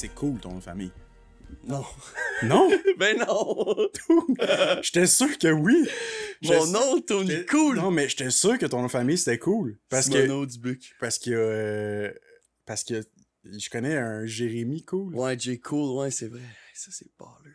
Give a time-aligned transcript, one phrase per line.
[0.00, 0.92] c'est cool ton famille.
[1.64, 1.84] Non.
[2.42, 2.70] Non?
[2.98, 3.76] ben non!
[4.82, 5.86] J'étais sûr que oui.
[6.42, 7.76] Mon nom, Tony Cool!
[7.76, 9.78] Non, mais j'étais sûr que ton famille c'était cool.
[9.90, 10.44] Parce que.
[10.46, 10.94] Dubuc.
[11.00, 11.30] Parce que.
[11.32, 12.12] euh,
[12.64, 13.02] parce que.
[13.44, 15.14] Je connais un Jérémy cool.
[15.14, 15.60] Ouais, J.
[15.60, 16.40] Cool, ouais, c'est vrai.
[16.74, 17.54] Ça, c'est baller.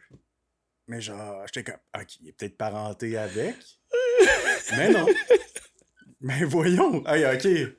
[0.88, 1.80] Mais genre, j'étais comme.
[2.00, 3.56] Ok, il est peut-être parenté avec.
[4.78, 5.08] mais non.
[6.22, 7.04] Mais voyons.
[7.08, 7.74] Hey, ok.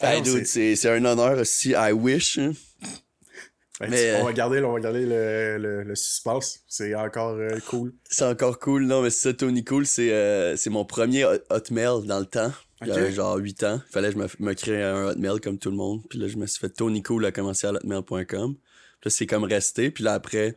[0.00, 1.70] Ah Hey, dude, c'est un honneur aussi.
[1.76, 2.38] I wish.
[2.38, 2.52] hein.
[3.80, 6.60] Ben, Mais, on euh, va garder, on va garder le, le, le suspense.
[6.68, 7.92] C'est encore euh, cool.
[8.08, 8.86] C'est encore cool.
[8.86, 12.52] Non, mais c'est ça, Tony Cool, c'est euh, mon premier hot- Hotmail dans le temps.
[12.82, 13.80] J'avais genre 8 ans.
[13.90, 16.02] Fallait que je me, me crée un Hotmail comme tout le monde.
[16.08, 18.26] Puis là, je me suis fait Tony Cool à commencer à hotmail.com.
[18.26, 18.54] Puis
[19.04, 19.90] là, c'est comme resté.
[19.90, 20.54] Puis là, après,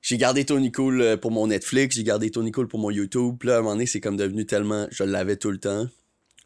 [0.00, 1.96] j'ai gardé Tony Cool pour mon Netflix.
[1.96, 3.34] J'ai gardé Tony Cool pour mon YouTube.
[3.40, 4.86] Puis là, à un moment donné, c'est comme devenu tellement...
[4.92, 5.88] Je l'avais tout le temps.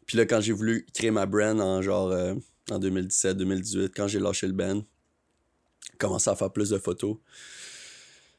[0.07, 2.11] Puis là, quand j'ai voulu créer ma brand en genre...
[2.11, 2.33] euh,
[2.71, 4.81] en 2017-2018, quand j'ai lâché le band,
[5.97, 7.17] commencé à faire plus de photos.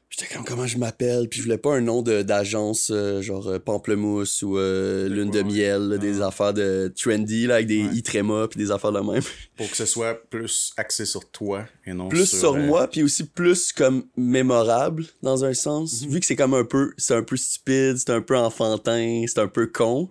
[0.09, 3.59] J'étais comme comment je m'appelle, puis je voulais pas un nom d'agence euh, genre euh,
[3.59, 6.27] Pamplemousse ou euh, Lune de miel, là, des Ah.
[6.27, 7.93] affaires de trendy là, avec des Ouais.
[7.95, 9.23] i tréma puis des affaires de même.
[9.57, 13.03] Pour que ce soit plus axé sur toi et non plus sur, euh, moi, puis
[13.03, 16.09] aussi plus comme mémorable dans un sens, Mhm.
[16.11, 19.39] vu que c'est comme un peu c'est un peu stupide, c'est un peu enfantin, c'est
[19.39, 20.09] un peu con.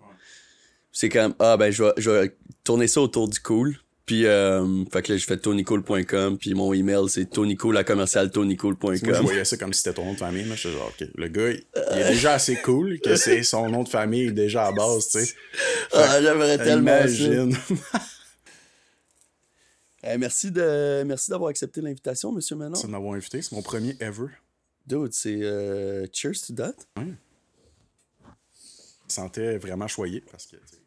[0.92, 3.76] C'est comme ah ben je vais je vais tourner ça autour du cool.
[4.06, 8.24] Puis euh, fait que là j'ai fait tonycool.com puis mon email c'est tonycool à commercial
[8.24, 9.12] Moi, je tonycool.com.
[9.22, 10.44] voyais ça comme si c'était ton nom de famille.
[10.44, 10.54] Là.
[10.56, 13.82] J'étais genre, OK, le gars, il, il est déjà assez cool que c'est son nom
[13.82, 15.34] de famille déjà à base, tu sais.
[15.94, 17.06] Ah, j'aimerais tellement ça.
[17.08, 17.56] Imagine.
[20.06, 22.74] Eh, merci de merci d'avoir accepté l'invitation, Monsieur Manon.
[22.74, 23.40] Ça de m'avoir invité.
[23.40, 24.26] C'est mon premier ever.
[24.86, 26.74] Dude, c'est euh, cheers to that.
[26.98, 27.14] Je me
[29.08, 30.82] sentais vraiment choyé parce que, tu sais,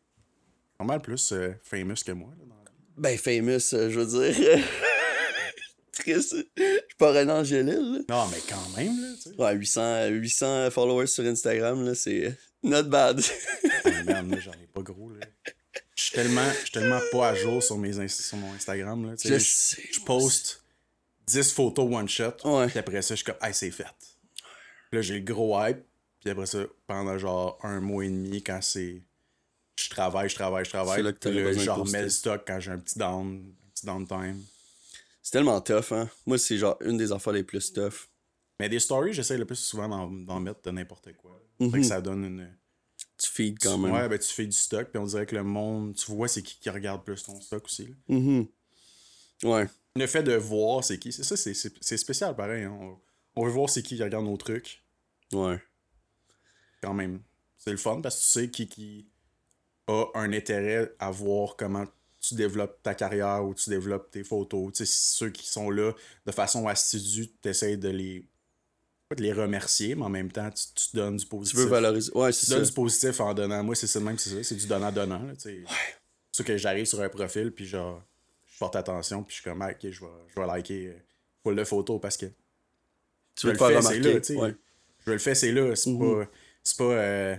[0.78, 2.30] pas mal plus euh, famous que moi.
[2.38, 2.57] Là, dans.
[2.98, 4.60] Ben famous, euh, je veux dire.
[5.92, 6.36] Triste.
[6.58, 7.74] Je suis pas Renan Angélil.
[7.76, 8.00] là.
[8.10, 9.36] Non, mais quand même, là, tu sais.
[9.36, 13.22] Ouais, 800, 800 followers sur Instagram, là, c'est not bad.
[13.86, 15.26] Oh, man, là, j'en ai pas gros, là.
[15.96, 19.16] Je suis tellement, je suis tellement pas à jour sur, mes, sur mon Instagram, là,
[19.18, 19.40] tu sais.
[19.40, 19.84] Je sais.
[19.92, 20.64] je poste
[21.28, 22.68] 10 photos one shot, Ouais.
[22.68, 23.86] puis après ça, je suis comme, hey, c'est fait.
[24.90, 25.80] Puis là, j'ai le gros hype,
[26.22, 29.02] puis après ça, pendant genre un mois et demi, quand c'est.
[29.80, 30.98] Je travaille, je travaille, je travaille.
[30.98, 34.44] C'est là que je remets le stock quand j'ai un petit down, un petit downtime.
[35.22, 36.10] C'est tellement tough, hein.
[36.26, 38.08] Moi, c'est genre une des affaires les plus tough.
[38.60, 41.40] Mais des stories, j'essaie le plus souvent d'en, mettre de n'importe quoi.
[41.60, 42.58] Fait que ça donne une.
[43.20, 43.94] Tu feed quand même.
[43.94, 46.42] Ouais, ben tu fais du stock, puis on dirait que le monde, tu vois, c'est
[46.44, 47.88] qui qui regarde plus ton stock aussi.
[47.88, 47.96] là.
[48.10, 48.48] Mhm.
[49.44, 49.68] Ouais.
[49.96, 52.64] Le fait de voir c'est qui, c'est ça, c'est spécial pareil.
[52.64, 52.76] hein.
[52.80, 52.98] On,
[53.36, 54.84] on veut voir c'est qui qui regarde nos trucs,
[55.34, 55.60] Ouais.
[56.82, 57.22] quand même.
[57.58, 59.08] C'est le fun parce que tu sais qui, qui
[59.88, 61.86] a un intérêt à voir comment
[62.20, 64.74] tu développes ta carrière ou tu développes tes photos.
[64.74, 65.94] Tu sais, ceux qui sont là
[66.26, 68.26] de façon assidue, tu essaies de les.
[69.16, 71.60] De les remercier, mais en même temps, tu, tu donnes du Tu positif.
[71.60, 72.12] veux valoriser.
[72.14, 73.64] Ouais, tu donnes du positif en donnant.
[73.64, 74.44] Moi, c'est ça même, c'est ça.
[74.44, 75.22] C'est du donnant-donnant.
[75.36, 75.64] tu sais.
[75.66, 78.04] C'est sûr que j'arrive sur un profil, puis genre,
[78.46, 80.94] je porte attention, puis je suis comme, ah, ok, je vais, je vais liker euh,
[81.42, 82.26] full de photos parce que
[83.36, 84.00] Tu veux le faire remarquer.
[84.00, 84.56] là, tu ouais.
[85.06, 85.74] je le fais, c'est là.
[85.78, 86.00] C'est Mhm.
[86.26, 86.32] pas.
[86.62, 86.84] C'est pas.
[86.84, 87.36] euh,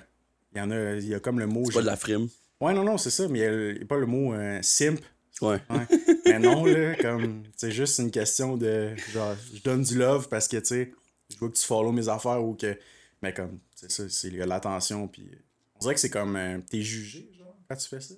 [0.54, 0.94] Il y en a.
[0.94, 1.64] Il y a comme le mot.
[1.66, 2.28] C'est pas de la frime.
[2.60, 4.98] Ouais, non, non, c'est ça, mais il y a pas le mot euh, simp.
[5.41, 5.60] Ouais.
[5.70, 5.86] Ouais.
[6.26, 7.44] mais non, là, comme.
[7.56, 8.94] C'est juste une question de.
[9.12, 10.92] Genre, je donne du love parce que, tu sais,
[11.31, 12.76] je veux que tu follow mes affaires ou que.
[13.22, 15.28] Mais comme, c'est ça, c'est il y a l'attention, puis.
[15.76, 16.34] On dirait que c'est comme.
[16.36, 18.15] euh, T'es jugé, genre, quand tu fais ça?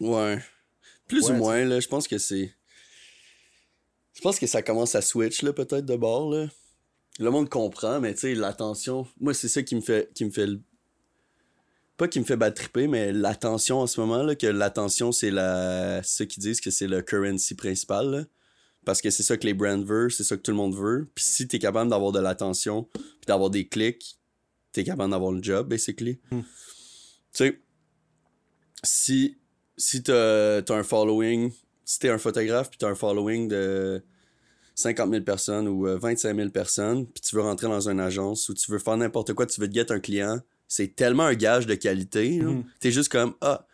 [0.00, 0.38] Ouais.
[1.06, 2.50] Plus Ouais, ou moins, là, je pense que c'est.
[4.14, 6.46] Je pense que ça commence à switch, là, peut-être de bord, là.
[7.18, 9.06] Le monde comprend, mais tu sais, l'attention.
[9.20, 10.10] Moi, c'est ça qui me fait.
[10.14, 10.62] Qui me fait le-
[11.96, 15.30] Pas qui me fait battre triper, mais l'attention en ce moment, là, que l'attention, c'est
[15.30, 16.02] la.
[16.02, 18.24] Ceux qui disent que c'est le currency principal, là.
[18.84, 21.08] Parce que c'est ça que les brands veulent, c'est ça que tout le monde veut.
[21.14, 24.18] Puis si t'es capable d'avoir de l'attention, puis d'avoir des clics,
[24.72, 26.20] t'es capable d'avoir le job, basically.
[26.30, 26.40] Hmm.
[26.40, 26.44] Tu
[27.32, 27.60] sais,
[28.82, 29.38] si,
[29.76, 31.50] si t'as as un following,
[31.84, 34.04] si t'es un photographe, puis t'as un following de
[34.74, 38.48] 50 000 personnes ou euh, 25 000 personnes, puis tu veux rentrer dans une agence
[38.48, 40.40] ou tu veux faire n'importe quoi, tu veux te get un client,
[40.76, 42.40] c'est tellement un gage de qualité.
[42.40, 42.64] Mhm.
[42.80, 43.66] T'es juste comme, ah,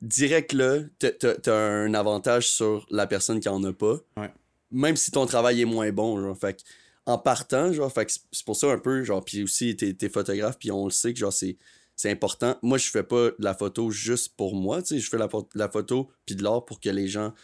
[0.00, 3.96] direct là, t'as- un avantage sur la personne qui en a pas.
[4.16, 4.32] Ouais.
[4.70, 6.62] Même si ton travail est moins bon, genre, fait que,
[7.06, 10.58] en partant, genre, fait que c'est pour ça un peu, genre, puis aussi, t'es photographe,
[10.58, 11.56] puis on le sait que, genre, c'est
[11.96, 12.56] c'est important.
[12.62, 15.28] Moi, je fais pas de la photo juste pour moi, tu sais, je fais la,
[15.54, 17.34] la photo puis de l'art pour que les gens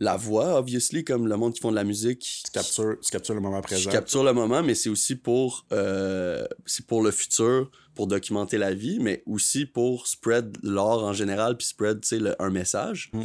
[0.00, 2.42] la voient, obviously, comme le monde qui font de la musique.
[2.46, 3.90] Tu captures, tu captures le moment Je présent.
[3.90, 8.74] capture le moment, mais c'est aussi pour, euh, c'est pour le futur, pour documenter la
[8.74, 13.10] vie, mais aussi pour spread l'art en général, puis spread, le- un message.
[13.12, 13.24] Mm.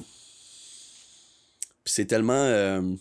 [1.84, 2.34] Puis c'est tellement...
[2.34, 2.96] euh,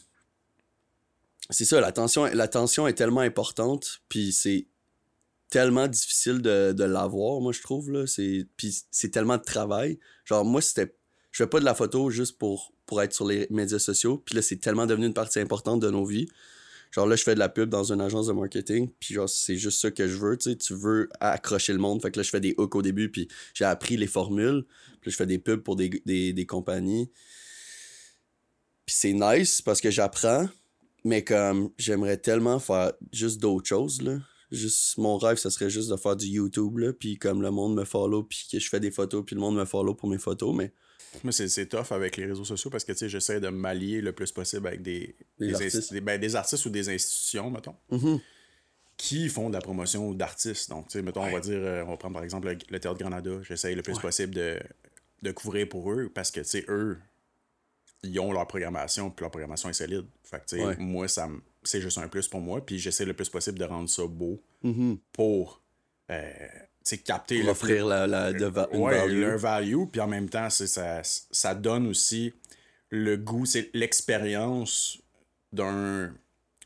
[1.51, 4.67] c'est ça, l'attention, l'attention est tellement importante, puis c'est
[5.49, 8.07] tellement difficile de, de l'avoir, moi, je trouve, là.
[8.07, 9.99] C'est, puis c'est tellement de travail.
[10.25, 10.97] Genre, moi, c'était...
[11.31, 14.35] Je fais pas de la photo juste pour, pour être sur les médias sociaux, puis
[14.35, 16.29] là, c'est tellement devenu une partie importante de nos vies.
[16.93, 19.56] Genre, là, je fais de la pub dans une agence de marketing, puis genre, c'est
[19.56, 20.56] juste ça que je veux, tu sais.
[20.56, 22.00] Tu veux accrocher le monde.
[22.00, 24.65] Fait que là, je fais des hooks au début, puis j'ai appris les formules.
[25.00, 27.11] Puis là, je fais des pubs pour des, des, des compagnies.
[28.87, 30.49] Puis c'est nice parce que j'apprends,
[31.05, 34.19] mais comme j'aimerais tellement faire juste d'autres choses, là.
[34.53, 37.75] Juste, mon rêve, ça serait juste de faire du YouTube, là, puis comme le monde
[37.75, 40.19] me follow, puis que je fais des photos, puis le monde me follow pour mes
[40.19, 40.73] photos, mais...
[41.25, 44.01] Moi, c'est, c'est tough avec les réseaux sociaux parce que, tu sais, j'essaie de m'allier
[44.01, 45.93] le plus possible avec des, Des des, artistes.
[45.93, 48.21] des- ben, des artistes ou des institutions, mettons, Mhm.
[48.97, 50.71] qui font de la promotion d'artistes.
[50.71, 52.81] Donc, tu sais, mettons, on va dire, euh, on va prendre par exemple le, le
[52.81, 53.43] Théâtre Granada.
[53.43, 54.01] J'essaie le plus Ouais.
[54.03, 54.59] possible de,
[55.23, 56.99] de couvrir pour eux parce que, tu sais, eux,
[58.03, 60.05] ils ont leur programmation, puis leur programmation est solide.
[60.23, 60.77] Fait que, tu sais, Ouais.
[60.79, 63.65] moi, ça me- c'est juste un plus pour moi, puis j'essaie le plus possible de
[63.65, 64.99] rendre ça beau Mhm.
[65.12, 65.61] pour,
[66.11, 66.31] euh,
[66.94, 69.85] capter Pour offrir la, la, de va- une ouais, value.
[69.91, 72.33] puis en même temps, ça, ça donne aussi
[72.91, 74.99] le goût, c'est l'expérience
[75.53, 76.15] d'un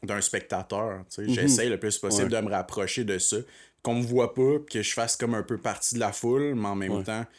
[0.02, 1.04] d'un spectateur.
[1.14, 1.32] tu sais.
[1.34, 2.40] J'essaie le plus possible Ouais.
[2.40, 3.36] de me rapprocher de ça.
[3.82, 6.68] Qu'on me voit pas, que je fasse comme un peu partie de la foule, mais
[6.68, 7.04] en même Ouais.
[7.04, 7.30] temps, tu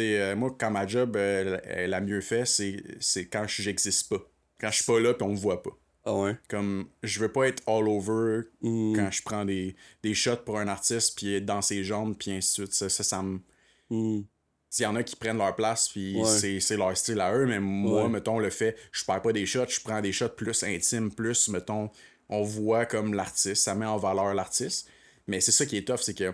[0.00, 4.08] sais, euh, moi, quand ma job, euh, elle a mieux fait, c'est c'est quand j'existe
[4.08, 4.22] pas.
[4.60, 5.70] Quand je suis pas là, puis on me voit pas.
[6.06, 6.36] Ah ouais?
[6.48, 8.94] Comme, je veux pas être all over Mm.
[8.96, 12.30] quand je prends des, des shots pour un artiste, puis être dans ses jambes, puis
[12.30, 12.74] ainsi de suite.
[12.74, 13.40] Ça, ça, ça me
[13.90, 14.22] Mm.
[14.78, 16.58] il y en a qui prennent leur place, puis Ouais.
[16.60, 18.08] c'est, leur style à eux, mais moi, Ouais.
[18.08, 21.48] mettons, le fait, je perds pas des shots, je prends des shots plus intimes, plus,
[21.48, 21.90] mettons,
[22.28, 24.88] on voit comme l'artiste, ça met en valeur l'artiste.
[25.26, 26.32] Mais c'est ça qui est tough, c'est que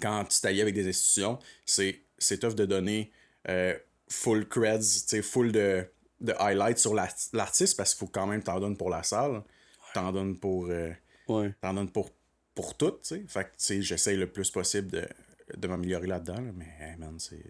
[0.00, 3.12] quand tu t'allies avec des institutions, c'est, c'est tough de donner
[3.48, 3.76] euh,
[4.08, 5.84] full creds, tu sais, full de,
[6.24, 9.42] de highlights sur la- l'artiste, parce qu'il faut quand même t'en donnes pour la salle,
[9.94, 10.66] t'en donnes pour...
[10.66, 10.92] euh,
[11.28, 11.54] Ouais.
[11.60, 12.10] t'en donnes pour,
[12.54, 13.24] pour tout, tu sais.
[13.28, 15.08] Fait que, tu sais, j'essaye le plus possible de,
[15.56, 17.42] de m'améliorer là-dedans, là, mais, hey, man, c'est...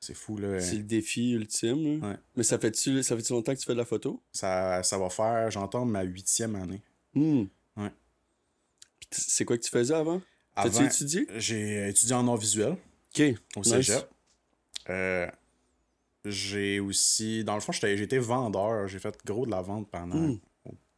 [0.00, 0.60] C'est fou, là.
[0.60, 2.00] C'est le défi ultime.
[2.00, 2.08] là.
[2.10, 2.16] Ouais.
[2.36, 4.22] Mais ça fait-tu ça fait longtemps que tu fais de la photo?
[4.32, 6.80] Ça, ça va faire, j'entends, ma huitième année.
[7.14, 7.44] Hmm.
[7.76, 7.90] Ouais.
[9.10, 10.20] C'est quoi que tu faisais avant?
[10.54, 11.26] T'as-tu étudié?
[11.36, 12.72] j'ai étudié en art visuel
[13.14, 13.22] Ok.
[13.56, 13.68] au Nice.
[13.68, 14.08] cégep.
[14.90, 15.26] Euh,
[16.30, 17.42] j'ai aussi...
[17.44, 18.86] Dans le fond, j'étais- vendeur.
[18.88, 20.38] J'ai fait gros de la vente pendant Hmm.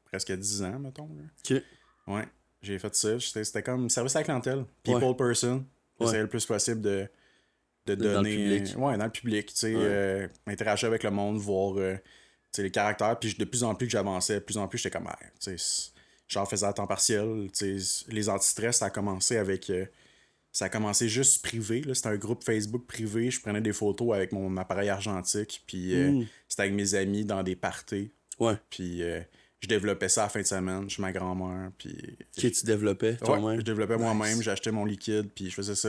[0.05, 1.09] presque 10 ans, mettons.
[1.15, 1.23] là.
[1.57, 1.63] Ok.
[2.07, 2.25] Ouais,
[2.63, 3.19] j'ai fait ça.
[3.21, 4.65] C'était comme service à la clientèle.
[4.83, 5.15] People Ouais.
[5.15, 5.65] person.
[6.01, 6.23] J'essayais Ouais.
[6.23, 7.09] le plus possible de,
[7.87, 8.37] de D'être dans le donner.
[8.61, 8.77] public.
[8.79, 9.47] Ouais, dans le public.
[9.49, 9.83] Tu sais, Ouais.
[9.85, 11.97] euh, interagir avec le monde, voir euh,
[12.57, 13.19] les caractères.
[13.19, 15.09] Puis de plus en plus que j'avançais, de plus en plus, j'étais comme.
[15.09, 15.91] Ah, tu sais,
[16.29, 17.49] j'en faisais à temps partiel.
[17.57, 19.69] Tu sais, les antistress, ça a commencé avec.
[19.71, 19.85] euh,
[20.53, 21.83] ça a commencé juste privé.
[21.95, 23.31] C'était un groupe Facebook privé.
[23.31, 25.63] Je prenais des photos avec mon appareil argentique.
[25.67, 26.27] Puis euh, Mm.
[26.49, 28.11] c'était avec mes amis dans des parties.
[28.41, 28.55] Ouais.
[28.71, 29.21] Puis euh,
[29.61, 31.71] je développais ça à la fin de semaine chez ma grand-mère.
[31.79, 31.97] Puis
[32.39, 33.59] Ok, tu développais Ouais, toi-même?
[33.61, 35.89] je développais moi-même, j'achetais mon liquide, puis je faisais ça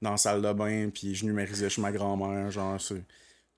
[0.00, 3.02] dans la salle de bain, puis je numérisais chez ma grand-mère, genre, c'est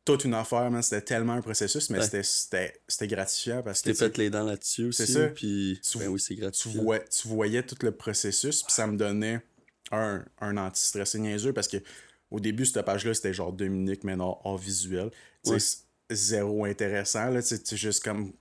[0.07, 0.83] toute une affaire, man.
[0.83, 2.23] C'était tellement un processus, mais Ouais.
[2.23, 5.07] c'était- gratifiant parce que T'es fait les dents là-dessus aussi.
[5.07, 5.27] C'est ça.
[5.29, 8.97] Puis, Tu- ben oui, c'est tu, vois, tu voyais tout le processus, puis ça me
[8.97, 9.41] donnait
[9.91, 11.79] un, un anti-stress C'est niaiseux parce que
[12.31, 15.11] au début, cette page-là, c'était genre Dominique Ménard hors visuel.
[15.43, 15.59] C'est
[16.11, 18.33] zéro intéressant, là, sais, juste comme,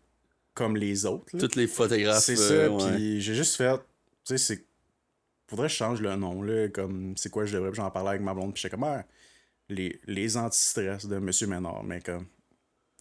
[0.53, 1.25] comme les autres.
[1.33, 1.47] là.
[1.47, 2.23] Tous les photographes.
[2.23, 2.95] C'est euh, ça, ouais.
[2.95, 3.83] puis j'ai juste fait, tu
[4.25, 4.65] sais, c'est.
[5.47, 8.21] Faudrait que je change le nom, là, comme, c'est quoi je devrais, j'en parlais avec
[8.21, 9.03] ma blonde, puis j'étais comme, ah,
[9.67, 12.27] les, les anti-stress de Monsieur Ménard, mais comme,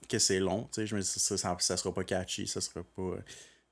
[0.09, 2.63] que c'est long, tu sais, je me dis, ça, ça, ça sera pas catchy, ça
[2.63, 3.17] sera pas.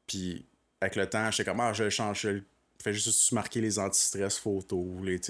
[0.06, 0.44] Puis,
[0.82, 2.44] avec le temps, j'étais comme, ah, je le change, je le
[2.82, 5.20] fais juste marquer les anti-stress photos, les,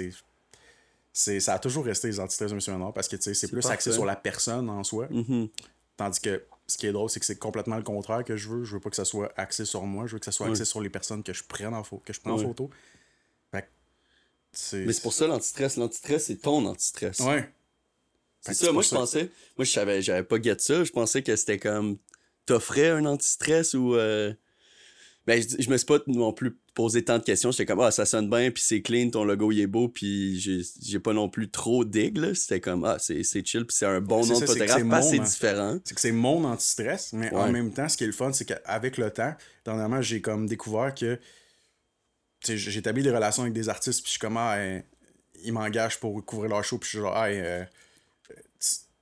[1.40, 3.64] ça a toujours resté les anti-stress de Monsieur Ménard parce que, tu sais, c'est plus
[3.66, 5.08] axé sur la personne en soi.
[5.10, 5.48] Mhm.
[5.96, 8.64] Tandis que ce qui est drôle, c'est que c'est complètement le contraire que je veux.
[8.64, 10.64] Je veux pas que ça soit axé sur moi, je veux que ça soit axé
[10.64, 12.70] sur les personnes que je prenne en que je prends en photo.
[13.50, 13.68] Fait.
[14.74, 15.76] Mais c'est pour ça l'antistress.
[15.76, 17.20] L'antistress, c'est ton antistress.
[17.20, 17.50] Ouais.
[18.42, 18.96] C'est ça, moi je ça.
[18.96, 19.30] pensais.
[19.56, 20.84] Moi je savais, j'avais pas get ça.
[20.84, 21.98] Je pensais que c'était comme.
[22.44, 23.94] T'offrais un antistress ou.
[23.94, 24.34] euh,
[25.26, 27.50] Ben, je, je me suis pas non plus posé tant de questions.
[27.50, 30.38] J'étais comme, ah, ça sonne bien, puis c'est clean, ton logo il est beau, puis
[30.38, 32.34] j'ai pas non plus trop dig, là.
[32.34, 35.18] C'était comme, ah, c'est chill, puis c'est un bon nom ça, de photographe, mon, c'est
[35.18, 35.24] hein.
[35.24, 35.78] différent.
[35.84, 38.44] C'est que c'est mon anti-stress, mais en même temps, ce qui est le fun, c'est
[38.44, 41.18] qu'avec le temps, dernièrement, j'ai comme découvert que.
[42.48, 44.56] Établi des relations avec des artistes, puis je suis comme, ah,
[45.42, 47.64] ils m'engagent pour couvrir leur show, puis je suis genre, ah, euh,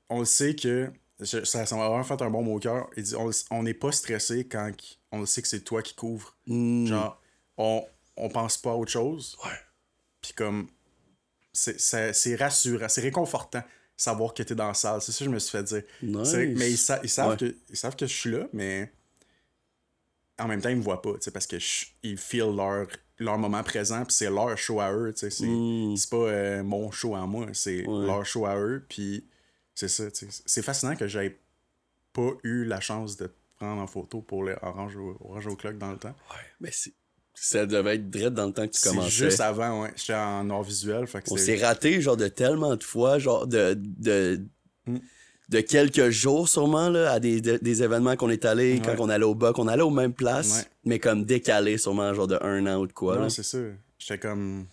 [0.08, 0.90] on le sait que.
[1.24, 2.88] Ça, ça m'a vraiment fait un bon mot au cœur.
[2.96, 3.14] Il dit,
[3.50, 6.36] on n'est pas stressé quand qu- on le sait que c'est toi qui couvres.
[6.46, 6.86] Hmm.
[6.86, 7.20] Genre,
[7.56, 7.84] on,
[8.16, 9.36] on pense pas à autre chose.
[9.44, 9.50] Ouais.
[10.20, 10.68] Puis comme,
[11.52, 13.62] c'est rassurant, c'est réconfortant
[13.96, 15.00] savoir que t'es dans la salle.
[15.02, 15.82] C'est ça que je me suis fait dire.
[16.02, 16.32] Nice.
[16.34, 17.36] Mais ils, sa- ils savent Ouais.
[17.36, 18.92] que, ils savent que je suis là, mais
[20.38, 22.88] en même temps, ils me voient pas, parce que je- ils feel leur,
[23.18, 25.12] leur moment présent, puis c'est leur show à eux.
[25.14, 25.94] C'est Mm.
[26.10, 28.06] pas euh, mon show à moi, c'est Ouais.
[28.06, 29.24] leur show à eux, puis
[29.74, 30.42] c'est ça, tu sais.
[30.46, 31.36] C'est fascinant que j'aie
[32.12, 35.56] pas eu la chance de te prendre en photo pour le Orange au, Orange au
[35.56, 36.14] Clock dans le temps.
[36.30, 36.92] Ouais, mais c'est.
[37.36, 39.10] Ça devait être direct dans le temps que tu commençais.
[39.10, 39.92] juste avant, ouais.
[39.96, 43.46] J'étais en art visuel, fait que On s'est raté, genre, de tellement de fois, genre,
[43.46, 43.74] de.
[43.76, 44.40] de
[44.86, 44.98] Mm.
[45.48, 49.08] de quelques jours sûrement là, à des, de- des événements qu'on est allé quand on
[49.08, 50.64] allait au bas qu'on allait aux mêmes places Ouais.
[50.84, 53.30] mais comme décalé sûrement genre de un an ou de quoi Non, là.
[53.30, 53.56] c'est ça.
[53.98, 54.66] J'étais comme...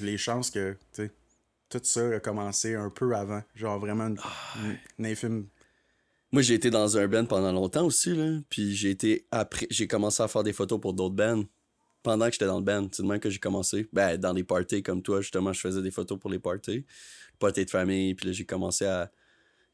[0.00, 1.10] Les chances que, tu sais,
[1.68, 3.42] tout ça a commencé un peu avant.
[3.54, 4.32] Genre vraiment une, Ah,
[4.64, 5.46] une- une infime...
[6.32, 8.40] Moi, j'ai été dans un band pendant longtemps aussi, là.
[8.50, 9.66] Puis j'ai été après.
[9.70, 11.44] J'ai commencé à faire des photos pour d'autres bands.
[12.02, 12.88] Pendant que j'étais dans le band.
[12.92, 13.88] C'est de même que j'ai commencé.
[13.92, 16.84] Ben, dans des parties comme toi, justement, je faisais des photos pour les parties.
[17.38, 18.14] Parties de famille.
[18.14, 19.10] Puis là, j'ai commencé à.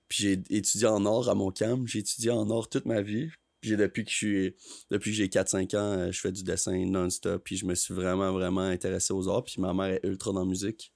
[0.08, 1.84] Puis j'ai étudié en or à mon camp.
[1.86, 3.30] J'ai étudié en or toute ma vie.
[3.60, 4.56] Puis depuis que je suis.
[4.90, 7.42] Depuis que j'ai 4-5 ans, euh, je fais du dessin non-stop.
[7.44, 9.44] Puis je me suis vraiment, vraiment intéressé aux arts.
[9.44, 10.91] Puis ma mère est ultra dans la musique.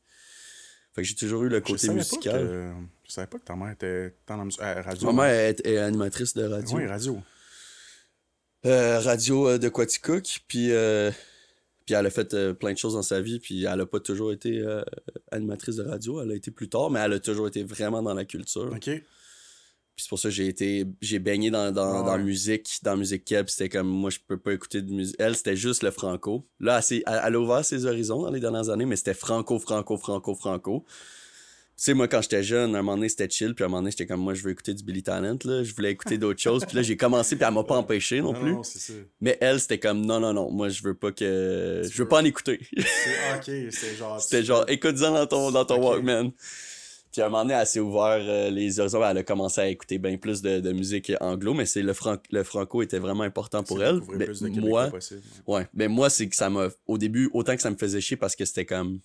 [0.97, 2.41] Fait que j'ai toujours eu le côté musical.
[2.41, 2.73] que,
[3.07, 5.13] je savais pas que ta mère était dans la mus- euh, radio.
[5.13, 6.77] Ma mère est, est animatrice de radio.
[6.79, 7.21] Oui, radio.
[8.65, 11.11] Euh, radio euh, de Quaticook, puis, euh,
[11.85, 14.33] puis elle a fait plein de choses dans sa vie, puis elle a pas toujours
[14.33, 14.65] été
[15.31, 18.15] animatrice de radio, elle a été plus tard, mais elle a toujours été vraiment dans
[18.15, 18.73] la culture.
[18.75, 18.91] OK.
[19.97, 23.25] Puis c'est pour ça que j'ai été j'ai baigné dans, dans, dans musique, dans musique
[23.25, 25.17] keb, c'était comme moi je peux pas écouter de musique.
[25.19, 26.47] Elle c'était juste le franco.
[26.61, 29.97] Là elle, elle, a ouvert ses horizons dans les dernières années, mais c'était franco franco
[29.97, 30.85] franco franco.
[30.87, 30.93] Tu
[31.77, 33.81] sais moi quand j'étais jeune, à un moment donné c'était chill, puis à un moment
[33.81, 36.43] donné j'étais comme moi je veux écouter du Billy Talent là, je voulais écouter d'autres
[36.43, 38.53] choses, puis là j'ai commencé puis elle m'a pas empêché non, plus.
[38.53, 38.93] Non, c'est ça.
[39.23, 41.81] Mais elle, c'était comme non, non, non, moi je veux pas que.
[41.91, 42.61] Je veux pas en écouter.
[42.77, 42.85] C'est-
[43.31, 44.21] ah, OK, c'est genre...
[44.21, 45.83] c'était genre écoute-en dans ton, dans ton.
[45.83, 46.33] Walkman.
[47.17, 49.69] Puis à un moment donné, elle s'est ouvert euh, les horizons, elle a commencé à
[49.69, 53.23] écouter bien plus de, de musique anglo, mais c'est le, fran- le franco était vraiment
[53.23, 54.03] important pour elle.
[54.13, 55.23] Mais Québécois moi, possible.
[55.47, 58.19] ouais, mais moi c'est que ça m'a au début autant que ça me faisait chier
[58.19, 59.01] parce que c'était comme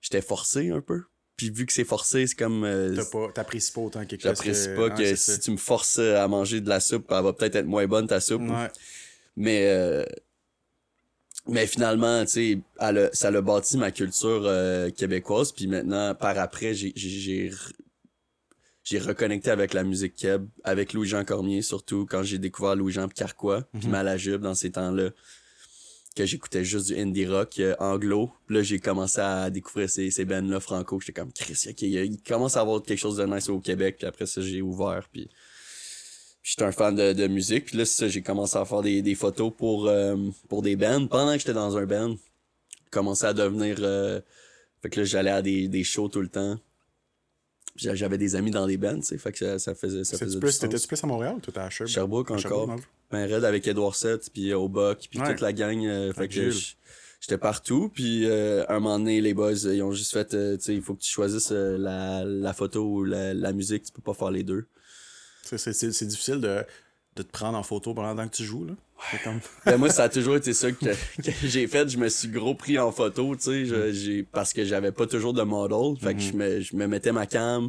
[0.00, 1.02] j'étais forcé un peu.
[1.36, 4.68] Puis vu que c'est forcé, c'est comme euh, pas- T'apprécies pas autant quelque chose j'apprécie
[4.68, 4.76] que...
[4.76, 5.38] pas ah, que c'est si ça.
[5.38, 8.18] tu me forces à manger de la soupe, elle va peut-être être moins bonne ta
[8.20, 8.40] soupe.
[8.48, 8.68] Ouais.
[9.36, 10.06] Mais, euh,
[11.48, 15.52] mais finalement, tu sais, elle a- ça l'a bâti ma culture euh, québécoise.
[15.52, 17.72] Puis maintenant, par après, j'ai- j'ai j'ai re-
[18.84, 23.62] j'ai reconnecté avec la musique keb, avec Louis-Jean Cormier, surtout quand j'ai découvert Louis-Jean Carquois,
[23.72, 23.90] puis Mhm.
[23.92, 25.10] Malajube dans ces temps-là,
[26.16, 28.30] que j'écoutais juste du indie rock euh, anglo.
[28.46, 30.98] Puis là, j'ai commencé à découvrir ces, ces bands-là franco.
[31.00, 33.96] J'étais comme, Chris, ok, il, commence à avoir quelque chose de nice au Québec.
[33.98, 35.06] Puis après ça, j'ai ouvert.
[35.12, 35.28] Puis
[36.48, 37.66] j'étais un fan de, de musique.
[37.66, 40.16] Puis là, c'est ça, j'ai commencé à faire des, des photos pour, euh,
[40.48, 41.06] pour des bands.
[41.06, 43.76] Pendant que j'étais dans un band, j'ai commencé à devenir...
[43.80, 44.20] euh,
[44.82, 46.58] fait que là, j'allais à des, des shows tout le temps.
[47.76, 49.18] J'avais des amis dans des bands, tu sais.
[49.18, 50.58] Fait que ça, ça faisait, ça faisait plus-.
[50.58, 51.92] T'étais-tu plus à Montréal ou t'étais à Sherbrooke?
[51.92, 52.76] Sherbrooke encore.
[53.12, 55.28] Ben raide avec Edward Seth, puis au Buck, puis Ouais.
[55.30, 55.84] toute la gang.
[55.86, 56.50] euh, fait que
[57.20, 57.88] j'étais partout.
[57.94, 60.74] Puis euh, un moment donné, les boys, euh, ils ont juste fait, euh, tu sais,
[60.74, 63.84] il faut que tu choisisses euh, la, la photo ou la, la musique.
[63.84, 64.66] Tu peux pas faire les deux.
[65.56, 66.64] C'est- difficile de,
[67.16, 68.74] de te prendre en photo pendant que tu joues, là.
[69.22, 69.40] Comme...
[69.64, 71.88] Ben, moi, ça a toujours été ça que, que j'ai fait.
[71.88, 75.32] Je me suis gros pris en photo, tu sais, j'ai- parce que j'avais pas toujours
[75.32, 75.96] de model.
[76.00, 77.68] Fait que je me, je me mettais ma cam,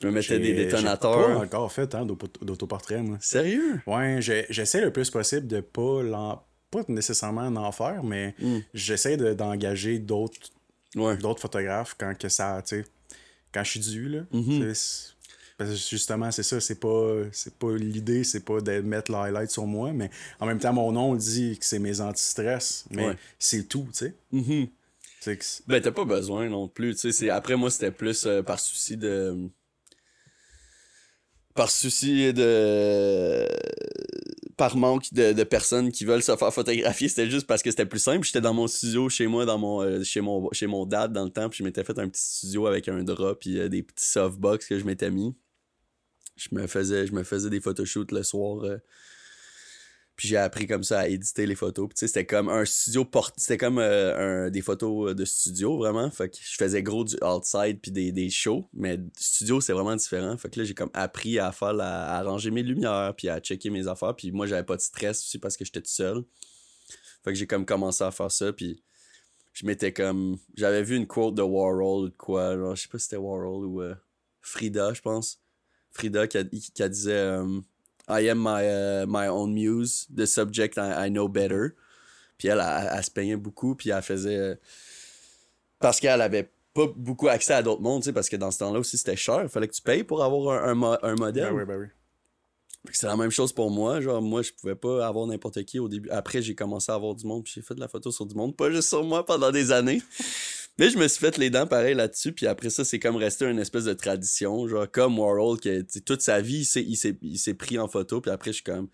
[0.00, 1.26] je me mettais des J'ai- J'ai détonateurs.
[1.26, 3.18] pas encore fait hein, d'auto- d'autoportrait, moi.
[3.20, 3.80] Sérieux?
[3.86, 6.42] Ouais, j'essaie le plus possible de pas l'en...
[6.70, 8.58] Pas nécessairement en faire, mais Mm.
[8.72, 10.38] j'essaie de- d'engager d'autres
[10.96, 11.16] Ouais.
[11.18, 12.84] d'autres photographes quand que ça, tu sais,
[13.52, 14.20] quand je suis dû, là.
[14.32, 14.72] Mhm.
[14.74, 15.12] C'est-
[15.58, 19.18] Parce que justement, c'est ça, c'est pas, c'est pas l'idée, c'est pas de mettre le
[19.18, 23.08] highlight sur moi, mais en même temps, mon nom dit que c'est mes anti-stress, mais
[23.08, 23.16] Ouais.
[23.38, 24.14] c'est tout, tu sais.
[25.24, 26.96] Que c'est- Ben, t'as pas besoin non plus.
[26.96, 29.36] Tu sais, après, moi, c'était plus euh, par souci de.
[31.54, 33.46] Par souci de.
[34.62, 37.98] Par manque de, personnes qui veulent se faire photographier, c'était juste parce que c'était plus
[37.98, 38.24] simple.
[38.24, 41.24] J'étais dans mon studio chez moi, dans mon, euh, chez mon chez mon dad dans
[41.24, 43.82] le temps, puis je m'étais fait un petit studio avec un drap puis euh, des
[43.82, 45.34] petits softbox que je m'étais mis.
[46.36, 48.64] Je me faisais je me faisais des photoshoots le soir.
[50.12, 51.88] Euh, puis j'ai appris comme ça à éditer les photos.
[51.88, 53.34] Puis c'était comme un studio porte.
[53.38, 56.10] C'était comme euh, un, des photos de studio, vraiment.
[56.10, 58.68] Fait que je faisais gros du outside puis des, des shows.
[58.72, 60.36] Mais studio, c'est vraiment différent.
[60.36, 63.40] Fait que là, j'ai comme appris à faire la, à ranger mes lumières puis à
[63.40, 64.14] checker mes affaires.
[64.16, 66.22] Puis moi, j'avais pas de stress aussi parce que j'étais tout seul.
[67.24, 68.52] Fait que j'ai comme commencé à faire ça.
[68.52, 68.82] Puis
[69.52, 70.38] je m'étais comme.
[70.56, 72.56] J'avais vu une quote de Warhol ou quoi.
[72.56, 73.94] Genre, je sais pas si c'était Warhol ou euh,
[74.40, 75.40] Frida, je pense.
[75.92, 77.12] Frida qui, a- qui disait.
[77.12, 77.60] euh,
[78.08, 81.74] I am my, uh, my own muse, the subject I, I know better.
[82.38, 84.36] Puis elle, elle, elle se peignait beaucoup, puis elle faisait.
[84.36, 84.54] euh,
[85.78, 88.58] Parce qu'elle avait pas beaucoup accès à d'autres mondes, tu sais, parce que dans ce
[88.60, 89.40] temps-là aussi c'était cher.
[89.42, 91.50] Il fallait que tu payes pour avoir un, un, mo- un modèle.
[91.50, 91.86] Ben oui, ben oui.
[92.92, 94.00] C'est la même chose pour moi.
[94.00, 96.10] Genre, moi, je pouvais pas avoir n'importe qui au début.
[96.10, 98.34] Après, j'ai commencé à avoir du monde, puis j'ai fait de la photo sur du
[98.34, 100.02] monde, pas juste sur moi pendant des années.
[100.78, 103.44] Mais je me suis fait les dents pareil là-dessus, puis après ça, c'est comme resté
[103.44, 104.66] une espèce de tradition.
[104.68, 106.96] Genre, comme Warhol, sais, toute sa vie, il
[107.38, 108.88] s'est- pris en photo, puis après, je suis comme.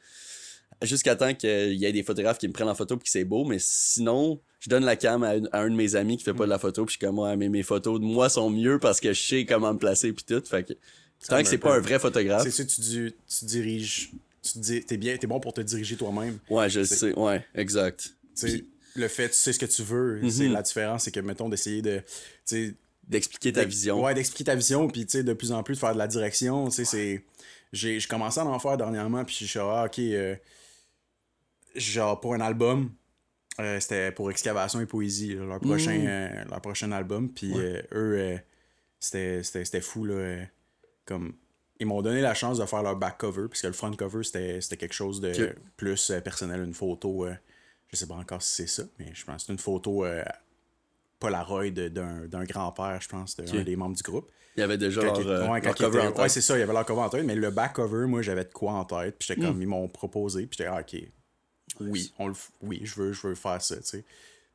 [0.83, 3.25] Jusqu'à temps qu'il y ait des photographes qui me prennent en photo, puis que c'est
[3.25, 6.25] beau, mais sinon, je donne la cam à, une- à un de mes amis qui
[6.25, 8.29] fait pas de la photo, puis je suis comme, ouais, mais mes photos de moi
[8.29, 10.43] sont mieux parce que je sais comment me placer, puis tout.
[10.45, 10.75] Fait que.
[11.29, 12.45] Tant que c'est pas un vrai photographe.
[12.45, 12.81] C'est ça, tu,
[13.27, 14.11] tu diriges.
[14.41, 16.39] Tu dis, t'es bien, t'es bon pour te diriger toi-même.
[16.49, 17.13] Ouais, je le sais.
[17.19, 18.15] Ouais, exact.
[19.01, 20.21] Le fait, tu sais ce que tu veux.
[20.31, 20.53] C'est Mhm.
[20.53, 22.03] la différence, c'est que, mettons, d'essayer de.
[23.07, 24.03] D'expliquer ta vision.
[24.05, 26.07] Ouais, d'expliquer ta vision, puis tu sais, de plus en plus de faire de la
[26.07, 26.67] direction.
[26.69, 27.25] Tu sais, c'est.
[27.73, 29.99] J'ai commencé à en faire dernièrement, puis je suis genre, ah, ok.
[29.99, 30.37] euh,
[31.75, 32.91] genre, pour un album,
[33.61, 36.07] euh, c'était pour Excavation et Poésie, là, leur, prochain, Mm.
[36.07, 38.39] euh, leur prochain album, puis euh, eux,
[39.01, 40.45] c'était fou, là.
[41.05, 41.35] comme.
[41.81, 44.77] Ils m'ont donné la chance de faire leur back cover, puisque le front cover, c'était
[44.77, 47.27] quelque chose de plus personnel, une photo.
[47.89, 50.25] Je sais pas encore si c'est ça, mais je pense que c'est une photo euh,
[51.19, 54.31] Polaroid d'un grand-père, je pense, d'un des membres du groupe.
[54.57, 56.21] Il y avait déjà Quand leur, il- euh, ouais, leur cover était- en tête.
[56.21, 58.23] ouais, c'est ça, il y avait leur cover en tête, mais le back cover, moi,
[58.23, 59.47] j'avais de quoi en tête, puis j'étais Hmm.
[59.47, 60.97] comme, ils m'ont proposé, puis j'étais, ah, ok,
[61.81, 64.05] oui, on le oui, je veux, je veux faire ça, tu sais.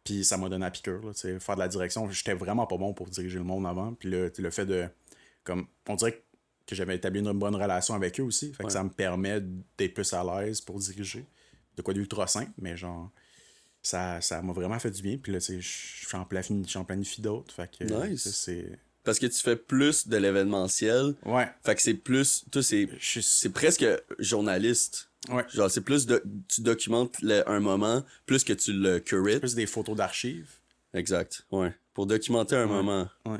[0.04, 2.10] Puis ça m'a donné la piqûre, là, tu sais, faire de la direction.
[2.10, 4.88] J'étais vraiment pas bon pour diriger le monde avant, puis le, le fait de,
[5.46, 6.22] comme, on dirait
[6.66, 8.70] que j'avais établi une bonne relation avec eux aussi, fait que Ouais.
[8.74, 9.42] ça me permet
[9.78, 11.26] d'être plus à l'aise pour diriger.
[11.78, 13.10] De quoi d'ultra simple, mais genre,
[13.84, 16.64] ça ça m'a vraiment fait du bien, puis là, tu sais, je suis en planifie,
[16.68, 18.24] j'en planifie d'autres, fait que, Nice.
[18.24, 18.80] ça, c'est...
[19.04, 21.14] Parce que tu fais plus de l'événementiel.
[21.26, 22.46] Ouais, Fait que c'est plus.
[22.50, 22.88] Toi, c'est.
[23.02, 23.86] C'est presque
[24.18, 25.10] journaliste.
[25.30, 25.44] Ouais.
[25.54, 26.24] Genre, c'est plus de.
[26.48, 29.40] Tu documentes le- un moment, plus que tu le curates.
[29.42, 30.50] plus des photos d'archives.
[30.94, 31.46] Exact.
[31.52, 31.74] Ouais.
[31.94, 32.72] Pour documenter un Ouais.
[32.72, 33.10] moment.
[33.26, 33.40] Ouais.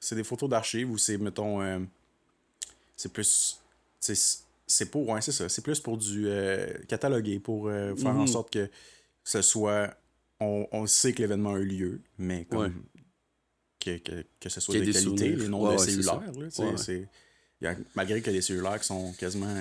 [0.00, 1.78] C'est des photos d'archives ou c'est, mettons, euh,
[2.96, 3.60] c'est plus.
[4.00, 5.06] C'est, pour.
[5.10, 5.46] Ouais, c'est ça.
[5.50, 8.26] C'est plus pour du euh, cataloguer, pour euh, faire en Mhm.
[8.28, 8.66] sorte que
[9.24, 9.94] ce soit.
[10.40, 12.60] On, on sait que l'événement a eu lieu, mais comme.
[12.62, 12.72] Ouais.
[13.80, 15.38] Que, que, que ce soit de qualité, souvenirs.
[15.38, 16.20] les noms Ouais, de ouais, cellulaires.
[16.20, 17.08] là, Ouais.
[17.60, 19.52] y a- malgré a des cellulaires qui sont quasiment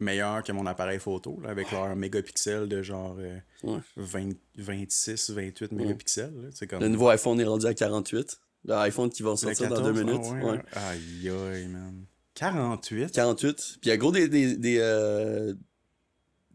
[0.00, 3.78] meilleurs que mon appareil photo, là, avec leur mégapixels de genre euh, Ouais.
[3.96, 6.34] 20 26, 28 mégapixels.
[6.42, 6.80] là, comme.
[6.80, 8.38] Le nouveau iPhone est rendu à 48.
[8.66, 10.24] L'iPhone qui va sortir dans 14, deux ah minutes.
[10.32, 10.50] ouais, ouais.
[10.52, 10.62] ouais.
[10.72, 12.04] Aïe, aïe, man.
[12.34, 13.12] 48?
[13.12, 13.54] 48.
[13.56, 15.54] Puis il y a gros des, des, des, euh,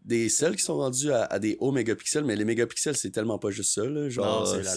[0.09, 3.39] des celles qui sont rendues à, à des hauts mégapixels, mais les mégapixels, c'est tellement
[3.39, 3.85] pas juste ça.
[3.85, 4.09] Là.
[4.09, 4.71] Genre, non, c'est la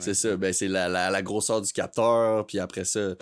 [0.00, 3.14] c'est- ça, ben c'est la, la, la grosseur du capteur, puis après ça,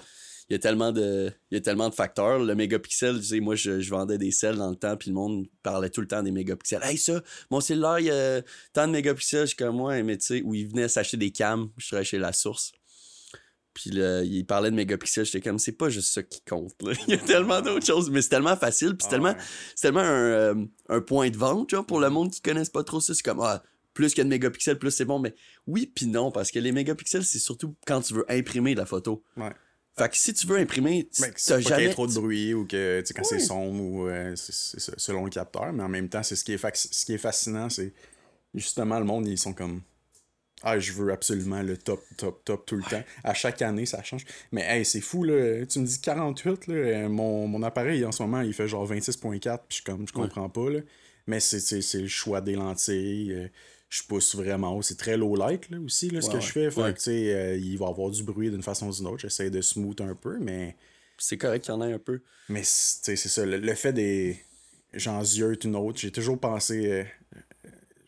[0.50, 2.38] il y a tellement de il y a tellement de facteurs.
[2.38, 5.14] Le mégapixel, tu sais, moi je, je vendais des selles dans le temps, puis le
[5.16, 6.80] monde parlait tout le temps des mégapixels.
[6.84, 10.16] Hey ça, mon cellulaire, il y a tant de mégapixels, je suis comme moi, mais
[10.18, 12.72] tu sais, où ils venaient s'acheter des cams, je travaillais chez La Source.
[13.80, 16.74] Puis là, il parlait de mégapixels, j'étais comme c'est pas juste ça qui compte.
[16.82, 16.92] là.
[17.06, 19.44] Il y a tellement d'autres choses, mais c'est tellement facile, puis c'est Ah tellement ouais.
[19.76, 20.54] c'est tellement un, euh,
[20.88, 23.14] un point de vente genre, pour le monde qui connaisse pas trop ça.
[23.14, 23.62] C'est comme, ah,
[23.94, 25.20] plus qu'il y a de mégapixels, plus c'est bon.
[25.20, 25.32] Mais
[25.68, 29.22] oui, puis non, parce que les mégapixels, c'est surtout quand tu veux imprimer la photo.
[29.36, 29.52] Ouais.
[29.96, 31.84] Fait que si tu veux imprimer, Ben, t'as qu'il y jamais.
[31.86, 34.80] ait trop de bruit ou que, tu sais, quand c'est sombre ou euh, c'est c'est
[34.80, 37.12] ça, selon le capteur, mais en même temps, c'est ce qui est, fac- ce qui
[37.14, 37.92] est fascinant, c'est
[38.54, 39.82] justement le monde, ils sont comme.
[40.62, 43.02] Ah, je veux absolument le top, top, top tout le temps.
[43.22, 44.24] À chaque année, ça change.
[44.50, 45.64] Mais hey, c'est fou, là.
[45.66, 46.74] Tu me dis 48, là.
[46.74, 50.12] euh, Mon, mon appareil, en ce moment, il fait genre 26.4, puis je comme, je
[50.12, 50.80] comprends pas, là.
[51.28, 53.32] Mais c'est- le choix des lentilles.
[53.32, 53.48] euh,
[53.90, 54.82] je pousse vraiment haut.
[54.82, 56.70] C'est très low light, là, aussi, là, ce que je fais.
[56.70, 59.06] Fait que, tu sais, euh, il va y avoir du bruit d'une façon ou d'une
[59.06, 59.20] autre.
[59.20, 60.76] J'essaie de smooth un peu, mais.
[61.16, 62.20] C'est correct qu'il y en ait un peu.
[62.50, 64.42] Mais c'est tu sais, c'est ça, le, le fait des.
[64.92, 65.98] J'en ziote une autre.
[66.00, 66.86] J'ai toujours pensé.
[66.90, 67.04] euh,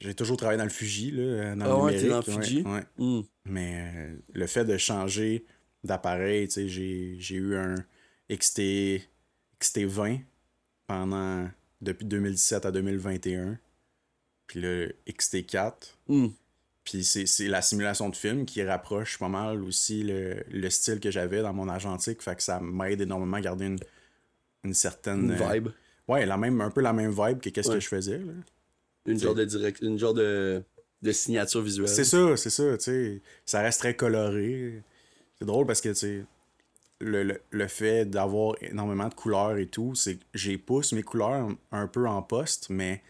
[0.00, 2.26] j'ai toujours travaillé dans le Fuji, là, dans Ah le ouais, t'es numérique.
[2.26, 2.62] dans le Fuji?
[2.62, 2.82] ouais.
[2.98, 3.20] Hmm.
[3.44, 5.44] Mais euh, le fait de changer
[5.84, 7.74] d'appareil, tu sais, j'ai eu un
[8.32, 9.00] XT,
[9.60, 10.20] XT20
[10.86, 11.48] pendant.
[11.80, 13.58] depuis 2017 à 2021.
[14.46, 15.72] Puis le XT4.
[16.08, 16.28] Hmm.
[16.84, 21.10] Puis c'est la simulation de film qui rapproche pas mal aussi le, le style que
[21.10, 22.20] j'avais dans mon argentique.
[22.22, 23.78] Fait que ça m'aide énormément à garder une,
[24.64, 25.24] une certaine.
[25.26, 25.68] Une euh, vibe.
[26.08, 27.74] Ouais, la même, un peu la même vibe que qu'est-ce Ouais.
[27.76, 28.18] que je faisais.
[28.18, 28.32] là.
[29.06, 30.62] Une genre de direct, une genre de,
[31.02, 31.88] de signature visuelle.
[31.88, 33.22] C'est ça, c'est ça, tu sais.
[33.46, 34.82] Ça reste très coloré.
[35.38, 36.24] C'est drôle parce que, tu sais,
[37.00, 41.02] le, le, le fait d'avoir énormément de couleurs et tout, c'est que j'ai pousse mes
[41.02, 43.02] couleurs un peu en poste, mais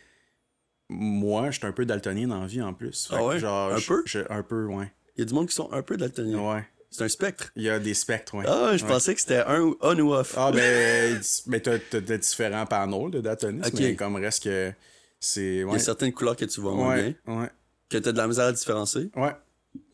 [0.88, 3.06] moi, je suis un peu daltonien dans la vie en plus.
[3.08, 3.38] Fait Ah ouais?
[3.38, 4.02] genre, Un peu?
[4.06, 4.92] je- un peu, ouais.
[5.16, 6.38] Il y a du monde qui sont un peu daltoniens.
[6.54, 6.64] Ouais.
[6.90, 7.52] C'est un spectre.
[7.54, 8.44] Il y a des spectres, ouais.
[8.48, 8.88] Ah, je Ouais.
[8.90, 10.34] pensais que c'était un ou on ou off.
[10.36, 14.72] Ah, ben, mais t'as t'as différents panneaux de daltonisme, mais comme reste que
[15.20, 15.58] c'est.
[15.58, 17.48] Il y a certaines couleurs que tu vois moins ouais, bien, ouais,
[17.88, 19.10] que t'as de la misère à différencier?
[19.16, 19.32] ouais.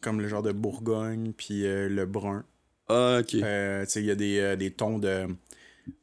[0.00, 2.44] Comme le genre de Bourgogne, puis euh, le brun.
[2.88, 3.34] Ah, ok.
[3.34, 5.26] Euh, tu sais, il y a des, euh, des tons de,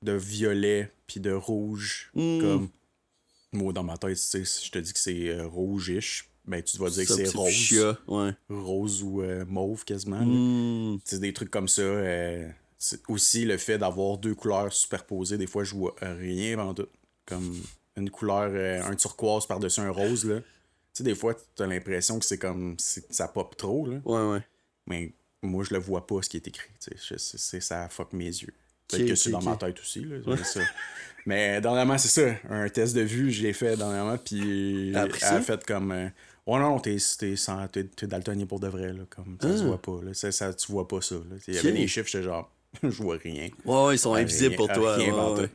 [0.03, 2.39] de violet puis de rouge Hmm.
[2.39, 2.69] comme
[3.51, 6.77] Moi, dans ma tête, tu sais, si je te dis que c'est rougish, ben tu
[6.77, 7.97] vas dire que c'est rose.
[8.07, 8.31] ouais.
[8.49, 10.21] Rose ou mauve quasiment.
[10.23, 10.99] Hmm.
[11.05, 11.81] C'est des trucs comme ça.
[13.07, 16.87] aussi le fait d'avoir deux couleurs superposées, des fois je vois rien avant tout.
[17.25, 17.55] Comme
[17.97, 20.39] une couleur, euh, un turquoise par-dessus un rose là.
[20.39, 20.45] Tu
[20.99, 22.75] sais, des fois, t'as l'impression que c'est comme.
[22.77, 23.97] ça pop trop, là.
[24.05, 24.41] Ouais, ouais.
[24.87, 26.69] Mais moi, je le vois pas, ce qui est écrit.
[26.79, 27.59] tu sais.
[27.59, 28.53] Ça fuck mes yeux.
[28.87, 30.17] Peut-être que c'est dans ma tête aussi, là.
[30.25, 30.59] mais ça.
[31.25, 32.35] Mais dernièrement, c'est ça.
[32.49, 35.35] Un test de vue, je l'ai fait dernièrement, puis elle ça?
[35.37, 35.93] a fait comme.
[35.93, 36.09] euh,
[36.45, 36.97] ouais, non, t'es,
[38.03, 39.03] daltonien pour de vrai, là.
[39.09, 39.67] Comme, ça se Ah.
[39.67, 40.13] voit pas, là.
[40.13, 41.37] Ça, ça- tu vois pas ça, là.
[41.47, 42.51] Il y avait des chiffres, j'étais genre,
[42.83, 43.49] je vois rien.
[43.65, 44.95] Ouais, ouais, ils sont Rien- invisibles pour toi.
[44.95, 45.49] rien ouais, ouais.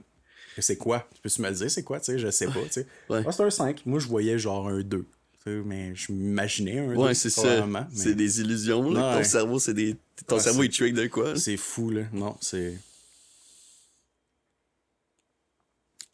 [0.60, 1.06] C'est quoi?
[1.14, 2.18] Tu peux-tu me le dire, c'est quoi, tu sais?
[2.18, 2.86] Je sais pas, tu sais.
[3.10, 3.22] Ouais.
[3.26, 3.82] Ah, c'est un 5.
[3.86, 5.06] Moi, je voyais genre un 2.
[5.44, 6.96] tu sais, Mais je m'imaginais un 2.
[7.00, 7.66] Ouais, c'est ça.
[7.66, 9.16] mais C'est des illusions, là.
[9.16, 9.22] Ouais.
[9.22, 9.96] Ton cerveau, c'est des.
[10.26, 11.36] Ton Ouais, cerveau, c'est- il trick de quoi?
[11.36, 12.02] C'est fou, là.
[12.12, 12.76] Non, c'est.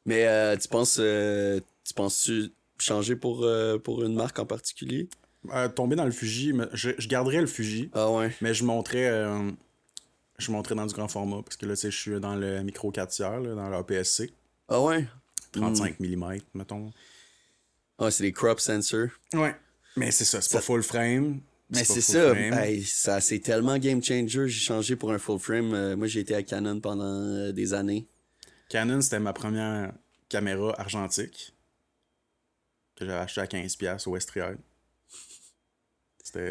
[0.07, 0.99] Mais euh, tu penses.
[1.01, 5.09] euh, tu penses-tu changer pour, euh, pour une marque en particulier?
[5.75, 8.35] Tomber dans le Fuji, je, je garderais le Fuji, Ah ouais.
[8.41, 9.07] mais je monterais.
[10.39, 12.63] Je monterais dans du grand format, parce que là, tu sais, je suis dans le
[12.63, 14.33] micro 4 tiers, là, dans l'APS-C.
[14.69, 15.07] Ah ouais?
[15.53, 16.91] 35 mm, mettons.
[17.99, 19.09] Ah, c'est des crop sensors.
[19.35, 19.55] Ouais.
[19.97, 21.41] Mais c'est ça, c'est Ça- pas full frame.
[21.71, 22.35] Mais c'est ça,
[22.85, 24.49] ça c'est tellement game changer.
[24.49, 25.73] J'ai changé pour un full frame.
[25.73, 28.07] Euh, moi, j'ai été à Canon pendant euh, des années.
[28.69, 29.93] Canon, c'était ma première
[30.29, 31.55] caméra argentique
[32.97, 34.59] que j'avais acheté à 15$ au Estriade.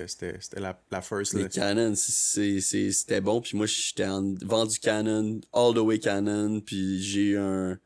[0.08, 1.34] C'était, la, la first.
[1.34, 1.48] Là.
[1.50, 3.42] Canon, c'était bon.
[3.42, 6.62] Puis moi, j'étais en vendu Canon, all the way Canon.
[6.62, 7.78] Puis j'ai eu un,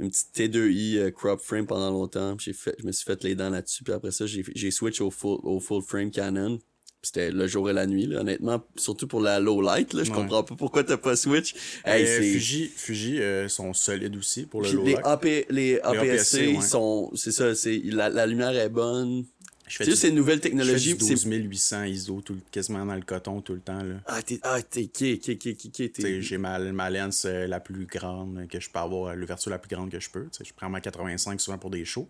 [0.00, 2.36] une petite T2i euh, crop frame pendant longtemps.
[2.36, 3.84] Puis fait, je me suis fait les dents là-dessus.
[3.84, 6.58] Puis après ça, j'ai switch au full, au full frame Canon.
[7.00, 8.60] C'était le jour et la nuit, là, honnêtement.
[8.74, 10.02] Surtout pour la low light, là.
[10.02, 10.16] Je Ouais.
[10.16, 11.54] comprends pas pourquoi t'as pas switch.
[11.84, 15.06] Hey, Euh, Fuji, Fuji euh, sont solides aussi pour le low les, light.
[15.06, 17.12] AP, les APS-C, ils sont.
[17.14, 19.24] C'est ça, c'est, la, la lumière est bonne.
[19.68, 20.94] Je fais C'est juste ces nouvelles je fais technologies.
[20.94, 23.82] puis c'est- 12800 ISO, tout, quasiment dans le coton tout le temps.
[23.82, 23.96] Là.
[24.06, 24.40] Ah, t'es.
[24.42, 24.60] Ah.
[24.62, 26.22] Qui, qui, qui, qui.
[26.22, 29.74] J'ai ma, ma lens euh, la plus grande que je peux avoir, l'ouverture la plus
[29.74, 30.26] grande que je peux.
[30.42, 32.08] Je prends ma 85 souvent pour des shows.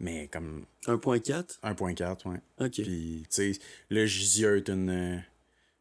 [0.00, 2.36] Mais comme 1.4 1.4, ouais.
[2.60, 2.70] Ok.
[2.82, 3.52] Puis, tu sais,
[3.90, 4.90] le Gizia est une.
[4.90, 5.18] euh,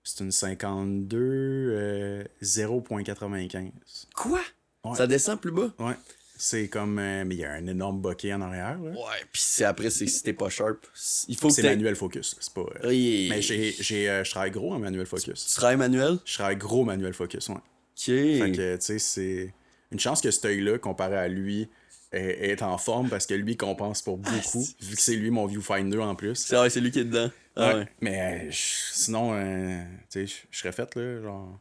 [0.04, 3.72] C'est une 52 euh, 0.95.
[4.16, 4.40] Quoi?
[4.84, 4.96] Ouais.
[4.96, 5.72] Ça descend plus bas?
[5.80, 5.94] Ouais.
[6.38, 7.00] C'est comme.
[7.00, 8.78] euh, mais il y a un énorme bokeh en arrière.
[8.80, 8.92] là.
[8.92, 10.86] Ouais, puis c'est après, c'est si t'es pas sharp.
[11.28, 12.36] Il faut que C'est manuel focus.
[12.40, 12.62] C'est pas.
[12.62, 13.28] euh, Oui.
[13.30, 15.48] Mais j'ai, j'ai, euh, je travaille gros en manuel focus.
[15.48, 16.18] Tu travailles manuel?
[16.26, 17.56] Je travaille gros manuel focus, ouais.
[17.56, 17.62] Ok.
[18.06, 19.54] Fait que, tu sais, c'est
[19.92, 21.68] une chance que cet œil-là, comparé à lui,
[22.12, 25.30] est, est en forme parce que lui il compense pour beaucoup, vu que c'est lui
[25.32, 26.36] mon viewfinder en plus.
[26.36, 27.30] C'est vrai, c'est lui qui est dedans.
[27.56, 27.74] Ah Ouais.
[27.80, 27.88] ouais.
[28.02, 28.56] Mais je-
[28.94, 31.60] sinon, tu sais, je- je serais fait, là, genre.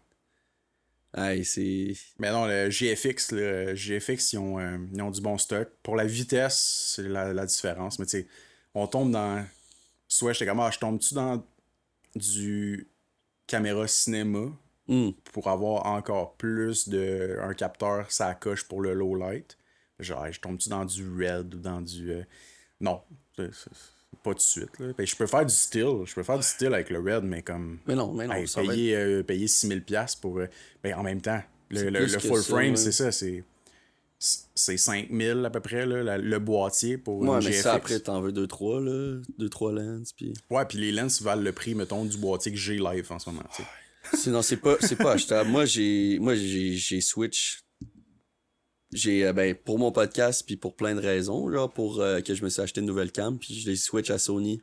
[1.17, 1.95] Hey, c'est.
[2.19, 5.69] Mais non, le GFX, le GFX, ils ont, euh, ils ont du bon stock.
[5.83, 7.99] Pour la vitesse, c'est la, la différence.
[7.99, 8.29] Mais tu sais,
[8.75, 9.45] on tombe dans.
[10.09, 11.45] Soit j'étais comme, ah, je tombe-tu dans
[12.17, 12.89] du
[13.47, 14.51] caméra cinéma
[14.89, 15.13] Hmm.
[15.33, 19.59] pour avoir encore plus de un capteur ça coche pour le low light?
[20.01, 22.13] Genre, je tombe-tu dans du red ou dans du.
[22.13, 22.25] euh,
[22.81, 23.03] Non,
[24.27, 24.79] pas tout de suite.
[24.79, 24.87] Là.
[24.99, 26.05] Ben, je peux faire du still.
[26.05, 27.79] Je peux faire du still avec le red, mais comme.
[27.87, 28.35] Mais non, mais non.
[28.35, 30.39] Hey, ça va être- payer, euh, payer 6000$ pour.
[30.39, 30.47] euh,
[30.83, 32.77] ben, en même temps, le, le- full ça, frame, ouais.
[32.77, 33.11] c'est ça.
[33.13, 33.45] C'est
[34.19, 37.63] c'est 5000 à peu près, là, la- le boîtier pour Ouais, une mais GFX.
[37.63, 39.21] ça, après, t'en veux 2-3, là.
[39.39, 40.33] 2-3 lens, puis.
[40.51, 43.29] Ouais, puis les lens valent le prix, mettons, du boîtier que j'ai live en ce
[43.29, 43.43] moment.
[43.55, 43.69] tu sais.
[44.17, 45.51] Sinon, c'est pas, c'est pas achetable.
[45.51, 47.61] Moi, j'ai, moi, j'ai, j'ai switch.
[48.97, 52.35] J'ai, euh, ben, pour mon podcast, puis pour plein de raisons, genre, pour euh, que
[52.35, 54.63] je me suis acheté une nouvelle cam, puis je l'ai switch à Sony.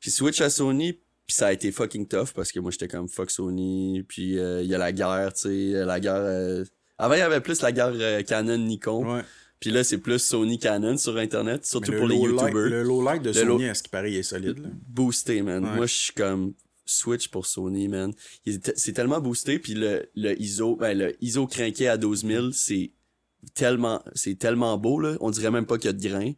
[0.00, 3.08] J'ai switch à Sony, puis ça a été fucking tough, parce que moi, j'étais comme
[3.08, 6.14] fuck Sony, puis euh, il y a la guerre, tu sais, la guerre...
[6.16, 6.64] euh,
[6.96, 9.22] Avant, il y avait plus la guerre euh, Canon-Nikon, Ouais.
[9.60, 12.52] puis là, c'est plus Sony-Canon sur Internet, surtout le pour les YouTubers.
[12.70, 14.68] le low light de Le Sony, low- est-ce qu'il paraît, il est solide, là?
[14.88, 15.64] boosté, man.
[15.64, 15.76] Ouais.
[15.76, 16.54] Moi, je suis comme
[16.86, 18.14] switch pour Sony, man.
[18.76, 22.92] C'est tellement boosté, puis le, le ISO, ben, le ISO crinqué à 12 000, c'est
[23.54, 25.16] tellement, c'est tellement beau, là.
[25.20, 26.32] On dirait même pas qu'il y a de grains.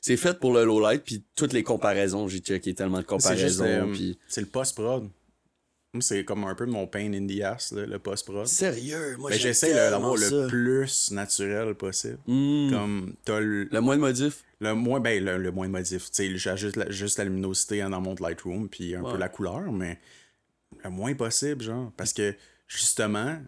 [0.00, 3.06] C'est fait pour le low light, puis toutes les comparaisons, j'ai checké tellement de C'est
[3.08, 4.18] comparaisons, euh, puis...
[4.28, 5.08] c'est le post-prod.
[5.98, 8.46] C'est comme un peu mon pain in the ass, là, le post-prod.
[8.46, 12.18] Sérieux, moi, Ben, j'essaie d'avoir le plus naturel possible.
[12.26, 12.70] Hmm.
[12.70, 14.44] Comme, t'as le, Le moins de modif?
[14.60, 16.10] le moins, ben, le, le moins de modif.
[16.10, 19.12] Tu sais, j'ajuste la, juste la luminosité dans mon Lightroom, puis un Ouais.
[19.12, 19.98] peu la couleur, mais
[20.84, 21.90] le moins possible, genre.
[21.96, 22.34] Parce que,
[22.68, 23.38] justement,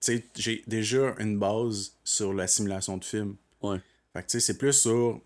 [0.00, 3.36] sais, j'ai déjà une base sur la simulation de film.
[3.62, 3.78] Ouais.
[4.12, 5.20] Fait que, tu sais, c'est plus sur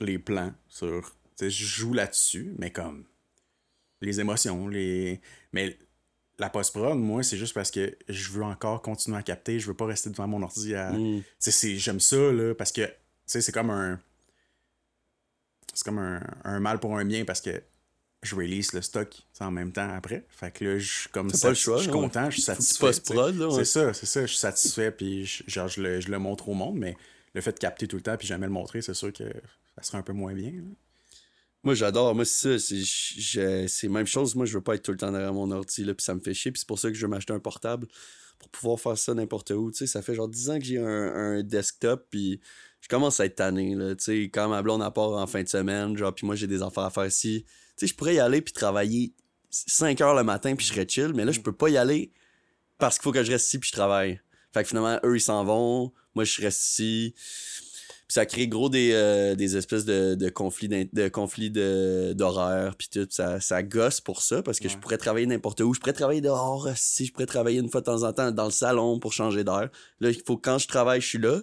[0.00, 1.10] les plans, sur.
[1.36, 3.04] Tu sais, je joue là-dessus, mais comme.
[4.00, 5.20] Les émotions, les.
[5.52, 5.78] Mais
[6.38, 9.76] la post-prod, moi, c'est juste parce que je veux encore continuer à capter, je veux
[9.76, 10.92] pas rester devant mon ordi à.
[10.92, 12.92] Tu sais, c'est- j'aime ça, là, parce que, tu
[13.26, 14.00] sais, c'est comme un.
[15.74, 17.62] C'est comme un, un mal pour un bien parce que
[18.22, 20.24] je release le stock en même temps après.
[20.28, 22.86] Fait que là, je comme le choix, je suis content, je suis satisfait.
[23.46, 23.64] ouais.
[23.64, 26.48] C'est ça, c'est ça, je suis satisfait, puis je, genre, je, le, je le montre
[26.48, 26.96] au monde, mais
[27.34, 29.24] le fait de capter tout le temps puis jamais le montrer, c'est sûr que
[29.76, 30.52] ça serait un peu moins bien.
[30.52, 30.62] là.
[31.64, 32.14] Moi, j'adore.
[32.14, 33.68] Moi, c'est ça.
[33.68, 34.34] C'est même chose.
[34.34, 36.20] Moi, je veux pas être tout le temps derrière mon ordi, là, puis ça me
[36.20, 36.50] fait chier.
[36.50, 37.86] Puis c'est pour ça que je veux m'acheter un portable
[38.38, 39.70] pour pouvoir faire ça n'importe où.
[39.70, 42.40] Tu sais, ça fait genre 10 ans que j'ai un, un desktop, puis
[42.80, 43.94] je commence à être tanné, là.
[43.94, 46.62] Tu sais, quand ma blonde part en fin de semaine, genre, puis moi, j'ai des
[46.62, 47.44] affaires à faire ici.
[47.46, 47.52] Tu
[47.86, 49.12] sais, je pourrais y aller puis travailler
[49.50, 52.12] 5 heures le matin, puis je serais chill, mais là, je peux pas y aller
[52.78, 54.20] parce qu'il faut que je reste ici puis je travaille.
[54.52, 55.92] Fait que finalement, eux, ils s'en vont.
[56.14, 57.14] Moi, je reste ici.
[57.14, 62.88] Puis ça crée gros des, euh, des espèces de, de conflits de conflits d'horaire puis
[62.92, 63.06] tout.
[63.10, 65.72] Ça, ça gosse pour ça parce que je pourrais travailler n'importe où.
[65.72, 68.44] Je pourrais travailler dehors si je pourrais travailler une fois de temps en temps dans
[68.44, 69.70] le salon pour changer d'air.
[70.00, 71.40] Là, il faut que quand je travaille, je suis là.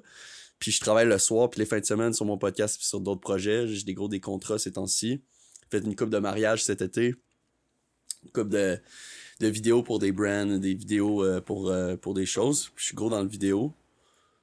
[0.60, 3.00] Puis je travaille le soir puis les fins de semaine sur mon podcast puis sur
[3.00, 3.68] d'autres projets.
[3.68, 5.22] J'ai des gros des contrats ces temps-ci.
[5.72, 7.16] Fait une coupe de mariage cet été.
[8.24, 8.80] Une coupe de,
[9.40, 12.72] de vidéos pour des brands, des vidéos euh, pour, euh, pour des choses.
[12.76, 13.74] Je suis gros dans le vidéo.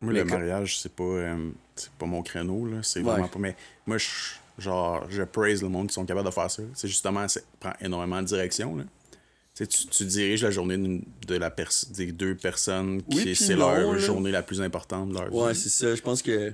[0.00, 2.82] Moi, Mais le mariage, c'est pas, euh, c'est pas mon créneau, là.
[2.82, 3.06] C'est Ouais.
[3.12, 3.38] vraiment pas.
[3.38, 4.06] Mais moi, je,
[4.58, 6.62] genre, je praise le monde qui sont capables de faire ça.
[6.74, 8.84] C'est justement, ça prend énormément de direction, là.
[9.54, 10.76] Tu, tu, diriges la journée
[11.26, 13.98] de la pers- des deux personnes qui Oui, c'est non, leur là.
[13.98, 15.58] journée la plus importante de leur Ouais, vie.
[15.58, 15.94] c'est ça.
[15.94, 16.52] Je pense que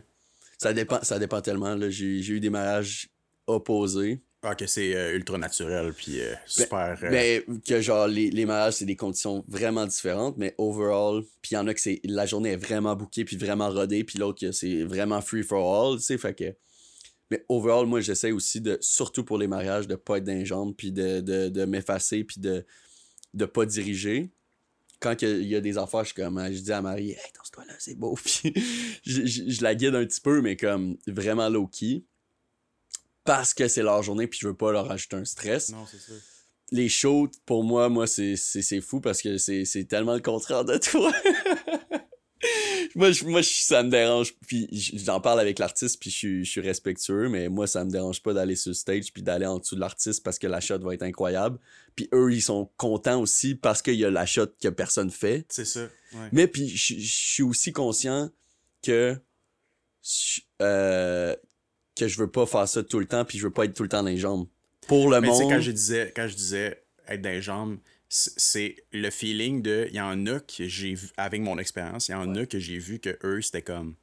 [0.56, 1.74] ça dépend, ça dépend tellement.
[1.74, 1.90] là.
[1.90, 3.08] J'ai j'ai eu des mariages
[3.48, 4.20] opposés.
[4.44, 6.98] Ah, que c'est euh, ultra naturel, puis euh, super.
[7.02, 11.52] euh, Mais que genre, les, les mariages, c'est des conditions vraiment différentes, mais overall, puis
[11.52, 14.18] il y en a que c'est la journée est vraiment bookée, puis vraiment rodée, puis
[14.18, 16.54] l'autre, que c'est vraiment free for all, tu sais, fait que.
[17.30, 20.90] Mais overall, moi, j'essaie aussi de, surtout pour les mariages, de pas être dans puis
[20.90, 22.66] de, de, de m'effacer, puis de,
[23.34, 24.30] de pas diriger.
[25.00, 27.64] Quand il y a des affaires, je suis comme, je dis à Marie, hey, danse-toi
[27.66, 28.52] là, c'est beau, puis
[29.04, 32.02] je, je- je la guide un petit peu, mais comme vraiment low-key.
[33.24, 35.98] Parce que c'est leur journée, puis je veux pas leur ajouter un stress Non, c'est
[36.00, 36.12] ça.
[36.72, 40.20] les shows, pour moi, moi, c'est, c'est, c'est fou parce que c'est, c'est tellement le
[40.20, 41.12] contraire de toi.
[42.96, 44.34] moi, je, moi je- ça me dérange.
[44.48, 47.90] Puis j'en parle avec l'artiste, puis je, suis- je suis respectueux, mais moi, ça me
[47.90, 50.60] dérange pas d'aller sur le stage puis d'aller en dessous de l'artiste parce que la
[50.60, 51.58] shot va être incroyable.
[51.94, 55.46] Puis eux, ils sont contents aussi parce qu'il y a la shot que personne fait.
[55.50, 55.82] C'est ça.
[56.14, 56.28] Ouais.
[56.32, 58.30] Mais puis je je suis aussi conscient
[58.82, 59.16] que
[60.60, 61.36] euh,
[61.96, 63.82] que je veux pas faire ça tout le temps puis je veux pas être tout
[63.82, 64.46] le temps dans les jambes.
[64.88, 65.42] Pour le Mais monde.
[65.50, 67.78] quand je disais, quand je disais être dans les jambes,
[68.08, 69.86] c'est le feeling de.
[69.90, 72.58] Il y en a que j'ai vu, avec mon expérience, il y en a que
[72.58, 73.94] j'ai vu que eux, c'était comme.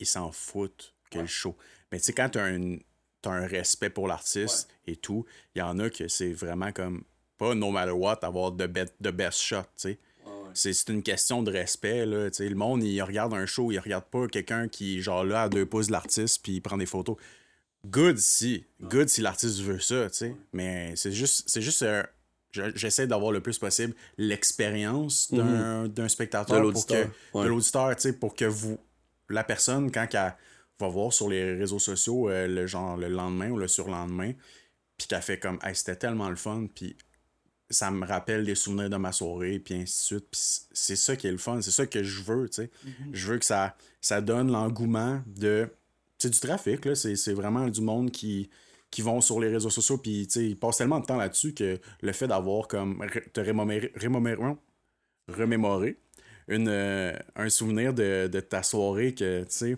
[0.00, 1.56] Ils s'en foutent que le show.
[1.92, 2.78] Mais tu sais, quand t'as un,
[3.20, 7.04] t'as un respect pour l'artiste et tout, il y en a que c'est vraiment comme.
[7.38, 9.98] Pas no matter what, avoir de, be- de best shot, tu sais.
[10.54, 12.30] C'est c'est une question de respect, là.
[12.30, 12.48] tu sais.
[12.48, 15.66] Le monde, il regarde un show, il regarde pas quelqu'un qui, genre là, à deux
[15.66, 17.16] pouces de l'artiste, puis il prend des photos.
[17.86, 18.64] Good si.
[18.80, 20.36] Good si l'artiste veut ça, tu sais.
[20.52, 21.44] Mais c'est juste.
[21.46, 21.82] C'est juste.
[21.82, 22.02] euh,
[22.52, 26.66] je- J'essaie d'avoir le plus possible l'expérience d'un d'un spectateur Mhm.
[26.68, 26.92] De pour que.
[26.94, 27.44] l'auditeur, ouais.
[27.44, 28.78] De l'auditeur, tu sais, pour que vous.
[29.28, 30.34] La personne, quand elle
[30.78, 34.32] va voir sur les réseaux sociaux, euh, le genre le lendemain ou le surlendemain,
[34.98, 36.96] puis qu'elle fait comme, hey, c'était tellement le fun, puis
[37.72, 40.26] ça me rappelle des souvenirs de ma soirée, puis ainsi de suite.
[40.30, 40.40] Puis
[40.72, 42.70] c'est ça qui est le fun, c'est ça que je veux, tu sais.
[43.12, 45.68] Je veux que ça, ça donne l'engouement de.
[46.18, 46.94] C'est du trafic, là.
[46.94, 48.50] C'est c'est vraiment du monde qui,
[48.90, 51.54] qui vont sur les réseaux sociaux, puis tu sais, ils passent tellement de temps là-dessus
[51.54, 53.04] que le fait d'avoir comme.
[53.32, 54.56] te remémorer, remémorer,
[55.28, 55.98] remémorer
[56.48, 59.76] une, euh, un souvenir de, de ta soirée que, tu sais,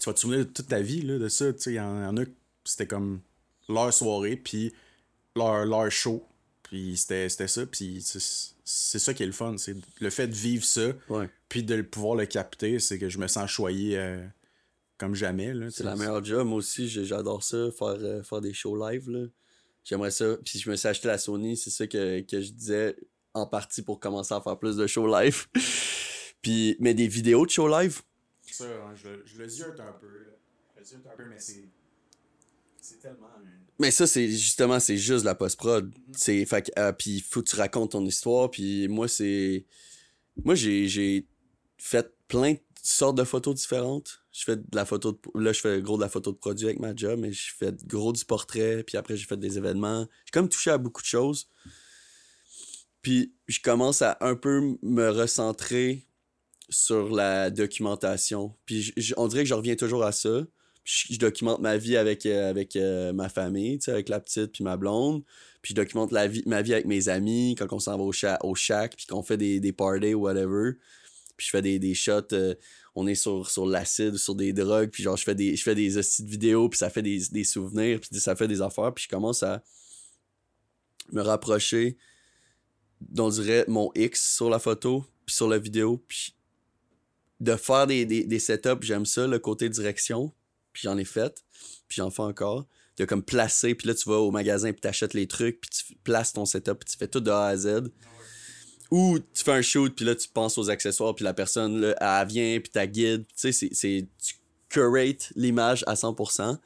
[0.00, 1.52] tu vas te souvenir de toute ta vie, là, de ça.
[1.52, 2.24] Tu sais, il y, y en a,
[2.64, 3.20] c'était comme
[3.68, 4.72] leur soirée, puis
[5.36, 6.26] leur, leur show.
[6.64, 8.18] Puis c'était c'était ça, puis c'est
[8.66, 9.56] c'est ça qui est le fun.
[9.58, 11.28] C'est le fait de vivre ça, Ouais.
[11.48, 14.26] puis de le pouvoir le capter, c'est que je me sens choyé euh,
[14.98, 15.52] comme jamais.
[15.70, 16.46] C'est la meilleure job.
[16.48, 19.08] Moi aussi, j'adore ça, faire, euh, faire des shows live.
[19.10, 19.26] là.
[19.84, 20.36] J'aimerais ça.
[20.44, 22.96] Puis je me suis acheté la Sony, c'est ça que, que je disais
[23.34, 25.46] en partie pour commencer à faire plus de shows live.
[26.42, 28.00] Puis, mais des vidéos de shows live,
[28.50, 30.06] Ça, hein, je, le- je le ziote un peu.
[30.06, 30.30] là.
[30.74, 31.64] Je le ziote un peu, mais c'est.
[32.84, 33.26] C'est tellement.
[33.26, 33.42] un-
[33.80, 35.92] mais ça, c'est justement, c'est juste la post-prod.
[36.12, 38.50] C'est, fait que, euh, puis faut que tu racontes ton histoire.
[38.50, 39.64] Puis moi, c'est.
[40.44, 41.26] Moi, j'ai, j'ai
[41.78, 44.20] fait plein de sortes de photos différentes.
[44.32, 45.18] Je fais de la photo de...
[45.40, 47.72] Là, je fais gros de la photo de produit avec ma job, mais je fais
[47.86, 50.06] gros du portrait, puis après, j'ai fait des événements.
[50.26, 51.48] J'ai comme touché à beaucoup de choses.
[53.00, 56.06] Puis je commence à un peu me recentrer
[56.68, 58.56] sur la documentation.
[58.66, 60.44] Puis on dirait que je reviens toujours à ça.
[60.84, 64.64] Je, je documente ma vie avec, euh, avec euh, ma famille, avec la petite puis
[64.64, 65.22] ma blonde.
[65.62, 68.12] Puis je documente la vie, ma vie avec mes amis quand on s'en va au,
[68.12, 70.72] cha au puis qu'on fait des, des parties ou whatever.
[71.36, 72.54] puis je fais des, des shots, euh,
[72.94, 75.74] on est sur, sur l'acide, sur des drogues, puis genre je fais des, je fais
[75.74, 78.92] des hosties de vidéos, puis ça fait des, des souvenirs, puis ça fait des affaires,
[78.94, 79.62] puis je commence à
[81.12, 81.96] me rapprocher,
[83.18, 86.34] on dirait, mon X sur la photo, puis sur la vidéo, puis
[87.40, 90.32] de faire des, des, des setups, j'aime ça, le côté direction,
[90.74, 91.42] puis j'en ai fait,
[91.88, 92.66] puis j'en fais encore
[92.98, 95.94] de comme placer, puis là tu vas au magasin puis t'achètes les trucs, puis tu
[96.04, 97.90] places ton setup, puis tu fais tout de A à Z.
[98.90, 101.96] Ou tu fais un shoot, puis là tu penses aux accessoires, puis la personne, là,
[102.00, 104.34] elle vient, puis ta guide, tu sais, c'est, tu
[104.68, 106.60] curates l'image à 100%, puis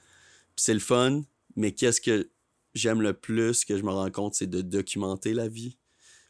[0.57, 1.23] c'est le fun,
[1.57, 2.29] mais qu'est-ce que
[2.75, 5.79] j'aime le plus, que je me rends compte, c'est de documenter la vie.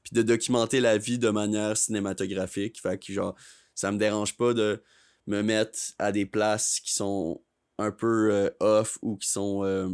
[0.02, 3.34] Puis de documenter la vie de manière cinématographique, fait que genre,
[3.74, 4.82] ça me dérange pas de
[5.26, 7.42] me mettre à des places qui sont
[7.78, 9.88] un peu euh, off ou qui sont euh,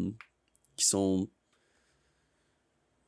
[0.76, 1.28] qui sont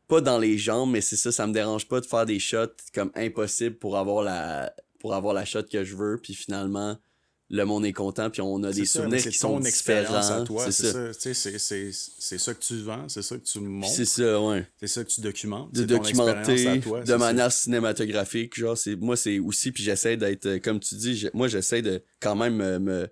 [0.07, 2.77] pas dans les jambes mais c'est ça ça me dérange pas de faire des shots
[2.95, 6.97] comme impossible pour avoir la pour avoir la shot que je veux puis finalement
[7.49, 12.39] le monde est content puis on a des souvenirs qui sont différents c'est ça, c'est
[12.39, 13.93] ça que tu vends c'est ça que tu montres.
[13.93, 14.67] c'est ça ouais.
[14.79, 19.73] C'est ça que tu documentes de documenter de manière cinématographique genre c'est moi c'est aussi
[19.73, 23.09] puis j'essaie d'être comme tu dis moi j'essaie de quand même me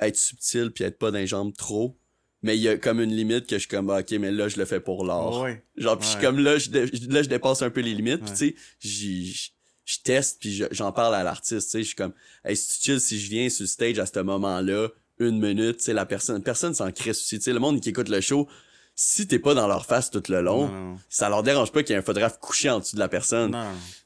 [0.00, 1.98] être subtil puis être pas dans les jambes trop.
[2.42, 4.58] Mais il y a comme une limite que je suis comme, ok, mais là, je
[4.58, 5.44] le fais pour l'art.
[5.76, 8.22] Genre, puis je suis comme là je, là, je dépasse un peu les limites.
[8.24, 9.50] Puis tu sais,
[9.84, 11.66] je teste puis j'en parle à l'artiste.
[11.66, 12.12] Tu sais, je suis comme,
[12.44, 15.84] hey, si tu si je viens sur le stage à ce moment-là, une minute, tu
[15.84, 17.38] sais, la personne, personne s'en crisse aussi.
[17.38, 18.48] Tu sais, le monde qui écoute le show,
[18.94, 21.96] si t'es pas dans leur face tout le long, ça leur dérange pas qu'il y
[21.96, 23.56] ait un photographe couché en dessous de la personne.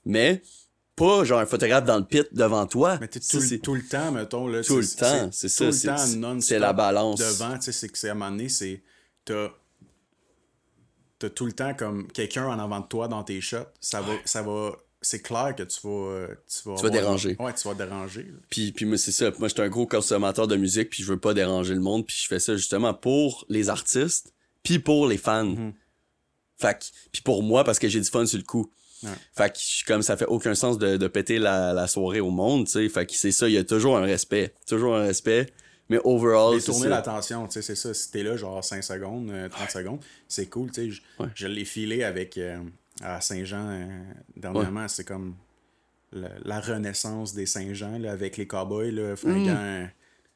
[0.06, 0.42] Mais
[0.96, 2.98] pas genre un photographe dans le pit devant toi.
[3.00, 4.46] Mais tout, tout, le temps, mettons.
[4.46, 5.64] Là, tout le temps, c'est ça.
[5.64, 7.18] Tout le temps non C'est la balance.
[7.18, 8.82] Devant, tu sais, c'est que à un moment donné, c'est.
[9.24, 9.48] T'as.
[11.18, 13.58] T'as tout le temps comme quelqu'un en avant de toi dans tes shots.
[13.80, 14.12] Ça va.
[14.24, 16.28] Ça va c'est clair que tu vas.
[16.48, 17.36] Tu vas, tu vas déranger.
[17.38, 18.26] Ouais, tu vas déranger.
[18.48, 19.30] Puis, puis moi, c'est ça.
[19.38, 22.06] Moi, je suis un gros consommateur de musique, puis je veux pas déranger le monde,
[22.06, 25.72] puis je fais ça justement pour les artistes, puis pour les fans.
[26.58, 28.70] Fait que, puis pour moi, parce que j'ai du fun sur le coup.
[29.36, 32.66] Fait que comme ça fait aucun sens de, de péter la, la, soirée au monde,
[32.66, 32.88] tu sais.
[32.88, 34.54] Fait que c'est ça, il y a toujours un respect.
[34.66, 35.46] Toujours un respect.
[35.88, 36.58] Mais overall.
[36.58, 37.92] Détourner l'attention, tu sais, c'est ça.
[37.92, 41.02] Si t'es là, genre 5 secondes, 30 euh, secondes, c'est cool, tu sais.
[41.34, 42.38] Je, l'ai filé avec.
[42.38, 42.58] Euh,
[43.02, 43.84] à Saint-Jean euh,
[44.36, 45.34] dernièrement, c'est comme
[46.12, 49.82] la, renaissance des Saint-Jean, avec les cowboys, là, fringants.
[49.84, 49.90] Mm.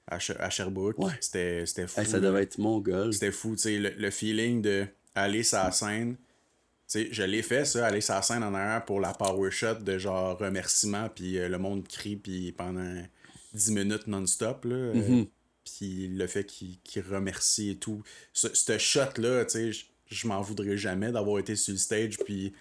[0.09, 0.97] À, à, Sherbrooke.
[1.21, 2.05] C'était fou.
[2.05, 2.83] ça devait être mon.
[3.11, 6.17] C'était fou, tu sais, le, le, feeling de aller sur la scène,
[6.87, 9.99] sais, je l'ai fait, ça, aller sur scène en arrière pour la power shot de
[9.99, 13.03] genre remerciement, puis euh, le monde crie, puis pendant
[13.55, 14.77] 10 minutes non-stop, là.
[14.77, 15.29] Euh, mm-hmm.
[15.64, 16.79] puis le fait qu'il
[17.11, 18.03] remercie et tout.
[18.33, 22.53] Ce, shot-là, tu sais, je m'en voudrais jamais d'avoir été sur le stage, puis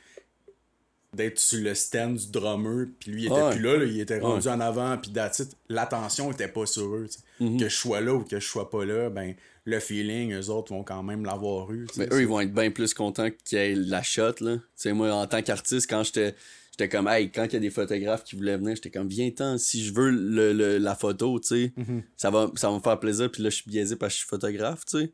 [1.14, 4.48] d'être sur le stand du drummer, puis lui, il était plus là, il était rendu
[4.50, 5.14] en avant, puis
[5.70, 7.08] l'attention était pas sur eux.
[7.40, 7.60] Mm-hmm.
[7.60, 9.34] Que je sois là ou que je sois pas là, ben
[9.66, 11.88] le feeling, eux autres vont quand même l'avoir eu.
[11.98, 14.58] Mais eux, ils vont être bien plus contents qu'il y ait la shot, là.
[14.94, 16.36] moi, en tant qu'artiste, quand j'étais.
[16.78, 19.58] J'étais comme, hey, quand il y a des photographes qui voulaient venir, j'étais comme, viens-t'en,
[19.58, 22.04] si je veux le, la photo, tu sais, mm-hmm.
[22.18, 24.18] ça, va, ça va me faire plaisir, puis là, je suis biaisé parce que je
[24.18, 25.14] suis photographe, tu sais.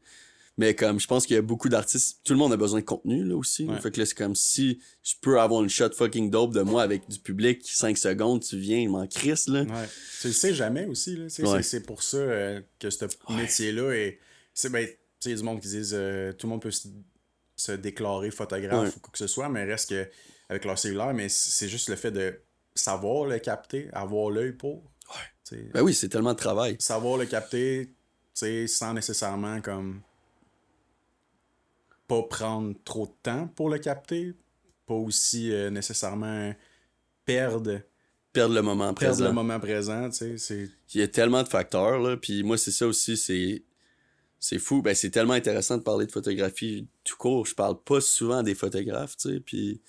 [0.58, 2.86] Mais comme, je pense qu'il y a beaucoup d'artistes, tout le monde a besoin de
[2.86, 3.68] contenu, là, aussi.
[3.80, 6.82] Fait que là, c'est comme si je peux avoir une shot fucking dope de moi
[6.82, 9.62] avec du public, 5 secondes, tu viens, il m'en crisse, là.
[9.62, 9.88] Ouais.
[10.20, 11.26] Tu le sais jamais aussi, là.
[11.62, 14.20] C'est pour ça euh, que ce métier-là est
[14.54, 18.32] c'est ben, tu sais, du monde qui disent euh, tout le monde peut se, déclarer
[18.32, 20.10] photographe ou quoi que ce soit, mais reste que
[20.50, 22.42] avec leur cellulaire, mais c'est juste le fait de
[22.76, 24.84] savoir le capter, avoir l'œil pour.
[25.10, 25.70] Ouais.
[25.74, 26.76] Ben oui, c'est tellement de travail.
[26.80, 27.94] Savoir le capter,
[28.34, 30.02] sans nécessairement comme
[32.08, 34.34] pas prendre trop de temps pour le capter,
[34.86, 36.54] pas aussi euh, nécessairement
[37.26, 37.82] perdre
[38.34, 39.12] perdre le moment présent.
[39.12, 42.58] Perdre le moment présent, tu sais, Il y a tellement de facteurs, là, puis moi,
[42.58, 43.64] c'est ça aussi, c'est
[44.42, 44.82] c'est fou.
[44.82, 47.46] Ben, c'est tellement intéressant de parler de photographie tout court.
[47.46, 49.82] Je parle pas souvent des photographes, tu sais, puis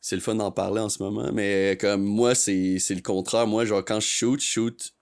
[0.00, 1.30] c'est le fun d'en parler en ce moment.
[1.32, 3.46] Mais comme moi, c'est le contraire.
[3.46, 4.94] Moi, genre, quand je shoot, je shoot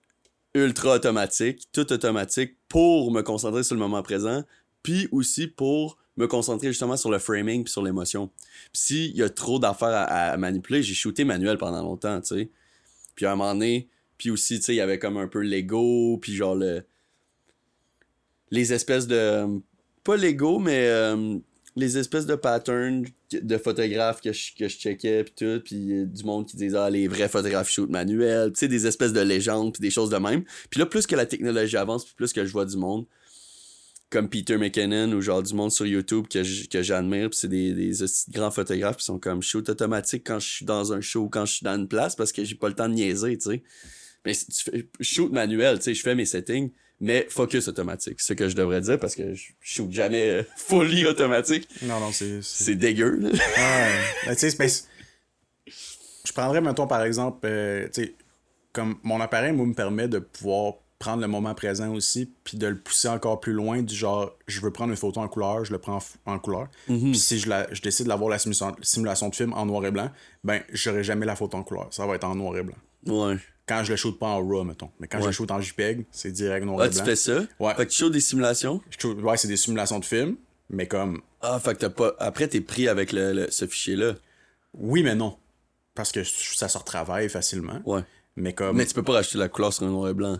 [0.54, 4.44] ultra automatique, tout automatique pour me concentrer sur le moment présent,
[4.82, 8.30] puis aussi pour me concentrer justement sur le framing puis sur l'émotion.
[8.72, 12.50] S'il y a trop d'affaires à, manipuler, j'ai shooté manuel pendant longtemps, tu sais.
[13.16, 15.40] Puis à un moment donné, puis aussi, tu sais, il y avait comme un peu
[15.40, 16.84] l'ego, puis genre le
[18.50, 19.60] les espèces de.
[20.04, 21.38] Pas Lego, mais euh,
[21.74, 26.24] les espèces de patterns de photographes que je, que je checkais, puis tout, puis du
[26.24, 29.72] monde qui disait, ah, les vrais photographes shoot manuels, tu sais, des espèces de légendes,
[29.72, 30.44] puis des choses de même.
[30.70, 33.06] Puis là, plus que la technologie avance, plus que je vois du monde,
[34.10, 37.74] comme Peter McKinnon ou genre du monde sur YouTube que que j'admire, puis c'est des,
[37.74, 37.92] des
[38.30, 41.44] grands photographes qui sont comme shoot automatique quand je suis dans un show ou quand
[41.44, 43.62] je suis dans une place parce que j'ai pas le temps de niaiser, tu sais.
[44.24, 46.70] Mais si tu fais shoot manuel, tu sais, je fais mes settings,
[47.00, 51.06] mais focus automatique, ce que je devrais dire parce que je shoot jamais euh, fully
[51.06, 51.68] automatique.
[51.82, 52.42] Non, non, c'est.
[52.42, 53.30] c'est- dégueu, là.
[54.34, 54.84] Tu sais,
[56.26, 58.14] je prendrais, mettons, par exemple, euh, tu sais,
[58.72, 62.66] comme mon appareil, moi, me permet de pouvoir prendre le moment présent aussi, puis de
[62.66, 65.72] le pousser encore plus loin, du genre, je veux prendre une photo en couleur, je
[65.72, 66.68] le prends en, couleur.
[66.86, 69.90] Puis si je, la, je décide d'avoir la simulation, simulation de film en noir et
[69.90, 70.10] blanc,
[70.42, 71.88] ben, j'aurai jamais la photo en couleur.
[71.90, 72.76] Ça va être en noir et blanc.
[73.06, 73.36] Ouais.
[73.68, 74.90] Quand je le shoot pas en RAW, mettons.
[75.00, 77.04] Mais quand je le shoot en JPEG, c'est direct noir Ah, et tu blanc.
[77.04, 77.40] fais ça?
[77.58, 77.74] Ouais.
[77.74, 78.80] Fait que tu shoot des simulations?
[78.96, 80.36] Je ouais, c'est des simulations de film,
[80.70, 82.14] mais comme, Ah, fait que t'as pas.
[82.20, 84.14] Après, t'es pris avec le, le- ce fichier-là.
[84.74, 85.36] oui, mais non.
[85.94, 87.80] Parce que ça se retravaille facilement.
[87.86, 88.02] Ouais.
[88.36, 88.76] Mais comme.
[88.76, 90.38] Mais tu peux pas racheter la couleur sur un noir et blanc.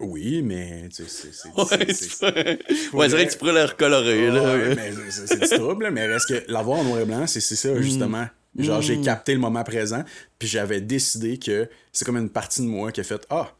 [0.00, 1.48] Oui, mais tu sais, c'est.
[1.56, 4.42] Ouais, c'est- tu ouais, dirais que tu pourrais le recolorer, là.
[4.42, 7.40] Ouais, mais c'est- du trouble, là, mais reste que l'avoir en noir et blanc, c'est
[7.40, 8.26] c'est ça, justement.
[8.56, 10.04] Genre, j'ai capté le moment présent,
[10.38, 13.52] puis j'avais décidé que c'est comme une partie de moi qui a fait Ah,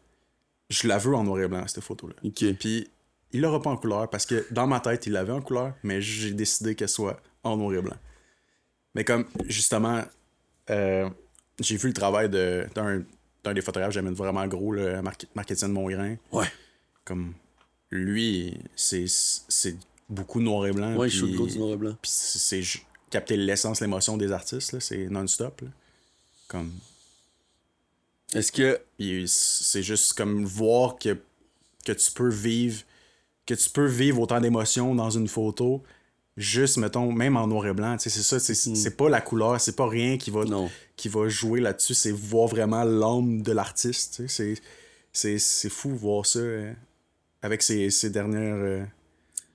[0.70, 2.14] je la veux en noir et blanc, cette photo-là.
[2.24, 2.44] Ok.
[2.58, 2.88] Puis
[3.32, 6.00] il l'aura pas en couleur parce que dans ma tête, il l'avait en couleur, mais
[6.00, 7.96] j'ai décidé qu'elle soit en noir et blanc.
[8.94, 10.02] Mais comme, justement,
[10.70, 11.10] euh,
[11.60, 16.16] j'ai vu le travail d'un des photographes, j'aime vraiment gros, le Marc Marc-Étienne Mongrain.
[16.32, 16.46] Ouais.
[17.04, 17.34] Comme,
[17.90, 19.04] lui, c'est
[20.08, 20.94] beaucoup noir et blanc.
[20.96, 21.96] Ouais, il puis- shoot gros du noir et blanc.
[22.00, 22.62] puis c'est
[23.14, 25.62] capter l'essence, l'émotion des artistes, là, c'est non-stop.
[26.48, 26.72] Comme,
[28.34, 28.80] Est-ce que.
[29.26, 31.16] c'est juste comme voir que,
[31.86, 32.82] que tu peux vivre
[33.46, 35.82] que tu peux vivre autant d'émotions dans une photo
[36.36, 39.76] juste mettons même en noir et blanc c'est ça c'est c'est pas la couleur c'est
[39.76, 40.70] pas rien qui va Non.
[40.96, 44.54] qui va jouer là-dessus c'est voir vraiment l'âme de l'artiste c'est
[45.12, 46.72] c'est c'est fou voir ça euh,
[47.42, 48.82] avec ces, ces dernières euh,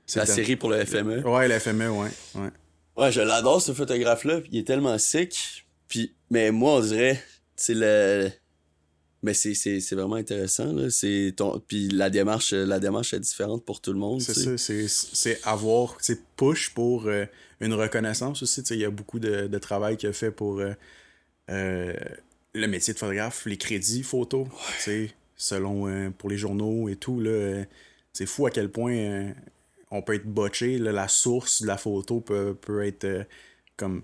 [0.05, 1.23] ces La série pour le FME.
[1.27, 2.51] ouais la FME ouais ouais
[2.99, 4.41] Ouais, je l'adore, ce photographe-là.
[4.51, 5.65] Il est tellement sick.
[5.87, 7.21] Puis, mais moi, on dirait,
[7.55, 8.29] c'est le.
[9.21, 10.89] Mais c'est, c'est, c'est vraiment intéressant, là.
[10.89, 11.59] C'est ton...
[11.67, 14.21] Puis la démarche, la démarche est différente pour tout le monde.
[14.21, 17.25] C'est ça, c'est- c'est avoir, c'est push pour euh,
[17.59, 18.61] une reconnaissance aussi.
[18.63, 20.71] tu sais, Il y a beaucoup de, de travail qu'il a fait pour euh,
[21.49, 21.93] euh,
[22.53, 24.03] le métier de photographe, les crédits
[24.79, 27.19] sais, selon pour les journaux et tout.
[27.19, 27.63] là,
[28.13, 29.33] C'est fou à quel point
[29.91, 30.77] on peut être botché.
[30.77, 33.23] là, la source de la photo peut, peut être euh,
[33.77, 34.03] comme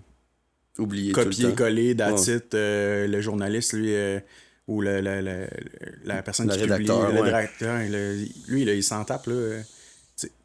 [0.78, 1.12] Oublié
[1.94, 4.20] d'attitude, le journaliste, lui, euh,
[4.66, 5.48] ou le, le- le-
[6.04, 7.26] la personne Le qui rédacteur, publie, le ouais.
[7.26, 9.32] rédacteur, le- lui, là, il s'en tape, là.
[9.32, 9.62] euh,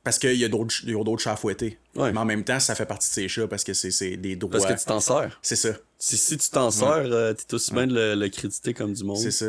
[0.05, 1.77] Parce qu'il y a d'autres chats à fouetter.
[1.95, 2.13] Ouais.
[2.13, 4.51] Mais en même temps, ça fait partie de ses chats parce que c'est des droits.
[4.51, 5.37] Parce que tu t'en sers.
[5.41, 5.69] C'est ça.
[5.97, 9.17] Si, si tu t'en sers, euh, t'es aussi bien de le, créditer comme du monde.
[9.17, 9.47] C'est ça.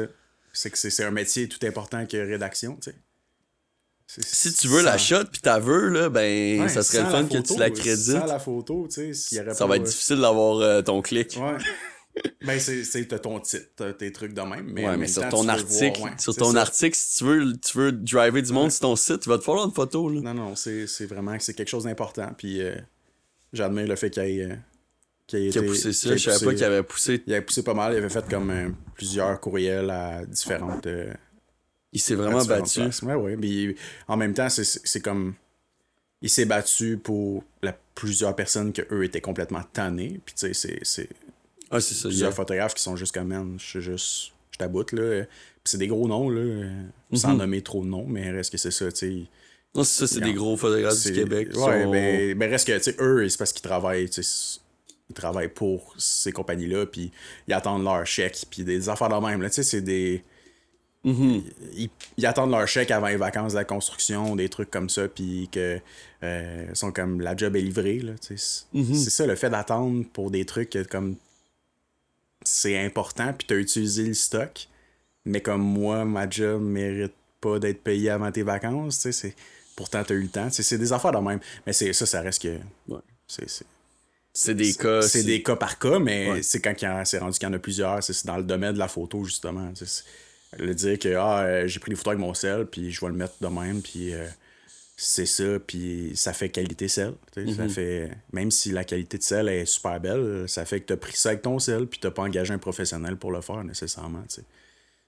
[0.53, 2.97] C'est que c'est c'est un métier tout important que rédaction, tu sais.
[4.21, 7.25] Si tu veux la shot pis t'as veux, là, ben, Ouais, ça serait le fun
[7.27, 8.19] que tu la crédites.
[8.21, 11.39] Sans la photo, tu sais, y Ça pas- va être difficile d'avoir euh, ton clic.
[11.41, 11.57] Ouais.
[12.47, 14.67] ben, c'est ton titre, tes trucs de même.
[14.71, 16.61] Mais, Ouais, mais sur temps, ton article, voir, ouais, sur ton ça.
[16.61, 19.45] article, si tu veux, tu veux driver du monde sur ton site, tu vas te
[19.45, 20.21] falloir une photo, là.
[20.21, 22.31] Non, non, c'est vraiment c'est quelque chose d'important.
[22.37, 22.75] Puis euh,
[23.55, 24.59] j'admire le fait qu'il ait, euh, ait
[25.27, 27.23] Qui a été- poussé ça, ait je savais poussé- pas qu'il avait poussé.
[27.27, 27.95] Il avait poussé pas mal.
[27.95, 30.87] Il avait fait comme euh, plusieurs courriels à différentes.
[30.87, 31.11] euh,
[31.93, 32.81] Il s'est vraiment battu.
[33.03, 33.37] Ouais, ouais.
[33.37, 33.75] Mais
[34.09, 35.35] en même temps, c'est- comme.
[36.25, 40.21] Il s'est battu pour la, plusieurs personnes que eux étaient complètement tannés.
[40.25, 41.09] Puis tu sais, c'est- c'est
[41.71, 42.09] Ah, c'est ça.
[42.09, 44.33] plusieurs photographes qui sont juste comme, man, je suis juste.
[44.53, 45.25] Je t'aboute, là.
[45.25, 45.31] Puis
[45.65, 46.41] c'est des gros noms, là.
[46.41, 46.83] euh,
[47.15, 49.23] Sans nommer trop de noms, mais reste que c'est ça, tu sais.
[49.75, 51.49] Non, c'est ça, c'est des gros photographes du Québec.
[51.49, 54.61] Ouais, sont- ben, ben reste que, tu sais, eux, c'est parce qu'ils travaillent, tu sais,
[55.11, 57.11] ils travaillent pour ces compagnies-là, puis
[57.49, 60.23] ils attendent leur chèque, puis des affaires de même, là, tu sais, c'est des...
[61.05, 61.43] Mhm.
[61.75, 65.09] Ils, ils attendent leur chèque avant les vacances de la construction, des trucs comme ça,
[65.09, 65.81] puis que
[66.23, 68.65] euh, sont comme, la job est livrée, tu sais.
[68.73, 71.17] C'est ça, le fait d'attendre pour des trucs comme,
[72.45, 74.69] c'est important, puis t'as utilisé le stock,
[75.25, 79.35] mais comme moi, ma job mérite pas d'être payé avant tes vacances, tu c'est...
[79.75, 80.49] Pourtant, t'as eu le temps.
[80.51, 81.41] C'est des affaires de même.
[81.67, 82.59] Mais c'est ça, ça reste que.
[82.89, 83.01] Ouais.
[83.27, 83.65] C'est
[84.35, 85.01] c'est- des cas.
[85.01, 86.43] c'est des cas par cas, mais Ouais.
[86.43, 86.75] c'est quand
[87.07, 88.03] c'est rendu qu'il y en a plusieurs.
[88.05, 89.73] C'est dans le domaine de la photo, justement.
[90.59, 93.09] Le dire que ah, euh, j'ai pris des photos avec mon sel, puis je vais
[93.09, 94.27] le mettre de même, puis euh,
[94.97, 97.15] c'est ça, puis ça fait qualité sel.
[97.33, 100.81] tu sais, Ça fait, même si la qualité de sel est super belle, ça fait
[100.81, 103.41] que t'as pris ça avec ton sel, puis t'as pas engagé un professionnel pour le
[103.41, 104.23] faire nécessairement.
[104.29, 104.41] tu.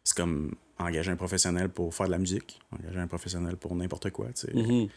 [0.02, 4.10] C'est comme engager un professionnel pour faire de la musique, engager un professionnel pour n'importe
[4.10, 4.28] quoi.
[4.32, 4.54] tu.
[4.56, 4.88] Mhm.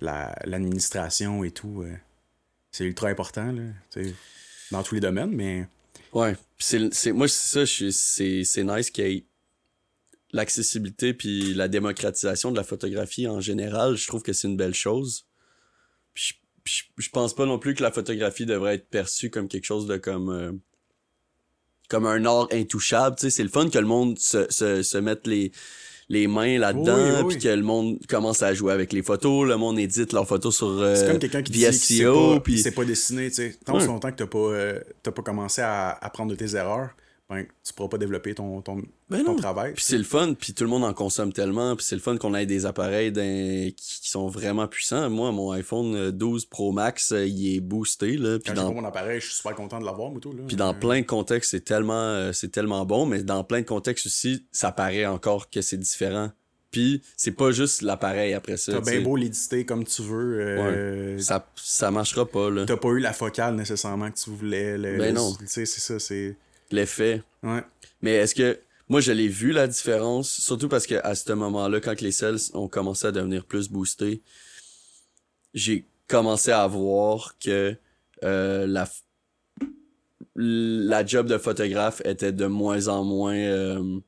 [0.00, 1.92] La- L'administration et tout, euh,
[2.70, 4.14] c'est ultra important, là, tu sais,
[4.70, 5.66] dans tous les domaines, mais
[6.12, 6.34] Ouais.
[6.58, 9.24] C'est, moi, c'est ça, c'est nice qu'il y ait
[10.32, 14.74] l'accessibilité puis la démocratisation de la photographie en général, je trouve que c'est une belle
[14.74, 15.26] chose.
[16.14, 19.48] Puis je, je, je pense pas non plus que la photographie devrait être perçue comme
[19.48, 20.52] quelque chose de comme euh,
[21.88, 24.98] comme un art intouchable, tu sais, c'est le fun que le monde se, se, se
[24.98, 25.50] mette les
[26.08, 29.46] les mains là-dedans, Oui, oui, puis que le monde commence à jouer avec les photos,
[29.46, 32.58] le monde édite leurs photos sur euh, C'est comme quelqu'un qui dit SEO, pas, puis
[32.58, 33.56] c'est pas dessiné, tu sais.
[33.64, 33.86] Tant Ouais.
[33.86, 36.90] longtemps que t'as pas, euh, t'as pas commencé à apprendre de tes erreurs,
[37.30, 39.72] ben, tu pourras pas développer ton, ton, Ben ton travail.
[39.74, 42.16] Puis c'est le fun, puis tout le monde en consomme tellement, puis c'est le fun
[42.16, 45.08] qu'on ait des appareils qui, qui sont vraiment puissants.
[45.08, 48.74] Moi, mon iPhone euh, 12 Pro Max, euh, il est boosté, là, puis Quand dans,
[48.74, 50.32] mon appareil, je suis super content de l'avoir, Moutou.
[50.32, 50.42] Là.
[50.48, 53.60] puis dans Euh, plein de contextes, c'est tellement, euh, c'est tellement bon, mais dans plein
[53.60, 56.32] de contextes aussi, ça paraît encore que c'est différent.
[56.72, 58.72] Puis c'est pas juste l'appareil après ça.
[58.72, 60.40] T'as tu bien beau l'éditer comme tu veux.
[60.40, 62.64] euh, Ça, ça marchera pas, là.
[62.64, 64.78] T'as pas eu la focale nécessairement que tu voulais.
[64.78, 65.32] le- Ben le- non.
[65.34, 66.36] Tu sais, c'est ça, c'est.
[66.70, 67.22] L'effet.
[67.42, 67.62] Ouais.
[68.02, 68.58] Mais est-ce que
[68.88, 72.50] moi je l'ai vu la différence, surtout parce que à ce moment-là, quand les cells
[72.54, 74.22] ont commencé à devenir plus boostés,
[75.54, 77.76] j'ai commencé à voir que
[78.24, 78.66] euh,
[80.34, 84.00] la job de photographe était de moins en moins euh.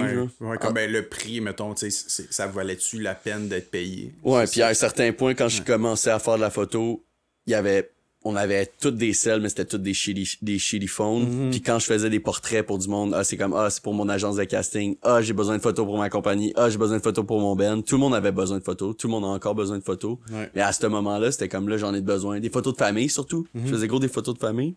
[0.00, 4.14] Ouais, ouais, comme ben, le prix, mettons, ça valait-tu la peine d'être payé?
[4.22, 7.04] Ouais, puis à un certain point, quand je commençais à faire de la photo,
[7.46, 7.91] il y avait,
[8.24, 11.28] on avait toutes des selles, mais c'était toutes des shitty, des shitty phones.
[11.28, 11.50] Mhm.
[11.50, 13.94] Puis quand je faisais des portraits pour du monde, ah, c'est comme, ah, c'est pour
[13.94, 14.96] mon agence de casting.
[15.02, 16.52] Ah, j'ai besoin de photos pour ma compagnie.
[16.56, 17.82] Ah, j'ai besoin de photos pour mon band.
[17.82, 18.96] Tout le monde avait besoin de photos.
[18.96, 20.18] Tout le monde a encore besoin de photos.
[20.32, 20.50] Ouais.
[20.54, 22.40] Mais à ce moment-là, c'était comme là, j'en ai besoin.
[22.40, 23.46] Des photos de famille, surtout.
[23.54, 23.66] Mhm.
[23.66, 24.74] Je faisais gros des photos de famille.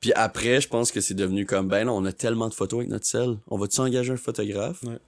[0.00, 2.80] Puis après, je pense que c'est devenu comme, ben là, on a tellement de photos
[2.80, 3.36] avec notre cell.
[3.48, 4.82] On va-tu engager un photographe?
[4.82, 4.98] Ouais.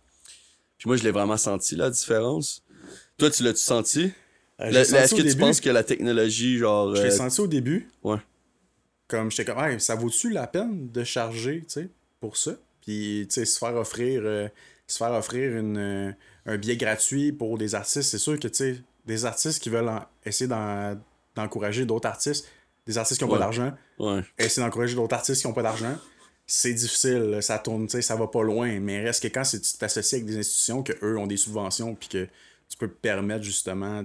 [0.78, 2.62] Puis moi, je l'ai vraiment senti, la différence.
[3.18, 4.10] Toi, tu l'as-tu senti?
[4.60, 6.94] Euh, Est-ce que tu penses que la technologie, genre.
[6.96, 7.88] Je l'ai euh, senti au début.
[8.02, 8.18] Ouais.
[9.08, 11.88] Comme j'étais comme, Hey, ça vaut-tu la peine de charger, tu sais,
[12.20, 12.52] pour ça?
[12.80, 14.48] Puis, tu sais, se faire offrir, euh,
[14.86, 16.12] se faire offrir une, euh,
[16.46, 19.88] un billet gratuit pour des artistes, c'est sûr que, tu sais, des artistes qui veulent
[19.88, 20.98] en- essayer d'en-
[21.34, 22.48] d'encourager d'autres artistes,
[22.86, 23.38] des artistes qui n'ont Ouais.
[23.38, 24.22] pas d'argent, Ouais.
[24.38, 25.96] essayer d'encourager d'autres artistes qui n'ont pas d'argent,
[26.46, 29.60] c'est difficile, ça tourne, tu sais, ça va pas loin, mais reste que quand tu
[29.78, 32.24] t'associes avec des institutions que eux ont des subventions, puis que
[32.68, 34.04] tu peux permettre justement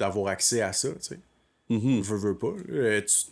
[0.00, 1.18] d'avoir accès à ça, tu sais
[1.68, 2.52] veux, veux pas.
[2.66, 3.30] là, euh, tu-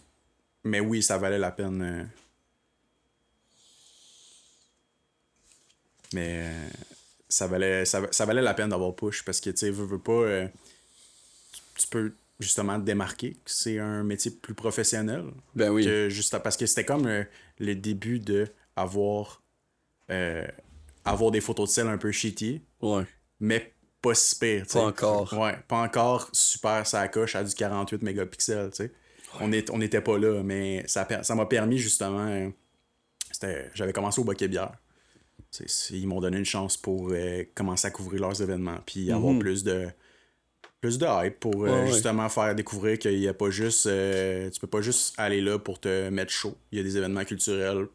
[0.65, 1.83] Mais oui, ça valait la peine.
[1.83, 2.05] euh.
[6.13, 6.69] Mais euh,
[7.29, 9.85] ça, valait, ça, va- ça valait la peine d'avoir push parce que, tu sais, veux,
[9.85, 10.13] veux pas.
[10.13, 10.49] euh,
[11.53, 15.25] tu- tu peux justement te démarquer que c'est un métier plus professionnel.
[15.55, 15.85] Ben oui.
[15.85, 17.09] Que juste, parce que c'était comme
[17.59, 18.47] le début de
[18.77, 19.43] avoir,
[21.05, 23.05] avoir des photos de sel un peu shitty, Ouais.
[23.41, 24.63] mais pas si pire.
[24.67, 24.79] tu sais.
[24.79, 25.33] Pas encore.
[25.33, 28.71] Ouais, pas encore super ça coche à du 48 mégapixels.
[29.41, 32.27] On est- on n'était pas là, mais ça per- ça m'a permis justement.
[32.29, 32.49] euh,
[33.75, 34.73] J'avais commencé au Bokeh Bière.
[35.91, 39.63] Ils m'ont donné une chance pour euh, commencer à couvrir leurs événements, puis avoir plus
[39.65, 39.89] de
[40.81, 41.85] plus de hype pour euh, Mhm.
[41.85, 41.87] Ouais.
[41.93, 45.59] justement faire découvrir qu'il y a pas juste euh, tu peux pas juste aller là
[45.59, 46.57] pour te mettre chaud.
[46.73, 47.87] Il y a des événements culturels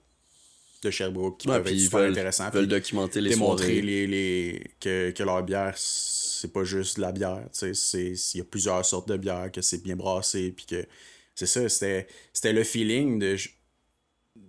[0.83, 2.49] de Sherbrooke qui Ouais, peuvent être ils super veulent, intéressants.
[2.49, 7.01] veulent puis documenter les démontrer les, les, que, que leur bière, c'est pas juste de
[7.01, 7.43] la bière.
[7.61, 10.85] Il y a plusieurs sortes de bières, que c'est bien brassé, puis que
[11.35, 13.35] c'est ça, c'était c'était le feeling de,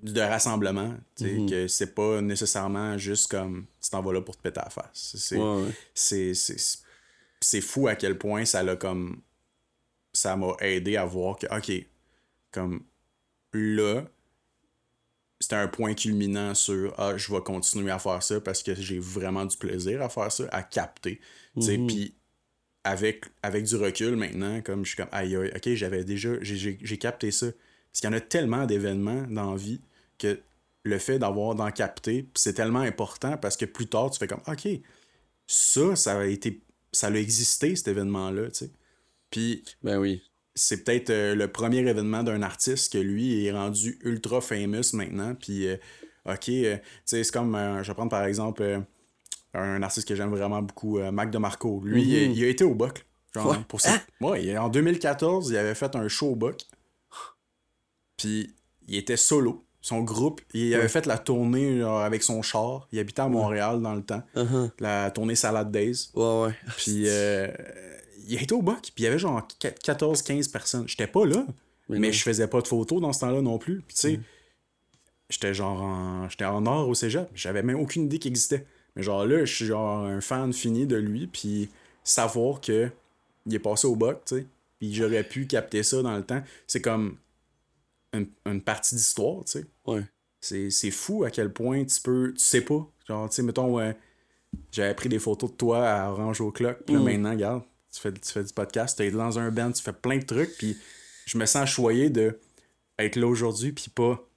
[0.02, 0.94] de rassemblement.
[1.16, 1.48] sais, Mhm.
[1.50, 4.70] Que c'est pas nécessairement juste comme tu t'en vas là pour te péter à la
[4.70, 5.14] face.
[5.18, 5.70] C'est Ouais, ouais.
[5.94, 6.78] c'est- c'est-
[7.40, 9.20] c'est fou à quel point ça l'a comme.
[10.12, 11.86] Ça m'a aidé à voir que, ok,
[12.52, 12.84] comme
[13.52, 14.04] là,
[15.54, 18.98] c'était un point culminant sur ah, je vais continuer à faire ça parce que j'ai
[18.98, 21.20] vraiment du plaisir à faire ça, à capter.
[21.56, 21.86] Mhm.
[21.86, 22.14] Puis
[22.82, 26.98] avec, avec du recul maintenant, comme je suis comme aïe aïe, ok, j'avais déjà, j'ai-
[26.98, 27.46] capté ça.
[27.46, 29.80] Parce qu'il y en a tellement d'événements dans la vie
[30.18, 30.40] que
[30.82, 34.42] le fait d'avoir d'en capter, c'est tellement important parce que plus tard, tu fais comme
[34.46, 34.68] ok,
[35.46, 36.60] ça, ça a été.
[36.92, 38.70] Ça a existé, cet événement-là, tu sais.
[39.30, 40.22] Puis Ben oui.
[40.54, 45.34] C'est peut-être euh, le premier événement d'un artiste que lui est rendu ultra famous maintenant.
[45.34, 45.76] Puis, euh,
[46.26, 48.82] ok, euh, tu sais, c'est comme, je vais prendre par exemple
[49.54, 51.80] un artiste que j'aime vraiment beaucoup, Mac DeMarco.
[51.84, 52.32] Lui, il, a- Mhm.
[52.34, 53.04] il a été au Buck.
[53.34, 53.56] Genre, Ouais.
[53.68, 53.94] pour ça.
[53.94, 54.00] Hein?
[54.20, 56.60] Ouais, en 2014, il avait fait un show au Buck.
[58.16, 58.54] Puis,
[58.86, 59.64] il était solo.
[59.80, 62.88] Son groupe, il avait fait la tournée genre, avec son char.
[62.90, 64.22] Il habitait à Montréal dans le temps.
[64.34, 64.70] Uh-huh.
[64.80, 66.08] La tournée Salad Days.
[66.14, 66.54] Ouais, ouais.
[66.78, 67.48] Puis euh,
[68.26, 70.88] il était au bac, puis il y avait genre 14-15 personnes.
[70.88, 71.46] J'étais pas là,
[71.88, 73.80] mais, je faisais pas de photos dans ce temps-là non plus.
[73.86, 74.20] Puis tu sais,
[75.30, 77.28] j'étais genre en, j'étais en or au cégep.
[77.34, 78.66] J'avais même aucune idée qu'il existait.
[78.96, 81.68] Mais genre là, je suis genre un fan fini de lui, puis
[82.04, 82.90] savoir que
[83.46, 84.46] il est passé au bac, tu sais,
[84.78, 87.16] puis j'aurais pu capter ça dans le temps, c'est comme
[88.14, 89.66] une, une partie d'histoire, tu sais.
[89.86, 90.02] Ouais.
[90.40, 92.32] c'est c'est fou à quel point tu peux.
[92.32, 92.86] Tu sais pas.
[93.08, 93.92] Genre, tu sais, mettons, euh,
[94.72, 96.78] j'avais pris des photos de toi à Orange au Clock.
[96.86, 97.04] Puis là, Mm.
[97.04, 97.62] maintenant, regarde,
[97.94, 100.24] tu fais, tu fais du podcast, tu es dans un band, tu fais plein de
[100.24, 100.56] trucs.
[100.58, 100.76] Puis
[101.26, 102.38] je me sens choyé de
[102.98, 104.28] être là aujourd'hui, puis pas,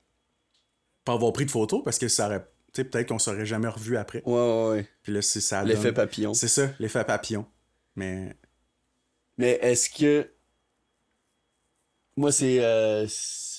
[1.03, 2.41] pas avoir pris de photos parce que ça aurait.
[2.73, 4.21] Tu sais, peut-être qu'on serait jamais revu après.
[4.25, 4.89] Ouais, ouais, ouais.
[5.03, 5.63] Puis là, c'est ça.
[5.63, 6.33] L'effet papillon.
[6.33, 7.45] C'est ça, l'effet papillon.
[7.95, 8.35] Mais.
[9.37, 10.29] Mais est-ce que.
[12.15, 12.57] Moi, c'est.
[12.63, 13.07] euh,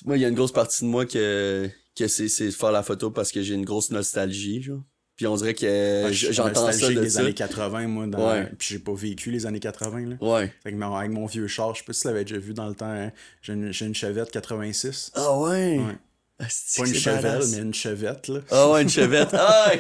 [0.04, 2.82] Moi, il y a une grosse partie de moi que, que c'est c'est faire la
[2.82, 4.82] photo parce que j'ai une grosse nostalgie, genre.
[5.18, 7.20] Puis on dirait que Ouais, Euh, j'entends ça de des ça.
[7.20, 8.06] années 80, moi.
[8.06, 8.30] Dans...
[8.32, 8.46] Ouais.
[8.58, 10.16] Puis j'ai pas vécu les années 80, là.
[10.20, 10.50] Ouais.
[10.62, 12.54] Fait que mon- avec mon vieux char, je sais pas si tu l'avais déjà vu
[12.54, 13.10] dans le temps, hein,
[13.42, 15.10] j'ai une, une Chevette 86.
[15.14, 15.78] Ah ouais?
[15.80, 15.96] Ouais.
[16.38, 18.40] Pas une Chevelle, mais une Chevette, là.
[18.52, 19.30] Ah ouais, une chevette.
[19.34, 19.72] Ah,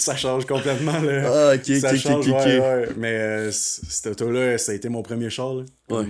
[0.00, 1.50] ça change complètement, là.
[1.52, 2.88] Ah, ok, ça change, ouais, ouais.
[2.96, 5.64] Mais euh, cette auto-là, ça a été mon premier char, là.
[5.90, 6.04] Ouais.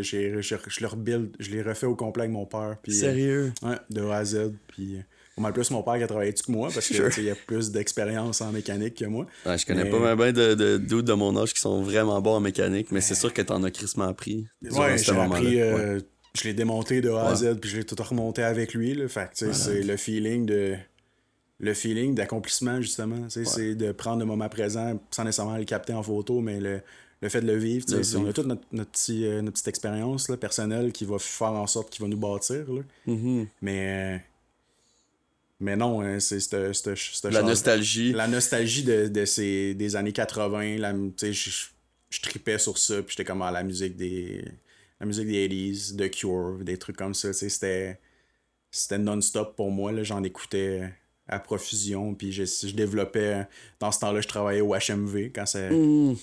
[0.00, 2.76] J'ai- je le rebuild, je l'ai refait au complet avec mon père.
[2.82, 3.52] Puis, euh, Sérieux?
[3.62, 4.52] Ouais, de A à Z.
[4.68, 4.98] Puis,
[5.42, 7.06] mal plus mon père qui a travaillé dessus que moi, parce que Sure.
[7.08, 9.26] tu sais, il a plus d'expérience en mécanique que moi.
[9.44, 12.36] Ouais, je connais Mais- pas bien de, de de mon âge qui sont vraiment bons
[12.36, 14.46] en mécanique, mais c'est sûr que t'en as crissement appris.
[14.70, 16.02] Ouais, j'ai appris, euh, Ouais.
[16.34, 17.34] je l'ai démonté de A à.
[17.34, 18.94] Z, puis je l'ai tout remonté avec lui.
[18.94, 19.08] Là.
[19.08, 20.76] Fait sais, c'est le feeling de.
[21.60, 23.28] Le feeling d'accomplissement, justement.
[23.28, 26.80] C'est de prendre le moment présent sans nécessairement le capter en photo, mais le,
[27.20, 27.86] le fait de le vivre.
[27.88, 31.18] Le On a toute notre, notre, petit, euh, notre petite expérience là, personnelle qui va
[31.20, 32.64] faire en sorte qu'il va nous bâtir.
[32.72, 32.80] Là.
[33.06, 33.46] Mhm.
[33.60, 34.24] Mais.
[35.62, 36.52] Mais non, hein, c'est
[37.30, 38.12] La nostalgie.
[38.12, 42.96] la nostalgie de, de ces, des années 80, la, tu sais, je, tripais sur ça,
[43.02, 44.44] puis j'étais comme à la musique des
[45.00, 47.98] la musique des 80s, The Cure, des trucs comme ça, c'était
[48.70, 50.92] c'était non-stop pour moi, j'en écoutais
[51.28, 53.46] à profusion, puis je, je développais,
[53.80, 56.16] dans ce temps-là, je travaillais au HMV, quand c'est Mhm.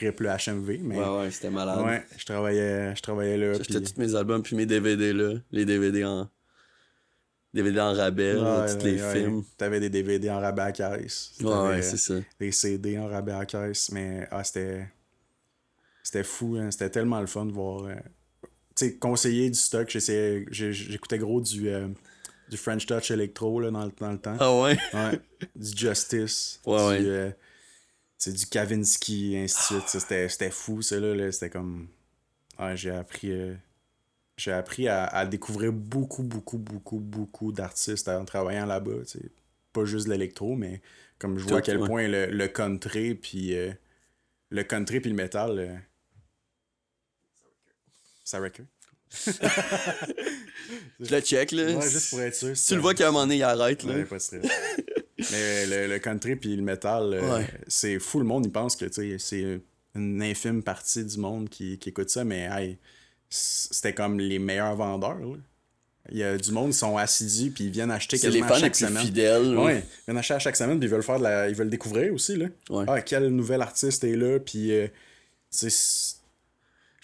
[0.00, 1.84] RIP le HMV, mais Ouais, ouais, c'était malade.
[1.84, 5.34] ouais, je travaillais, je travaillais là, J'achetais tous mes albums puis mes DVD là.
[5.50, 6.28] Les DVD en.
[7.54, 9.44] DVD en rabais, là, Ouais, tous les ouais, films.
[9.58, 11.32] T'avais des DVD en rabais à caisse.
[11.40, 12.14] Ouais, ouais, c'est ça.
[12.40, 14.88] des CD en rabais à caisse, mais ah, c'était.
[16.02, 16.70] C'était fou, hein.
[16.70, 17.84] c'était tellement le fun de voir.
[17.84, 17.94] euh,
[18.74, 21.88] Tu sais, conseiller du stock, j'écoutais gros du, euh,
[22.50, 24.36] du French Touch Electro là, dans, le, dans le temps.
[24.40, 24.76] Ah ouais?
[24.94, 25.20] Ouais.
[25.54, 26.60] Du Justice.
[26.66, 27.10] Ouais, du, ouais.
[27.10, 27.30] euh,
[28.18, 29.88] sais, du Kavinsky, ainsi de suite.
[30.00, 31.14] C'était c'était fou, ça, là.
[31.14, 31.30] là.
[31.30, 31.86] C'était comme.
[32.58, 33.30] Ouais, j'ai appris.
[33.30, 33.54] euh,
[34.36, 39.02] J'ai appris à, à découvrir beaucoup, beaucoup, beaucoup, beaucoup d'artistes en travaillant là-bas.
[39.72, 40.80] Pas juste l'électro, mais
[41.18, 41.86] comme je vois à quel ouais.
[41.86, 43.72] point le, le country puis euh,
[44.50, 45.58] le country puis le métal.
[45.58, 45.76] euh,
[48.24, 48.66] Ça recule.
[51.00, 51.64] Je le check là.
[51.76, 52.56] Ouais, juste pour être sûr.
[52.56, 53.94] Si tu le vois qu'à un moment donné, il arrête là.
[53.94, 54.44] Ouais, pas stress.
[55.30, 57.46] Mais le, le country puis le metal, euh, Ouais.
[57.68, 58.18] c'est fou.
[58.18, 58.86] Le monde, il pense que
[59.18, 59.60] c'est
[59.94, 62.78] une infime partie du monde qui, qui écoute ça, mais hey,
[63.34, 65.18] c'était comme les meilleurs vendeurs.
[65.18, 65.36] là.
[66.10, 68.46] Il y a du monde qui sont assidus puis ils viennent acheter C'est les quasiment
[68.46, 69.04] à fans les chaque plus semaine.
[69.04, 69.56] fidèles.
[69.56, 71.48] Ouais, ils viennent acheter à chaque semaine puis ils veulent faire de la...
[71.48, 72.46] ils veulent découvrir aussi là.
[72.70, 72.84] Ouais.
[72.88, 74.88] Ah, quel nouvel artiste est là puis euh,
[75.52, 75.68] Je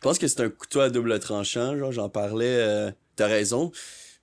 [0.03, 1.76] pense que c'est un couteau à double tranchant.
[1.79, 2.47] Genre, j'en parlais.
[2.47, 3.72] euh, T'as raison.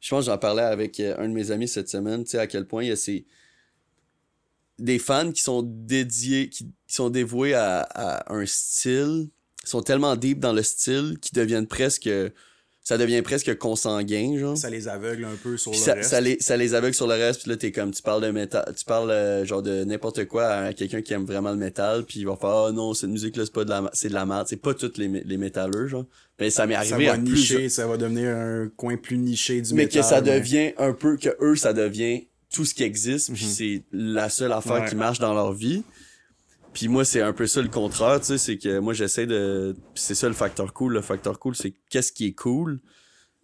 [0.02, 2.24] Je pense que j'en parlais avec euh, un de mes amis cette semaine.
[2.24, 3.26] Tu sais, à quel point il y a ces.
[4.78, 9.30] Des fans qui sont dédiés, qui, qui sont dévoués à, à un style,
[9.70, 12.10] sont tellement deep dans le style qu'ils deviennent presque.
[12.88, 14.56] Ça devient presque consanguin, genre.
[14.56, 16.10] ça les aveugle un peu sur Puis le ça, reste.
[16.12, 18.30] ça les, ça les aveugle sur le reste, puis là, t'es comme, tu parles de
[18.30, 22.04] métal, tu parles euh, genre de n'importe quoi à quelqu'un qui aime vraiment le métal,
[22.06, 24.28] puis il va faire, ah non, cette musique-là, c'est pas de la, c'est de la
[24.28, 24.46] merde.
[24.48, 26.06] C'est pas tous les, les métalleux, genre.
[26.40, 29.62] Mais ça m'est ça arrivé va à nicher, ça va devenir un coin plus niché
[29.62, 30.04] du Mais métal.
[30.04, 33.46] que ça mais- devient un peu, que eux, ça devient tout ce qui existe, puis
[33.46, 34.82] c'est la seule affaire Mhm.
[34.84, 34.90] Ouais.
[34.90, 35.82] qui marche dans leur vie.
[36.76, 39.78] Puis moi, c'est un peu ça le contraire, tu sais, c'est que moi, j'essaie de...
[39.96, 40.92] c'est ça le facteur cool.
[40.92, 42.82] Le facteur cool, c'est qu'est-ce qui est cool,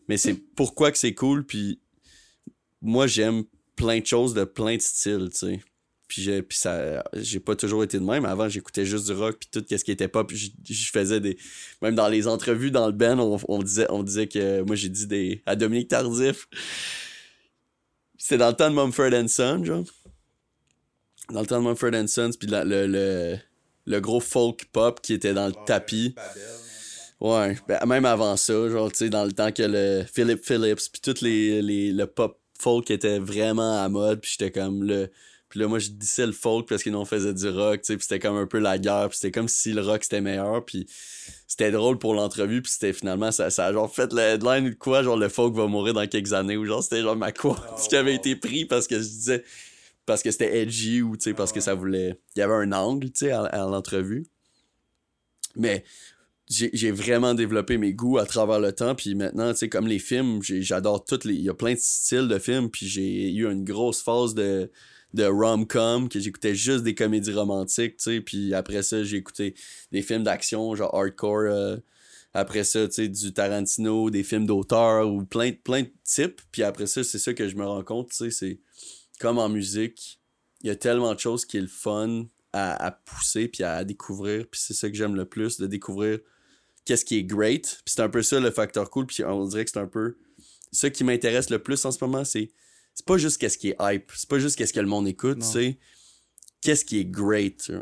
[0.09, 1.79] mais c'est pourquoi que c'est cool, puis
[2.81, 3.45] moi, j'aime
[3.77, 5.61] plein de choses de plein de styles, tu sais.
[6.09, 9.37] Puis j'ai puis ça j'ai pas toujours été de même avant j'écoutais juste du rock
[9.39, 11.37] puis tout qu'est-ce qui était pop je, je faisais des
[11.81, 14.89] même dans les entrevues dans le band on, on disait on disait que moi j'ai
[14.89, 16.49] dit des à Dominique Tardif
[18.17, 19.85] c'était dans le temps de Mumford Son genre
[21.31, 23.37] dans le temps de Mumford Sons puis le, le
[23.85, 26.15] le gros folk pop qui était dans le tapis.
[27.19, 30.89] Ouais, ben, même avant ça, genre, tu sais, dans le temps que le Philip Phillips,
[30.91, 35.09] puis tout les, les, le pop folk était vraiment à mode, puis j'étais comme le...
[35.49, 37.87] Puis là, moi, je disais le folk parce que nous, on faisait du rock, tu
[37.87, 40.21] sais, puis c'était comme un peu la guerre, puis c'était comme si le rock, c'était
[40.21, 40.87] meilleur, puis
[41.45, 44.69] c'était drôle pour l'entrevue, puis c'était finalement, ça, ça a genre fait le headline ou
[44.69, 47.33] de quoi, genre, le folk va mourir dans quelques années, ou genre, c'était genre ma
[47.33, 49.43] quote qui avait été pris parce que je disais...
[50.11, 52.19] Parce que c'était edgy, ou, tu sais, parce que ça voulait...
[52.35, 54.25] Il y avait un angle, tu sais, à, à l'entrevue.
[55.55, 55.85] Mais
[56.49, 58.93] j'ai vraiment développé mes goûts à travers le temps.
[58.93, 61.35] Puis maintenant, tu sais, comme les films, j'adore toutes les.
[61.35, 62.69] Il y a plein de styles de films.
[62.69, 64.69] Puis j'ai eu une grosse phase de,
[65.13, 68.19] de rom-com, que j'écoutais juste des comédies romantiques, tu sais.
[68.19, 69.55] Puis après ça, j'ai écouté
[69.93, 71.45] des films d'action, genre hardcore.
[71.47, 71.77] euh,
[72.33, 76.41] après ça, tu sais, du Tarantino, des films d'auteur ou plein, de- plein de types.
[76.51, 78.59] Puis après ça, c'est ça que je me rends compte, tu sais, c'est
[79.21, 80.19] comme en musique,
[80.61, 83.83] il y a tellement de choses qui est le fun à, à pousser puis à
[83.83, 84.45] découvrir.
[84.49, 86.19] Puis c'est ça que j'aime le plus, de découvrir
[86.85, 87.81] qu'est-ce qui est great.
[87.85, 89.05] Puis c'est un peu ça le facteur cool.
[89.07, 90.17] Puis on dirait que c'est un peu
[90.71, 92.51] ça qui m'intéresse le plus en ce moment, c'est
[92.93, 95.41] c'est pas juste qu'est-ce qui est hype, c'est pas juste qu'est-ce que le monde écoute,
[95.43, 95.77] c'est
[96.61, 97.57] qu'est-ce qui est great.
[97.63, 97.73] tu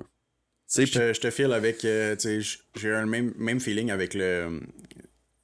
[0.68, 1.84] sais, Je je te file avec.
[1.86, 4.60] euh, j'ai eu le même, même feeling avec le.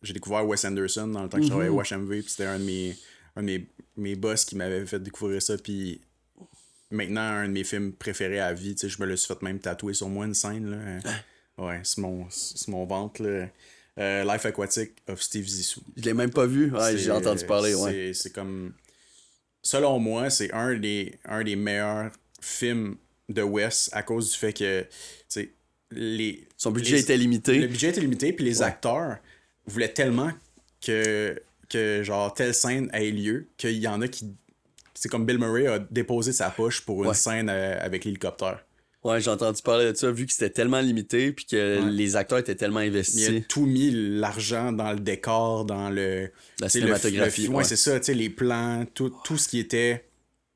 [0.03, 1.77] J'ai découvert Wes Anderson dans le temps que je travaillais Mhm.
[1.77, 2.95] au HMV, puis c'était un de mes,
[3.35, 3.67] un de mes,
[3.97, 6.01] mes boss qui m'avait fait découvrir ça, puis
[6.91, 9.41] maintenant, un de mes films préférés à vie, tu sais, je me le suis fait
[9.41, 10.99] même tatouer sur moi une scène, là.
[11.57, 12.27] Ouais, c'est mon,
[12.67, 13.47] mon ventre, là.
[13.97, 15.81] Euh, Life Aquatic of Steve Zissou.
[15.95, 16.69] je l'ai même pas vu.
[16.69, 18.11] Ouais, j'ai entendu parler, ouais.
[18.13, 18.73] c'est- comme.
[19.61, 22.11] Selon moi, c'est un des, un des meilleurs
[22.41, 22.97] films
[23.29, 24.85] de Wes à cause du fait que.
[25.91, 27.57] Les, Son budget les- était limité.
[27.59, 28.65] Le budget était limité, puis les Ouais.
[28.65, 29.17] acteurs
[29.65, 30.31] voulaient tellement
[30.81, 34.33] que, que genre telle scène ait lieu qu'il y en a qui.
[34.93, 37.15] C'est comme Bill Murray a déposé sa poche pour une Ouais.
[37.15, 38.63] scène euh, avec l'hélicoptère.
[39.03, 41.91] Ouais, j'ai entendu parler de ça, vu que c'était tellement limité, puis que Ouais.
[41.91, 43.43] les acteurs étaient tellement Il a investis.
[43.47, 46.31] tout mis l'argent dans le décor, dans le.
[46.59, 47.43] La le- cinématographie.
[47.43, 47.63] le- ouais, ouais.
[47.65, 50.05] c'est ça, tu sais, les plans, tout, tout ce qui était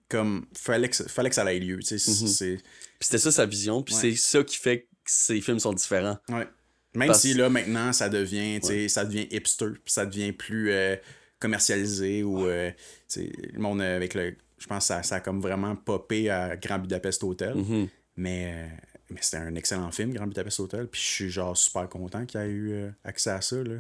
[0.08, 0.46] comme.
[0.56, 2.12] Fallait que, fallait que ça ait lieu, tu sais.
[2.12, 2.58] Mhm.
[2.58, 2.64] Puis
[3.02, 6.18] c'était ça sa vision, puis c'est ça qui fait que ces films sont différents.
[6.30, 6.48] Ouais.
[6.96, 8.60] Même Parce- si là, maintenant, ça devient,
[8.90, 10.96] ça devient hipster, puis ça devient plus euh,
[11.40, 12.48] commercialisé ou.
[12.48, 12.72] euh,
[13.16, 14.36] le monde euh, avec le.
[14.58, 17.56] Je pense que ça, ça a comme vraiment popé à Grand Budapest Hotel.
[17.56, 17.88] Mhm.
[18.18, 18.70] Mais,
[19.10, 20.88] mais c'était un excellent film, Grand Budapest Hotel.
[20.88, 23.56] Puis je suis genre super content qu'il y ait eu accès à ça.
[23.64, 23.78] Là.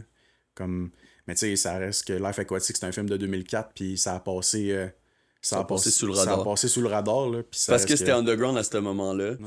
[0.55, 0.91] Comme,
[1.27, 3.71] mais tu sais, ça reste que Life Aquatic, c'est un film de 2004.
[3.75, 4.71] Puis ça a passé.
[4.71, 4.87] euh,
[5.41, 6.39] ça, a passé sous le Ça radar.
[6.41, 7.29] a passé sous le radar.
[7.29, 9.31] Là, puis ça Parce que c'était underground à ce moment-là.
[9.31, 9.37] Ouais.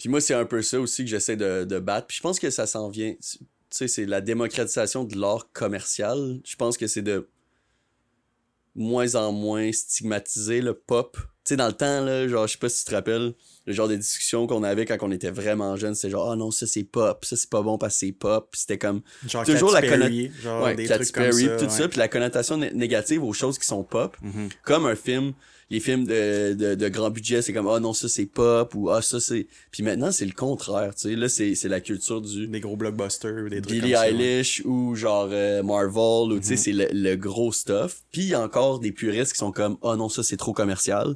[0.00, 2.06] Puis moi, c'est un peu ça aussi que j'essaie de, de battre.
[2.06, 3.14] Puis je pense que ça s'en vient.
[3.20, 3.38] Tu
[3.68, 6.40] sais, c'est la démocratisation de l'art commercial.
[6.42, 7.28] Je pense que c'est de
[8.74, 11.16] moins en moins stigmatiser le pop.
[11.44, 13.34] Tu sais, dans le temps, là, genre, je sais pas si tu te rappelles,
[13.66, 16.50] le genre de discussion qu'on avait quand on était vraiment jeune, c'était genre, ah non,
[16.50, 18.54] ça c'est pop, ça c'est pas bon parce que c'est pop.
[18.56, 21.56] C'était comme, Genre toujours Katy la Perry, genre ouais, des Katy trucs comme ça.
[21.56, 21.70] tout ouais.
[21.70, 24.16] ça, puis la connotation né- négative aux choses qui sont pop.
[24.22, 24.48] Mhm.
[24.64, 25.32] Comme un film,
[25.70, 28.90] les films de, de, de grand budget, c'est comme, ah non, ça c'est pop, ou
[28.90, 29.46] ah ça c'est.
[29.70, 31.14] Puis maintenant, c'est le contraire, tu sais.
[31.16, 34.08] Là, c'est c'est la culture du Des gros blockbusters, des trucs Billie comme ça, ouais.
[34.12, 36.58] Eilish ou genre euh, Marvel, ou tu sais, Mhm.
[36.58, 38.02] c'est le, le gros stuff.
[38.10, 40.52] Puis il y a encore des puristes qui sont comme, ah non, ça c'est trop
[40.52, 41.14] commercial.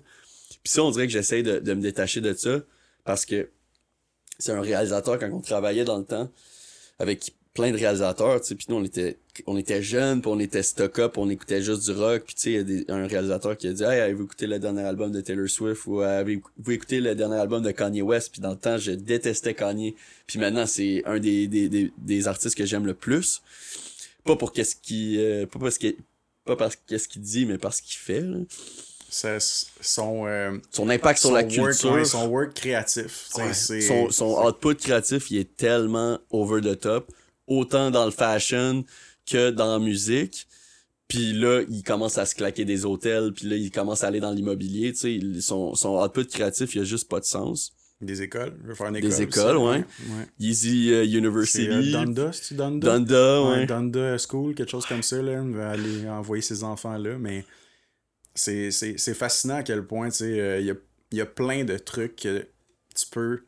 [0.63, 2.61] Puis ça, on dirait que j'essaie de, de me détacher de ça
[3.05, 3.51] parce que
[4.39, 6.31] c'est un réalisateur, quand on travaillait dans le temps,
[6.99, 10.41] avec plein de réalisateurs, tu sais, puis nous, on était, on était jeunes, puis on
[10.41, 13.07] était stock-up, on écoutait juste du rock, puis tu sais, il y a des- un
[13.07, 16.71] réalisateur qui a dit «Hey, avez-vous écouté le dernier album de Taylor Swift?» ou «Avez-vous
[16.73, 19.95] écouté le dernier album de Kanye West?» Puis dans le temps, je détestais Kanye.
[20.27, 23.41] Puis maintenant, c'est un des, des, des, des artistes que j'aime le plus.
[24.25, 25.21] Pas pour qu'est-ce qu'il...
[25.21, 25.95] euh, pas parce que
[26.45, 28.21] pas parce qu'est-ce qu'il dit, mais parce qu'il fait.
[28.21, 28.39] là.
[29.09, 31.93] Ça, son, euh, Son impact sur la son culture.
[31.93, 33.29] Ouais, son work créatif.
[33.37, 33.53] Ouais.
[33.55, 37.13] Son, son output créatif, il est tellement over the top,
[37.47, 38.85] autant dans le fashion
[39.31, 40.47] que dans la musique.
[41.09, 44.21] Puis là, il commence à se claquer des hôtels, puis là, il commence à aller
[44.21, 44.93] dans l'immobilier.
[44.93, 47.73] Tu sais, son, son output créatif, il a juste pas de sens.
[48.01, 48.55] Des écoles?
[48.61, 49.41] Il veut faire une Des école.
[49.41, 49.85] écoles, aussi, ouais.
[50.17, 50.27] ouais.
[50.39, 52.99] Yeezy euh, University, euh, Donda, c'est Donda?
[52.99, 53.67] Donda, Ouais, ouais.
[53.67, 55.43] Donda School, quelque chose comme ça, là.
[55.43, 57.45] Il va aller envoyer ses enfants là, mais
[58.35, 58.71] c'est,
[59.15, 60.75] fascinant à quel point, tu sais, euh, il y, a,
[61.13, 62.47] il y a plein de trucs que
[62.95, 63.45] tu peux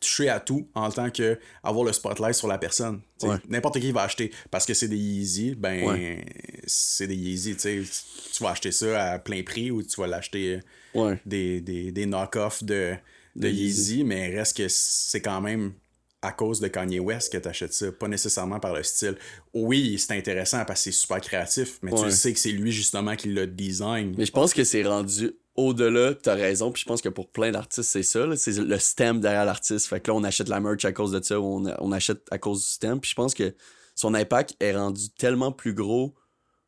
[0.00, 3.00] toucher à tout en tant que avoir le spotlight sur la personne.
[3.18, 3.36] Tu Ouais.
[3.48, 6.24] N'importe qui va acheter parce que c'est des Yeezy, ben Ouais.
[6.66, 7.86] c'est des Yeezy, tu.
[8.32, 10.60] Tu vas acheter ça à plein prix ou tu vas l'acheter
[10.96, 11.20] euh, Ouais.
[11.26, 12.94] des, des, des knock-offs de,
[13.36, 15.74] de De Yeezy, mais reste que c'est quand même
[16.22, 19.16] à cause de Kanye West que t'achètes ça, pas nécessairement par le style.
[19.54, 22.72] Oui, c'est intéressant parce que c'est super créatif, mais tu le sais que c'est lui
[22.72, 24.14] justement qui l'a design.
[24.18, 27.50] Mais je pense que c'est rendu au-delà, t'as raison, puis je pense que pour plein
[27.50, 29.86] d'artistes, c'est ça, c'est le stem derrière l'artiste.
[29.86, 32.38] Fait que là, on achète la merch à cause de ça, on, on achète à
[32.38, 33.54] cause du stem, puis je pense que
[33.94, 36.14] son impact est rendu tellement plus gros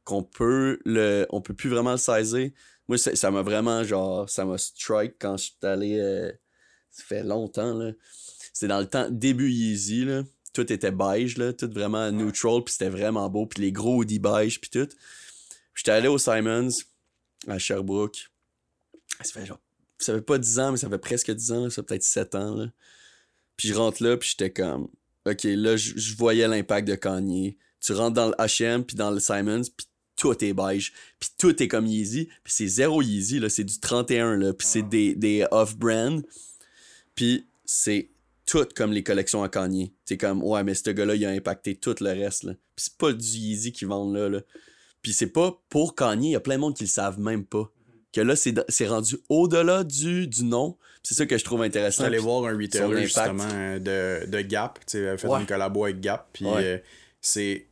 [0.05, 2.51] qu'on peut le on peut plus vraiment le saisir.
[2.89, 6.31] Moi, ça ça m'a vraiment, genre, ça m'a strike quand je suis allé, euh,
[6.91, 7.93] ça fait longtemps, là.
[8.53, 10.25] C'était dans le temps, début Yeezy, là.
[10.53, 14.19] Tout était beige, là, tout vraiment neutral, puis c'était vraiment beau, puis les gros hoodies
[14.19, 14.89] beige, puis tout.
[15.75, 16.69] J'étais allé au Simons,
[17.49, 18.32] à Sherbrooke.
[19.23, 19.61] Ça fait genre.
[19.99, 22.03] Ça fait pas 10 ans, mais ça fait presque 10 ans, là, ça fait peut-être
[22.03, 22.55] 7 ans.
[22.55, 22.67] Là.
[23.57, 24.89] Puis je rentre là, puis j'étais comme.
[25.27, 27.57] ok, là, je voyais l'impact de Kanye.
[27.81, 31.63] Tu rentres dans le H&M puis dans le Simons, puis tout est beige, puis tout
[31.63, 35.15] est comme Yeezy, puis c'est zéro Yeezy, là, c'est du 31, là, puis c'est des,
[35.15, 36.25] des off-brand,
[37.15, 38.11] puis c'est
[38.47, 39.93] tout comme les collections à Kanye.
[40.05, 42.55] C'est comme, ouais, mais ce gars-là, il a impacté tout le reste, là.
[42.77, 44.41] Puis c'est pas du Yeezy qu'ils vendent là, là.
[45.01, 47.45] Puis c'est pas pour Kanye, il y a plein de monde qui le savent même
[47.45, 47.73] pas.
[48.13, 50.77] Que là, c'est rendu au-delà du, du nom.
[51.03, 52.09] C'est ça que je trouve intéressant.
[52.09, 55.41] Puis voir un retailer justement euh, de, de Gap, tu sais, fait Ouais.
[55.41, 56.63] une collabo avec Gap, puis Ouais.
[56.65, 56.79] euh,
[57.21, 57.67] c'est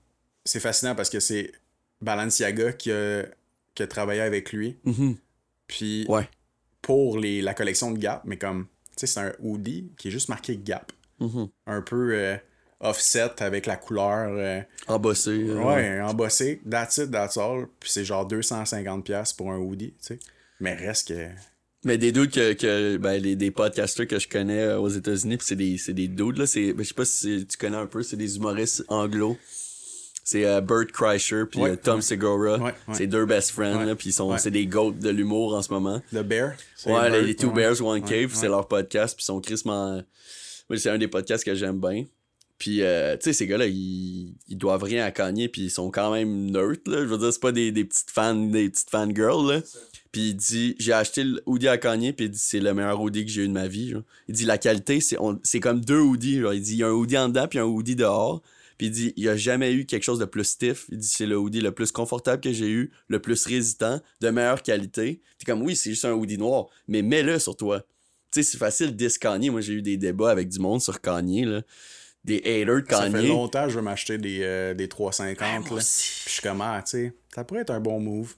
[0.45, 1.53] c'est fascinant parce que c'est
[2.01, 3.24] Balenciaga qui a,
[3.74, 5.16] qui a travaillé avec lui, Mhm.
[5.66, 6.28] puis Ouais.
[6.82, 8.66] pour les, la collection de Gap, mais comme,
[8.97, 11.49] tu sais, c'est un hoodie qui est juste marqué Gap, Mhm.
[11.66, 12.36] un peu euh,
[12.81, 15.31] offset avec la couleur, euh, Embossé.
[15.31, 19.91] euh, ouais, embossé, that's it, that's all, puis c'est genre 250$ piastres pour un hoodie,
[19.93, 20.18] tu sais,
[20.61, 21.28] mais reste que...
[21.85, 25.39] Mais des dudes que, que ben, les, des podcasters que je connais euh, aux États-Unis,
[25.39, 26.47] puis c'est des, c'est des dudes, là.
[26.47, 29.39] C'est, ben, je sais pas si tu connais un peu, c'est des humoristes anglo.
[30.22, 32.03] C'est euh, Bert Kreischer puis Ouais, euh, Tom ouais.
[32.03, 32.59] Segura.
[32.59, 32.74] Ouais.
[32.93, 36.03] C'est deux best friends, puis c'est des goats de l'humour en ce moment.
[36.12, 36.53] The Bear,
[36.85, 37.51] Ouais, les, Two.
[37.51, 40.03] Bears One Cave, c'est leur podcast, puis ils sont crissement...
[40.76, 42.05] C'est un des podcasts que j'aime bien.
[42.61, 45.90] Puis, euh, tu sais, ces gars-là, ils, ils doivent rien à Kanye, puis ils sont
[45.90, 46.98] quand même neutres, là.
[46.98, 49.62] Je veux dire, c'est pas des, des petites fans, des petites fangirls, là.
[50.12, 53.00] Puis il dit, j'ai acheté le hoodie à Kanye, puis il dit, c'est le meilleur
[53.00, 54.02] hoodie que j'ai eu de ma vie, genre.
[54.28, 56.52] Il dit, la qualité, c'est, comme deux hoodies, genre.
[56.52, 58.42] Il dit, il y a un hoodie en dedans, puis un hoodie dehors.
[58.76, 60.84] Puis il dit, il y a jamais eu quelque chose de plus stiff.
[60.92, 64.28] Il dit, c'est le hoodie le plus confortable que j'ai eu, le plus résistant, de
[64.28, 65.22] meilleure qualité.
[65.38, 67.80] T'es comme, oui, c'est juste un hoodie noir, mais mets-le sur toi.
[68.32, 69.48] Tu sais, c'est facile de Kanye.
[69.48, 71.62] Moi, j'ai eu des débats avec du monde sur Kanye, là.
[72.24, 73.28] Des haters de Ça fait Kanye.
[73.28, 75.40] longtemps que je veux m'acheter des, euh, des 350.
[75.48, 75.74] Ouais, moi là.
[75.76, 76.02] aussi.
[76.02, 78.34] Puis je suis comme, ah, tu sais, ça pourrait être un bon move.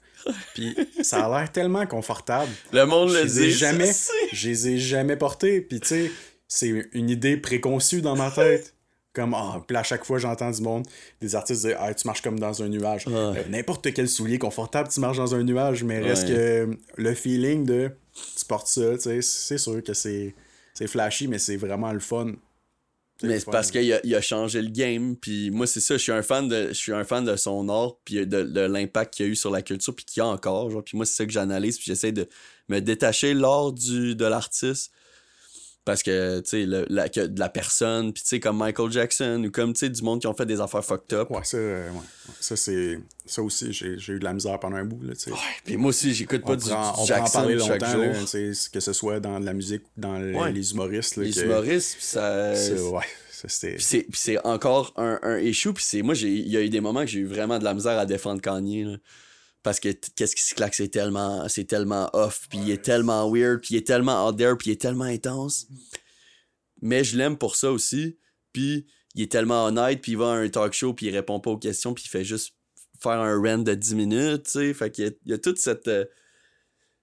[0.54, 2.50] Puis ça a l'air tellement confortable.
[2.72, 3.50] Le monde Je le dit.
[3.50, 3.90] jamais,
[4.32, 5.60] je les ai jamais portés.
[5.60, 6.10] Puis tu sais,
[6.46, 8.74] c'est une idée préconçue dans ma tête.
[9.14, 10.86] Comme, ah, puis à chaque fois, j'entends du monde,
[11.20, 13.06] des artistes dire, ah, tu marches comme dans un nuage.
[13.08, 13.12] Ouais.
[13.14, 16.34] Euh, N'importe quel soulier confortable, tu marches dans un nuage, mais reste Ouais.
[16.34, 17.90] que le feeling de,
[18.38, 20.34] tu portes ça, tu sais, c'est sûr que c'est
[20.72, 22.32] c'est flashy, mais c'est vraiment le fun.
[23.22, 25.16] Mais c'est parce qu'il a, il a changé le game.
[25.16, 27.68] Puis moi, c'est ça, je suis un fan de, je suis un fan de son
[27.68, 30.26] art, puis de, de l'impact qu'il a eu sur la culture, puis qu'il y a
[30.26, 30.70] encore.
[30.70, 30.84] Genre.
[30.84, 32.28] Puis moi, c'est ça que j'analyse, puis j'essaie de
[32.68, 34.92] me détacher l'art du, de l'artiste.
[35.84, 38.92] Parce que, tu sais, le- la, que de la personne, puis tu sais, comme Michael
[38.92, 41.28] Jackson, ou comme, tu sais, du monde qui ont fait des affaires fucked up.
[41.30, 41.98] Ouais, ça, euh, ouais.
[42.38, 43.00] Ça, c'est.
[43.26, 45.30] Ça aussi, j'ai j'ai eu de la misère pendant un bout, là, tu sais.
[45.64, 48.02] Puis moi aussi, j'écoute pas on du, prend, du on Jackson parler chaque longtemps, jour.
[48.04, 50.52] là, tu sais, que ce soit dans la musique, dans Ouais.
[50.52, 51.16] les humoristes.
[51.16, 52.54] Là, Les que- humoristes, puis ça...
[52.54, 53.00] c'est- Ouais,
[54.12, 55.72] c'est, encore un, un issue.
[55.72, 57.64] Puis c'est, moi, j'ai, il y a eu des moments que j'ai eu vraiment de
[57.64, 58.84] la misère à défendre Kanye.
[58.84, 58.96] là.
[59.62, 63.30] Parce que qu'est-ce qui se claque, c'est tellement, c'est tellement off, puis il est tellement
[63.30, 65.66] weird, puis il est tellement out there, puis il est tellement intense.
[66.80, 68.18] Mais je l'aime pour ça aussi.
[68.52, 71.38] Puis il est tellement honnête, puis il va à un talk show, puis il répond
[71.38, 72.54] pas aux questions, puis il fait juste
[73.00, 74.74] faire un rant de 10 minutes, tu sais.
[74.74, 75.86] Fait qu'il y a, il y a toute cette...
[75.88, 76.04] euh,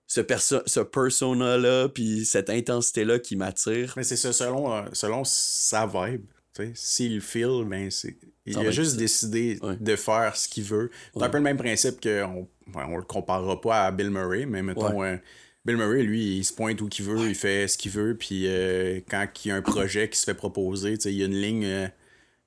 [0.08, 3.94] ce, perso- ce persona-là, puis cette intensité-là qui m'attire.
[3.96, 6.26] Mais c'est ça, selon, euh, selon sa vibe.
[6.74, 8.16] S'il le feel, ben c'est.
[8.46, 9.76] Il a juste décidé Ouais.
[9.80, 10.90] de faire ce qu'il veut.
[11.14, 11.30] C'est un Ouais.
[11.32, 15.04] peu le même principe qu'on ouais, on le comparera pas à Bill Murray, mais mettons.
[15.04, 15.18] euh,
[15.66, 18.46] Bill Murray, lui, il se pointe où qu'il veut, il fait ce qu'il veut, puis
[18.48, 21.40] euh, quand il y a un projet qui se fait proposer, il y a une
[21.40, 21.88] ligne, euh,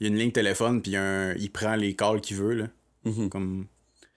[0.01, 2.69] il y a une ligne téléphone, puis un- il prend les calls qu'il veut, là.
[3.05, 3.29] Mhm.
[3.29, 3.67] Comme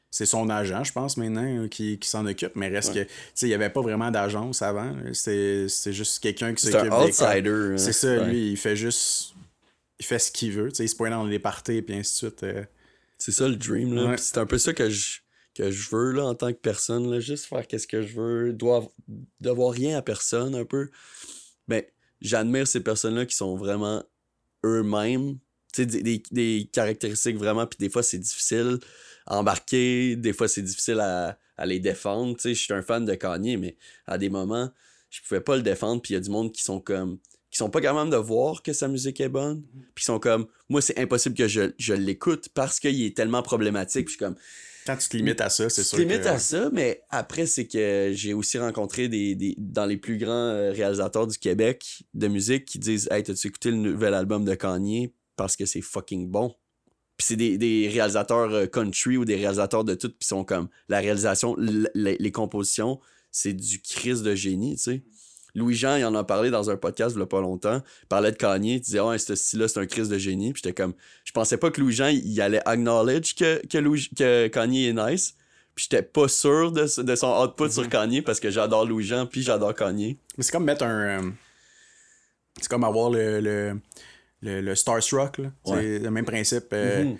[0.09, 3.45] c'est son agent, je pense, maintenant, qui, qui s'en occupe, mais reste que, tu sais,
[3.47, 7.05] il n'y avait pas vraiment d'agence avant, c'est c'est juste quelqu'un qui C'est s'occupe un
[7.05, 7.27] des calls.
[7.37, 7.49] outsider.
[7.73, 7.77] hein.
[7.77, 8.29] C'est ça, Ouais.
[8.29, 9.33] lui, il fait juste.
[9.99, 12.13] Il fait ce qu'il veut, tu sais, il se pointe dans les parties, puis ainsi
[12.25, 12.43] de suite.
[12.43, 12.65] euh.
[13.17, 14.09] C'est ça le dream, là.
[14.09, 14.17] Ouais.
[14.17, 15.19] C'est un peu ça que je,
[15.53, 17.19] que je veux, là, en tant que personne, là.
[17.19, 18.91] Juste faire qu'est-ce que je veux, dois,
[19.39, 20.89] devoir rien à personne, un peu.
[21.67, 21.83] Ben,
[22.19, 24.03] j'admire ces personnes-là qui sont vraiment
[24.65, 25.37] eux-mêmes.
[25.73, 28.79] Tu sais, des, des, des caractéristiques vraiment, puis des fois, c'est difficile
[29.25, 32.35] à embarquer, des fois, c'est difficile à, à les défendre.
[32.35, 33.77] Tu sais, je suis un fan de Kanye, mais
[34.07, 34.69] à des moments,
[35.09, 37.17] je pouvais pas le défendre, puis il y a du monde qui sont comme
[37.55, 40.45] qui sont pas capables de voir que sa musique est bonne, puis qui sont comme
[40.67, 44.25] moi c'est impossible que je, je l'écoute parce qu'il est tellement problématique, puis je suis
[44.25, 44.35] comme
[44.85, 45.97] Quand tu te limites à ça, c'est tu sûr.
[45.97, 49.85] te limites que, à ça, mais après, c'est que j'ai aussi rencontré des, des- dans
[49.85, 53.77] les plus grands euh, réalisateurs du Québec de musique qui disent Hey, t'as-tu écouté le
[53.77, 55.13] nouvel album de Kanye?
[55.37, 56.53] Parce que c'est fucking bon?
[57.15, 60.67] Puis c'est des, des réalisateurs euh, country ou des réalisateurs de tout, puis sont comme
[60.89, 62.99] la réalisation, les, les compositions,
[63.31, 65.03] c'est du crise de génie, tu sais.
[65.55, 67.81] Louis-Jean, il en a parlé dans un podcast il y a pas longtemps.
[68.03, 70.51] Il parlait de Kanye, il disait, ouais, ce style-là, c'est un crise de génie.
[70.53, 70.93] Puis j'étais comme,
[71.23, 75.35] je pensais pas que Louis-Jean, il allait acknowledge que, que, Louis- que Kanye est nice.
[75.73, 79.41] Puis j'étais pas sûr de, de son output sur Kanye parce que j'adore Louis-Jean, puis
[79.41, 80.17] j'adore Kanye.
[80.37, 81.23] Mais c'est comme mettre un.
[81.23, 81.29] euh,
[82.59, 83.79] c'est comme avoir le, le-
[84.41, 85.51] le, le Starstruck, là.
[85.65, 85.81] Ouais.
[85.81, 86.65] C'est le même principe.
[86.73, 87.17] euh, Mhm.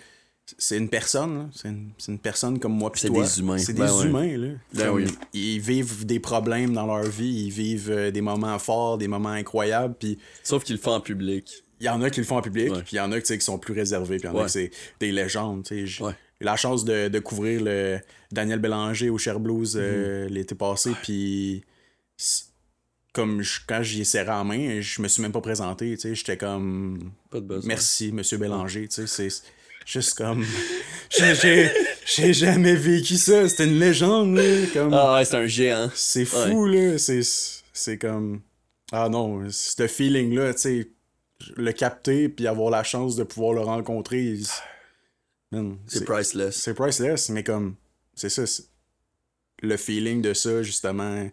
[0.59, 1.49] C'est une personne, là.
[1.55, 3.57] C'est une, une personne comme moi C'est des humains.
[3.57, 4.05] C'est des Ben ouais.
[4.05, 4.47] humains, là.
[4.73, 5.05] Ben oui.
[5.33, 9.29] Ils vivent des problèmes dans leur vie, ils vivent euh, des moments forts, des moments
[9.29, 11.63] incroyables, puis Sauf qu'il le fait en public.
[11.79, 13.41] il y en a qui le font en public, puis il y en a qui
[13.41, 15.65] sont plus réservés, puis il y en a qui c'est des légendes.
[15.67, 17.99] J'ai eu la chance de, de couvrir le
[18.31, 21.63] Daniel Bélanger au Cher Blues euh, l'été passé, puis
[23.13, 25.95] comme je- quand j'y ai serré la main, je me suis même pas présenté.
[25.95, 26.15] tu sais.
[26.15, 28.87] J'étais comme Pas de merci, monsieur Bélanger.
[28.89, 29.27] tu sais,
[29.85, 30.45] juste comme.
[32.05, 34.35] j'ai- jamais vécu ça, c'était une légende.
[34.35, 34.93] Là, comme...
[34.93, 35.89] Ah ouais, c'est un géant.
[35.93, 36.97] C'est fou, là.
[36.97, 37.21] C'est,
[37.73, 38.41] c'est comme.
[38.91, 40.89] Ah non, ce feeling-là, tu sais,
[41.55, 44.37] le capter puis avoir la chance de pouvoir le rencontrer.
[45.87, 46.55] c'est- priceless.
[46.55, 47.75] c'est priceless, mais comme.
[48.13, 48.45] C'est ça.
[48.45, 48.65] c'est-
[49.61, 51.29] le feeling de ça, justement.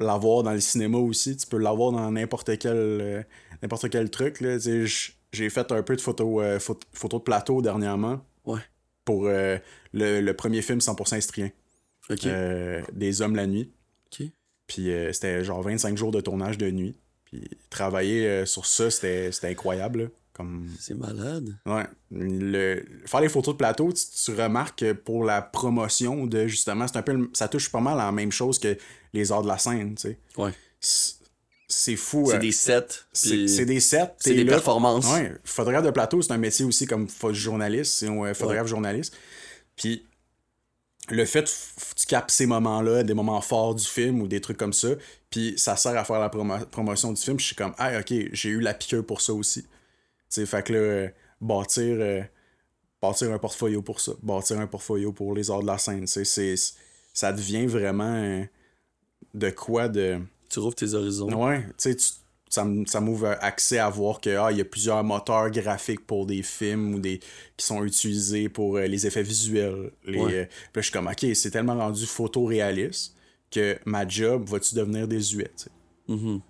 [0.00, 1.36] L'avoir dans le cinéma aussi.
[1.36, 3.22] Tu peux l'avoir dans n'importe quel, euh,
[3.62, 4.56] n'importe quel truc, là.
[4.56, 8.24] Tu sais, j- j'ai fait un peu de photos euh, photo, de plateau dernièrement.
[8.44, 8.60] Ouais.
[9.04, 9.58] Pour euh,
[9.92, 11.50] le, le premier film 100% estrien.
[12.26, 13.72] Euh, des hommes la nuit.
[14.66, 16.96] Puis c'était genre 25 jours de tournage de nuit.
[17.26, 20.04] Puis travailler sur ça, c'était c'était incroyable.
[20.04, 20.08] là.
[20.32, 20.66] Comme...
[20.80, 21.54] C'est malade.
[21.66, 21.84] Ouais.
[22.10, 22.82] Le...
[23.04, 26.96] Faire les photos de plateau, tu, tu remarques que pour la promotion de justement, c'est
[26.96, 27.28] un peu.
[27.34, 28.76] Ça touche pas mal à la même chose que
[29.12, 30.18] les arts de la scène, tu sais.
[30.38, 30.52] Ouais.
[31.74, 32.26] C'est- C'est fou.
[32.28, 32.86] C'est euh, des sets.
[33.12, 34.12] c'est puis c'est des sets.
[34.18, 34.52] c'est des là.
[34.52, 35.06] performances.
[35.12, 39.14] Ouais, photographe de plateau, c'est un métier aussi comme journaliste, c'est un photographe journaliste.
[39.76, 40.06] Puis
[41.10, 44.56] le fait que tu captes ces moments-là, des moments forts du film ou des trucs
[44.56, 44.88] comme ça,
[45.30, 48.12] puis ça sert à faire la promo- promotion du film, je suis comme ah OK,
[48.32, 49.66] j'ai eu la piqûre pour ça aussi.
[50.28, 51.08] Sais, fait que là euh,
[51.40, 52.22] bâtir euh,
[53.02, 56.54] bâtir un portfolio pour ça, bâtir un portfolio pour les arts de la scène, c'est
[57.12, 58.42] ça devient vraiment euh,
[59.34, 60.18] de quoi de
[60.54, 61.26] Tu rouvres tes horizons.
[61.34, 61.96] Ouais, tu sais,
[62.48, 66.26] ça, ça m'ouvre accès à voir que ah, il y a plusieurs moteurs graphiques pour
[66.26, 67.18] des films ou des
[67.56, 69.90] qui sont utilisés pour euh, les effets visuels.
[70.06, 70.34] Les, Ouais.
[70.34, 73.16] euh, puis là, je suis comme, ok, c'est tellement rendu photoréaliste
[73.50, 75.70] que ma job va-tu devenir désuet, tu sais?
[76.06, 76.40] Mhm.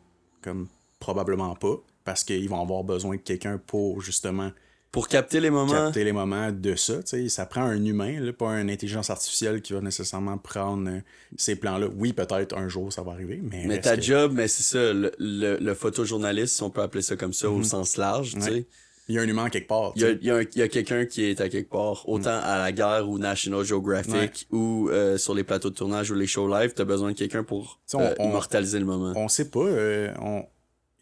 [0.43, 4.51] Comme, probablement pas, parce qu'ils vont avoir besoin de quelqu'un pour justement
[4.95, 5.73] Pour capter les moments.
[5.73, 6.95] capter les moments de ça.
[7.03, 7.29] tu sais.
[7.29, 11.01] Ça prend un humain, là, pas une intelligence artificielle qui va nécessairement prendre euh,
[11.37, 11.89] ces plans-là.
[11.97, 13.65] Oui, peut-être un jour ça va arriver, mais.
[13.67, 17.03] Mais ta que- job, mais c'est ça, le, le, le photojournaliste, si on peut appeler
[17.03, 18.43] ça comme ça, au sens large, tu Mhm.
[18.45, 18.51] Ouais.
[18.51, 18.67] sais.
[19.11, 19.93] Il y a un humain quelque part.
[19.97, 22.57] Il y a, il y a, a quelqu'un qui est à quelque part, autant à
[22.57, 26.49] la guerre ou National Geographic ou euh, sur les plateaux de tournage ou les shows
[26.49, 29.13] live, t'as besoin de quelqu'un pour on- euh, on- immortaliser le moment.
[29.15, 29.61] on sait pas.
[29.61, 30.47] euh, on...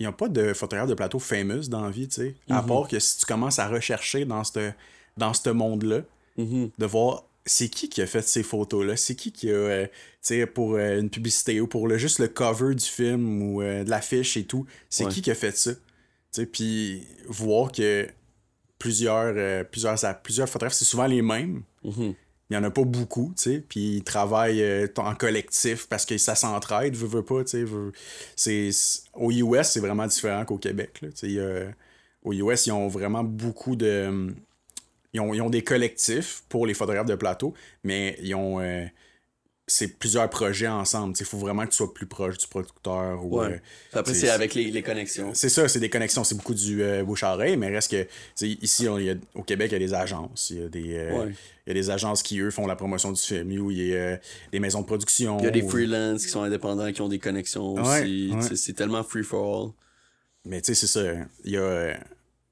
[0.02, 2.34] Il n'y a pas de photographe de plateau famous dans la vie, tu sais.
[2.50, 2.66] À Mhm.
[2.66, 4.72] part que si tu commences à rechercher dans ce
[5.16, 6.00] dans monde-là,
[6.36, 6.70] Mhm.
[6.76, 9.92] de voir c'est qui qui a fait ces photos-là, c'est qui qui a, euh, tu
[10.22, 13.84] sais, pour euh, une publicité ou pour le, juste le cover du film ou euh,
[13.84, 15.10] de l'affiche et tout, c'est Ouais.
[15.12, 15.72] qui qui a fait ça.
[15.74, 15.80] Tu
[16.32, 18.08] sais, puis voir que
[18.80, 21.62] plusieurs, plusieurs, plusieurs photographes, c'est souvent les mêmes.
[21.84, 22.14] Mhm.
[22.52, 26.04] Il y en a pas beaucoup, tu sais, puis ils travaillent euh, en collectif parce
[26.04, 27.66] que ça s'entraide, veut, veut pas, tu
[28.36, 28.70] sais.
[29.14, 31.72] Au US, c'est vraiment différent qu'au Québec, là, a-
[32.22, 34.34] Au US, ils ont vraiment beaucoup de...
[35.14, 38.60] Ils ont, ils ont des collectifs pour les photographes de plateau, mais ils ont...
[38.60, 38.84] euh,
[39.66, 43.38] c'est plusieurs projets ensemble, il faut vraiment que tu sois plus proche du producteur ou...
[43.38, 43.46] Ouais.
[43.46, 43.58] euh,
[43.94, 45.32] Après, c'est- avec les, les connexions.
[45.34, 48.48] c'est ça, c'est des connexions, c'est beaucoup du euh, bouche-à-oreille, mais reste que, tu sais,
[48.60, 50.50] ici, on- y a- au Québec, il y a des agences.
[50.50, 51.32] Il y a des, euh, Ouais.
[51.66, 53.96] Il y a des agences qui, eux, font la promotion du film, il y a
[53.96, 54.16] euh,
[54.52, 55.38] des maisons de production.
[55.38, 58.30] Il y a des ou- freelances qui sont indépendants, qui ont des connexions aussi.
[58.34, 58.56] ouais.
[58.56, 59.72] C'est tellement free for all.
[60.44, 61.12] Mais tu sais, c'est ça.
[61.44, 61.60] Il y a.
[61.60, 61.94] euh,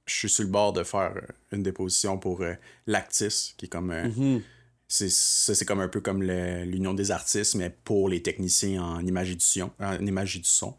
[0.07, 1.21] je suis sur le bord de faire euh,
[1.53, 2.45] une déposition pour
[2.87, 3.93] l'Actis, qui est comme.
[3.93, 4.43] Mhm.
[4.89, 9.05] c'est, ça, c'est comme un peu comme l'Union des artistes, mais pour les techniciens en
[9.07, 9.71] image et du son.
[9.81, 10.75] En image et du son.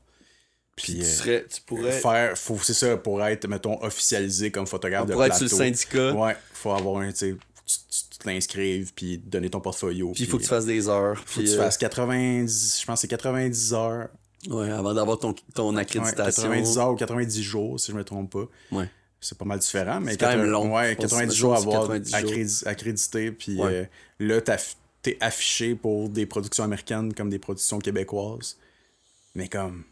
[0.78, 0.96] Puis.
[1.00, 5.14] Tu, serais, tu pourrais, faire, faut, c'est ça, pour être, mettons, officialisé comme photographe de
[5.14, 5.48] pour être plateau.
[5.50, 7.78] sur le syndicat, Ouais, faut avoir un, tu tu,
[8.22, 10.12] tu- t'inscrives, puis donner ton portfolio.
[10.14, 11.22] puis il faut que tu fasses des heures.
[11.26, 14.10] faut que tu euh, fasses 90, je pense c'est 90 heures.
[14.50, 16.44] ouais, avant d'avoir ton, ton accréditation.
[16.44, 18.46] 90 heures ou 90 jours, si je me trompe pas.
[18.76, 18.90] Ouais.
[19.20, 20.76] C'est pas mal différent, mais C'est quand même 80 long.
[20.76, 22.20] Ouais, Je pense 90 que jours à avoir 90 jours.
[22.20, 23.88] accrédi- accrédité, puis Ouais.
[24.22, 24.42] euh, là,
[25.04, 28.58] t'es affiché pour des productions américaines comme des productions québécoises.
[29.36, 29.84] Mais comme,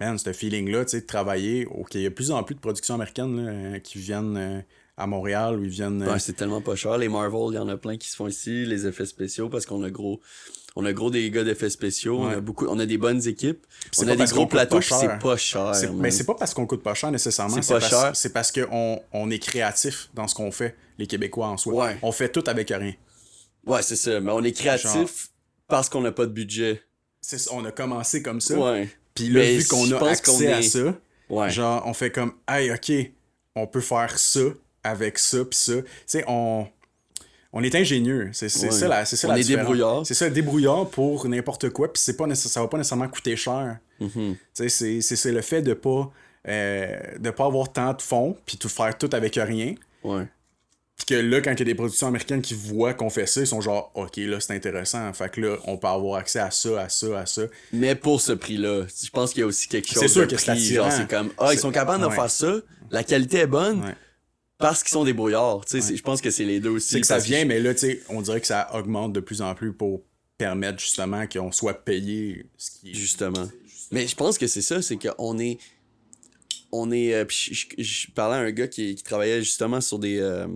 [0.00, 2.54] man, ce feeling-là, tu sais, de travailler, ok, il y a de plus en plus
[2.56, 4.60] de productions américaines là, euh, qui viennent euh,
[4.96, 6.02] à Montréal ou ils viennent.
[6.02, 6.96] Ouais, c'est tellement pas cher.
[6.98, 9.66] Les Marvel, il y en a plein qui se font ici, les effets spéciaux, parce
[9.66, 10.20] qu'on a gros.
[10.78, 13.66] On a gros des gars d'effets spéciaux, on a beaucoup, on a des bonnes équipes,
[13.98, 15.72] on a des gros plateaux, c'est pas cher.
[15.94, 17.62] Mais c'est pas parce qu'on coûte pas cher nécessairement.
[17.62, 18.10] C'est pas parce- cher.
[18.14, 21.72] C'est parce qu'on on est créatif dans ce qu'on fait, les Québécois en soi.
[21.86, 21.96] Ouais.
[22.02, 22.92] On fait tout avec rien.
[23.66, 24.20] Ouais, c'est ça.
[24.20, 25.08] Mais on est créatif Genre-
[25.66, 26.82] parce qu'on n'a pas de budget.
[27.22, 28.58] C'est on a commencé comme ça.
[28.58, 28.88] Ouais.
[29.14, 30.94] Puis là, Mais vu qu'on a accès à ça,
[31.30, 31.48] Ouais.
[31.50, 32.92] genre, on fait comme, hey, ok,
[33.54, 34.40] on peut faire ça
[34.86, 35.74] avec ça, puis ça.
[35.82, 36.66] Tu sais, on,
[37.52, 38.30] on est ingénieux.
[38.32, 38.70] C'est Ouais.
[38.70, 40.06] ça la, c'est ça On la est débrouillard.
[40.06, 43.78] C'est ça, débrouillard pour n'importe quoi, puis c'est pas ça va pas nécessairement coûter cher.
[44.00, 46.10] Tu sais, c'est- le fait de pas,
[46.48, 49.74] euh, de pas avoir tant de fonds, puis tout faire tout avec rien.
[50.04, 50.26] Ouais.
[50.96, 53.40] Puis que là, quand il y a des productions américaines qui voient qu'on fait ça,
[53.42, 55.12] ils sont genre, OK, là, c'est intéressant.
[55.12, 57.42] Fait que là, on peut avoir accès à ça, à ça, à ça.
[57.72, 60.36] Mais pour ce prix-là, je pense qu'il y a aussi quelque chose C'est sûr que
[60.38, 62.54] c'est comme, ah, ils sont capables de faire ça,
[62.90, 63.94] la qualité est bonne, Ouais.
[64.58, 65.04] Parce qu'ils sont
[65.72, 66.88] sais, c'est- je pense que c'est les deux aussi.
[66.88, 69.42] C'est que ça vient, mais là, tu sais, on dirait que ça augmente de plus
[69.42, 70.02] en plus pour
[70.38, 73.48] permettre justement qu'on soit payé ce qui est Justement.
[73.92, 75.58] Mais je pense que c'est ça, c'est qu'on est.
[76.72, 77.14] On est.
[77.14, 80.18] euh, puis je, je- je parlais à un gars qui, qui travaillait justement sur des.
[80.18, 80.46] euh,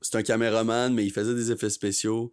[0.00, 2.32] c'est un caméraman, mais il faisait des effets spéciaux.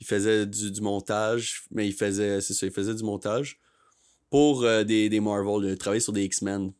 [0.00, 2.40] Il faisait du, du montage, mais il faisait.
[2.40, 3.58] C'est ça, il faisait du montage
[4.30, 5.68] pour euh, des, des Marvel.
[5.70, 6.72] Il travaillait sur des X-Men.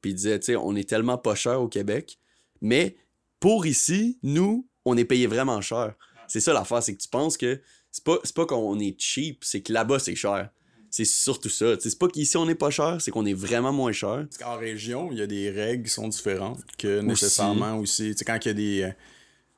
[0.00, 2.18] Puis il disait, tu sais, on est tellement pas cher au Québec,
[2.60, 2.96] mais
[3.38, 5.94] pour ici, nous, on est payé vraiment cher.
[6.28, 9.62] C'est ça l'affaire, c'est que tu penses que c'est pas, pas qu'on est cheap, c'est
[9.62, 10.50] que là-bas, c'est cher.
[10.92, 11.74] C'est surtout ça.
[11.78, 14.26] C'est pas qu'ici on est pas cher, c'est qu'on est vraiment moins cher.
[14.28, 18.14] Parce qu'en région, il y a des règles qui sont différentes que nécessairement aussi.
[18.14, 18.82] Tu quand il y a des.
[18.82, 18.90] euh,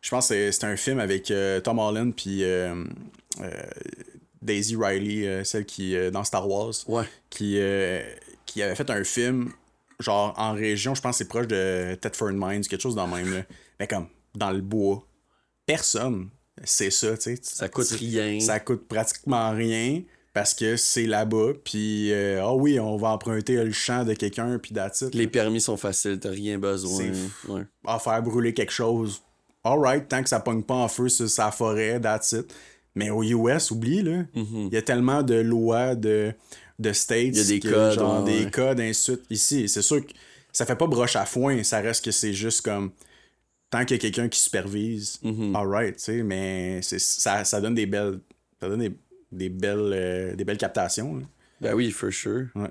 [0.03, 2.85] je pense que c'est- un film avec euh, Tom Holland puis euh,
[4.43, 7.05] Daisy Riley, celle qui dans Star Wars, Ouais.
[7.31, 7.59] qui,
[8.47, 9.53] qui avait fait un film
[10.03, 13.15] genre en région, je pense que c'est proche de Thetford Mines, quelque chose dans le
[13.15, 13.33] même.
[13.33, 13.43] Là.
[13.81, 15.07] Mais comme dans le bois,
[15.67, 16.31] personne
[16.65, 17.39] c'est ça, tu sais.
[17.43, 18.39] Ça coûte rien.
[18.41, 20.03] Ça coûte pratiquement rien
[20.35, 24.59] parce que c'est là-bas, puis euh, ah oui, on va emprunter le champ de quelqu'un,
[24.59, 25.15] puis it.
[25.15, 27.11] Les permis sont faciles, t'as rien besoin.
[27.49, 27.63] Ouais.
[27.87, 29.23] à faire brûler quelque chose.
[29.63, 32.53] Alright, tant que ça pogne pas en feu sur sa forêt, that's it.
[32.95, 34.25] Mais aux US, oublie, là.
[34.35, 36.33] Il y a tellement de lois de,
[36.79, 37.21] de states.
[37.29, 38.81] Il y a des codes, Genre ouais, des codes.
[39.31, 40.13] Ici, c'est sûr que
[40.53, 42.93] ça fait pas broche à foin, ça reste que c'est juste comme.
[43.71, 45.57] Tant qu'il y a quelqu'un qui supervise, Mhm.
[45.57, 48.21] alright, tu sais, mais ça, ça donne des belles.
[48.61, 48.93] Ça donne des,
[49.33, 51.17] des belles, euh, des belles captations.
[51.17, 51.25] là.
[51.61, 52.49] Ben oui, for sure.
[52.55, 52.69] Ouais.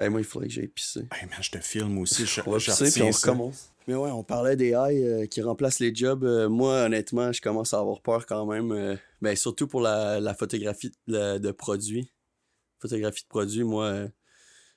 [0.00, 1.00] Hey, moi, il faudrait que j'aille pisser.
[1.12, 2.24] Hey man, je te filme aussi.
[2.24, 3.70] Je, On va je pisser, puis on recommence.
[3.88, 6.22] Mais ouais, on parlait des AI euh, qui remplacent les jobs.
[6.22, 8.70] Euh, moi, honnêtement, je commence à avoir peur quand même.
[8.70, 12.12] euh, ben, surtout pour la, la photographie de, de produits.
[12.80, 14.08] Photographie de produits, moi,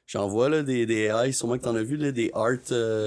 [0.07, 1.33] j'en vois là, des, des AI.
[1.33, 2.55] Sûrement que t'en as vu, là, des art.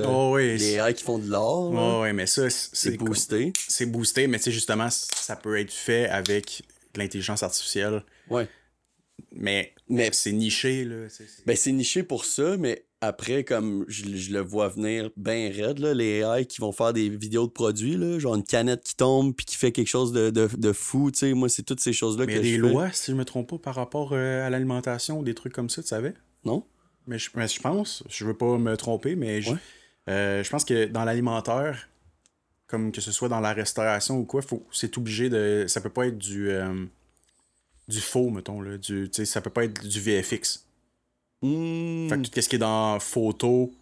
[0.07, 0.59] Oh oui.
[0.59, 1.43] des AI qui font de l'art.
[1.73, 3.55] Oh, ouais, mais ça, c'est boosté.
[3.67, 8.05] c'est boosté, mais tu sais, justement, ça peut être fait avec de l'intelligence artificielle.
[8.29, 8.47] Ouais.
[9.33, 11.07] Mais, Mais c'est niché, là.
[11.47, 15.79] Ben, c'est niché pour ça, mais après, comme je, je le vois venir bien raide,
[15.79, 18.97] là, les AI qui vont faire des vidéos de produits, là, genre une canette qui
[18.97, 21.81] tombe puis qui fait quelque chose de, de, de fou, tu sais, moi, c'est toutes
[21.81, 24.11] ces choses-là que il y a des lois, si je me trompe pas, par rapport
[24.13, 26.15] euh, à l'alimentation, des trucs comme ça, tu savais?
[26.45, 26.65] Non?
[27.07, 29.59] Mais je, mais je pense, je veux pas me tromper, mais je, Ouais.
[30.09, 31.89] euh, je pense que dans l'alimentaire,
[32.67, 35.67] comme que ce soit dans la restauration ou quoi, faut, c'est obligé de.
[35.69, 36.51] Ça peut pas être du.
[36.51, 36.87] euh,
[37.87, 38.79] du faux, mettons, là.
[38.79, 40.64] Du, ça peut pas être du VFX.
[41.43, 43.72] Hmm, Fait que tout ce qui est dans photo,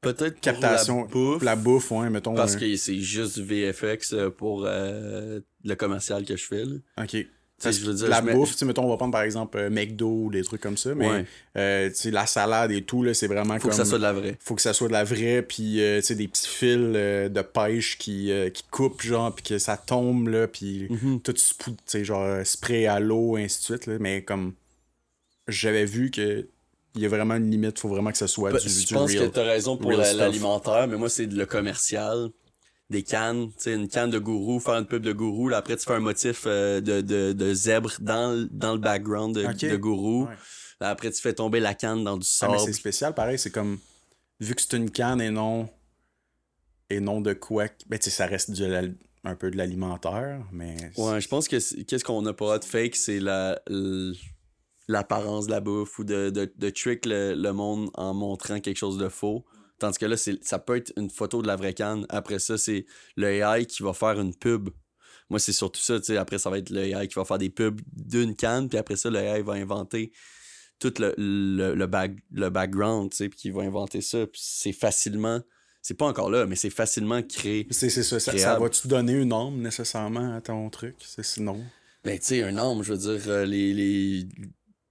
[0.00, 2.34] Peut-être pour captation, la bouffe, la bouffe, ouais, mettons.
[2.34, 6.64] parce euh, que c'est juste du VFX euh, pour euh, le commercial que je fais,
[6.64, 6.76] là.
[7.02, 7.16] Ok.
[7.58, 9.70] sais, je veux dire, la je mets- bouffe, mettons, on va prendre par exemple euh,
[9.70, 11.24] McDo ou des trucs comme ça, mais Ouais.
[11.56, 13.70] euh, la salade et tout, là, c'est vraiment Faut comme.
[13.70, 14.36] que ça soit de la vraie.
[14.38, 17.28] Faut que ça soit de la vraie, puis euh, tu sais, des petits fils euh,
[17.28, 21.20] de pêche qui, euh, qui coupent, genre, puis que ça tombe, là, puis Mhm.
[21.22, 24.52] tout se pou- tu sais, genre, spray à l'eau, ainsi de suite, là, mais comme.
[25.48, 26.46] J'avais vu que.
[26.94, 28.94] Il y a vraiment une limite, faut vraiment que ça soit Pe- du, je du
[28.94, 29.30] pense que real.
[29.30, 32.30] t'as raison pour l'alimentaire, mais moi, c'est le commercial.
[32.90, 35.48] Des cannes, tu sais, une canne de gourou, faire une pub de gourou.
[35.50, 38.78] Là, après, tu fais un motif euh, de, de, de zèbre dans, le- dans le
[38.78, 40.24] background de, gourou.
[40.24, 40.34] Ouais.
[40.80, 42.58] Là, après, tu fais tomber la canne dans du Ah, sable.
[42.60, 43.78] c'est spécial, pareil, c'est comme.
[44.40, 45.68] Vu que c'est une canne et non.
[46.88, 47.66] Et non de quoi.
[47.88, 48.82] Ben, tu ça reste de la-
[49.24, 50.74] un peu de l'alimentaire, mais.
[50.96, 53.60] Ouais, je pense que qu'est-ce qu'on n'a pas de fake, c'est la
[54.88, 58.76] l'apparence de la bouffe ou de, de, de trick le, le monde en montrant quelque
[58.78, 59.44] chose de faux.
[59.78, 62.04] Tandis que là, c'est- ça peut être une photo de la vraie canne.
[62.08, 62.86] Après ça, c'est
[63.16, 64.70] le AI qui va faire une pub.
[65.30, 66.16] Moi, c'est surtout ça, tu sais.
[66.16, 68.96] Après, ça va être le AI qui va faire des pubs d'une canne, puis après
[68.96, 70.10] ça, le AI va inventer
[70.78, 74.24] tout le, le, le, back- le background, puis qui va inventer ça.
[74.32, 75.40] C'est facilement...
[75.82, 77.66] C'est pas encore là, mais c'est facilement créé.
[77.70, 78.18] C'est c'est ça.
[78.18, 80.96] Ça, ça va-tu donner une arme nécessairement à ton truc?
[81.00, 81.60] C'est sinon.
[82.04, 83.72] Ben, tu sais, un homme, je veux dire, euh, les...
[83.74, 84.28] les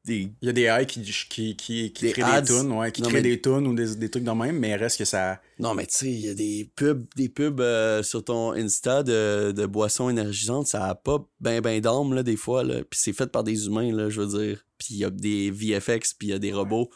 [0.07, 2.41] des Il y a des AI qui, qui, qui, qui Des créent ads.
[2.41, 4.57] des tunes, ouais, qui Non, créent mais- des tunes ou des, des trucs de même,
[4.57, 5.39] mais reste que ça.
[5.59, 9.03] Non, mais tu sais, il y a des pubs, des pubs euh, sur ton Insta
[9.03, 12.83] de, de boissons énergisantes, ça a pas ben ben d'âme, là, des fois, là.
[12.89, 14.65] Puis c'est fait par des humains, là, je veux dire.
[14.77, 16.89] Puis il y a des VFX, puis il y a des robots.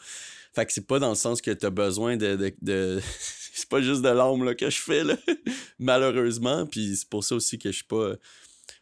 [0.54, 2.36] Fait que c'est pas dans le sens que t'as besoin de...
[2.36, 3.00] de, de...
[3.54, 5.16] c'est pas juste de l'âme là, que je fais, là.
[5.78, 6.66] malheureusement.
[6.66, 8.12] Puis c'est pour ça aussi que je suis pas.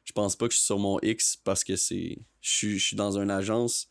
[0.05, 2.19] Je pense pas que je suis sur mon X parce que c'est.
[2.40, 3.90] Je suis, je suis dans une agence.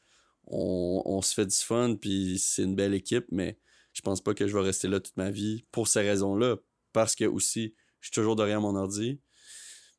[0.50, 3.58] On, on se fait du fun, puis c'est une belle équipe, mais
[3.94, 6.58] je pense pas que je vais rester là toute ma vie pour ces raisons-là.
[6.94, 9.20] Parce que aussi, je suis toujours derrière mon ordi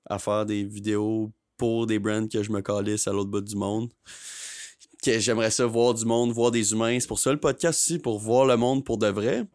[0.06, 3.56] à faire des vidéos pour des brands que je me calisse à l'autre bout du
[3.56, 3.92] monde.
[5.02, 6.98] Que j'aimerais ça voir du monde, voir des humains.
[6.98, 9.46] C'est pour ça le podcast aussi, pour voir le monde pour de vrai.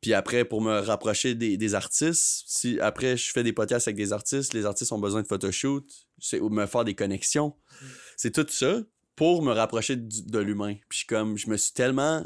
[0.00, 3.96] Puis après, pour me rapprocher des, des, artistes, si après je fais des podcasts avec
[3.96, 5.84] des artistes, les artistes ont besoin de photoshoot,
[6.18, 7.56] c'est ou me faire des connexions.
[8.16, 8.80] C'est tout ça
[9.16, 10.76] pour me rapprocher de l'humain.
[10.88, 12.24] Puis comme je me suis tellement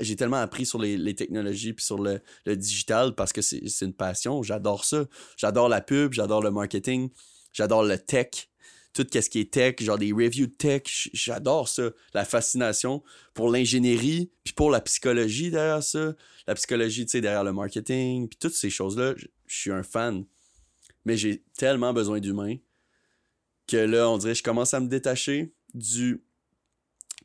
[0.00, 4.42] j'ai tellement appris sur les, technologies puis sur le, digital parce que c'est une passion.
[4.42, 5.06] J'adore ça.
[5.36, 7.10] J'adore la pub, j'adore le marketing,
[7.52, 8.48] j'adore le tech,
[8.92, 11.10] tout ce qui est tech, genre des reviews de tech.
[11.12, 11.90] J'adore ça.
[12.12, 13.02] La fascination
[13.34, 16.14] pour l'ingénierie puis pour la psychologie derrière ça.
[16.46, 19.14] La psychologie, tu sais, derrière le marketing puis toutes ces choses-là.
[19.46, 20.24] Je suis un fan.
[21.04, 22.56] Mais j'ai tellement besoin d'humains
[23.66, 26.22] que là, on dirait je commence à me détacher du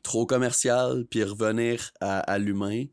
[0.02, 2.84] trop commercial, puis revenir à, l'humain.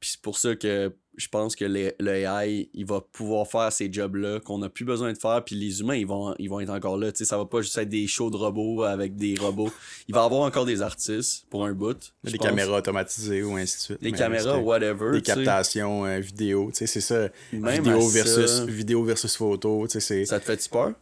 [0.00, 4.40] Puis c'est pour ça que je pense que l'AI, il va pouvoir faire ces jobs-là
[4.40, 6.98] qu'on n'a plus besoin de faire, puis les humains, ils vont, ils vont être encore
[6.98, 7.10] là.
[7.10, 9.72] Tu sais, ça va pas juste être des shows de robots avec des robots.
[10.08, 12.12] Il va y avoir encore des artistes pour un bout.
[12.22, 14.02] Des caméras automatisées ou ainsi de suite.
[14.02, 15.12] Des caméras, whatever.
[15.12, 17.28] Des captations euh, vidéo, c'est ça.
[17.50, 20.92] vidéo, versus, vidéo versus photo, Ça te fait-tu peur?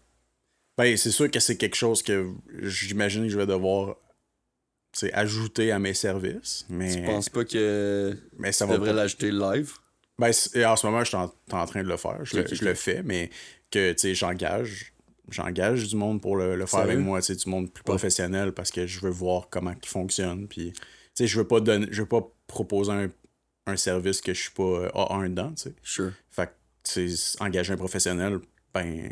[0.77, 2.33] Ben, c'est sûr que c'est quelque chose que
[2.63, 3.97] j'imagine que je vais devoir
[5.13, 6.67] ajouté à mes services.
[6.69, 6.95] Mais...
[6.95, 9.73] Tu penses pas que mais ça tu devrais l'ajouter live?
[10.19, 12.25] Ben, en ce moment, je suis en, train de le faire.
[12.25, 13.31] Je, le, fais, mais
[13.71, 14.93] que tu sais, j'engage.
[15.31, 19.01] J'engage du monde pour le, faire avec moi, du monde plus professionnel parce que je
[19.01, 20.47] veux voir comment il fonctionne.
[20.47, 20.75] Puis,
[21.19, 22.93] je veux pas donner, je veux pas proposer
[23.67, 25.75] un, service que je suis pas A1 dedans, tu sais.
[25.83, 26.13] Sure.
[26.31, 26.51] Fait
[26.85, 28.39] que, engager un professionnel,
[28.75, 29.11] ben,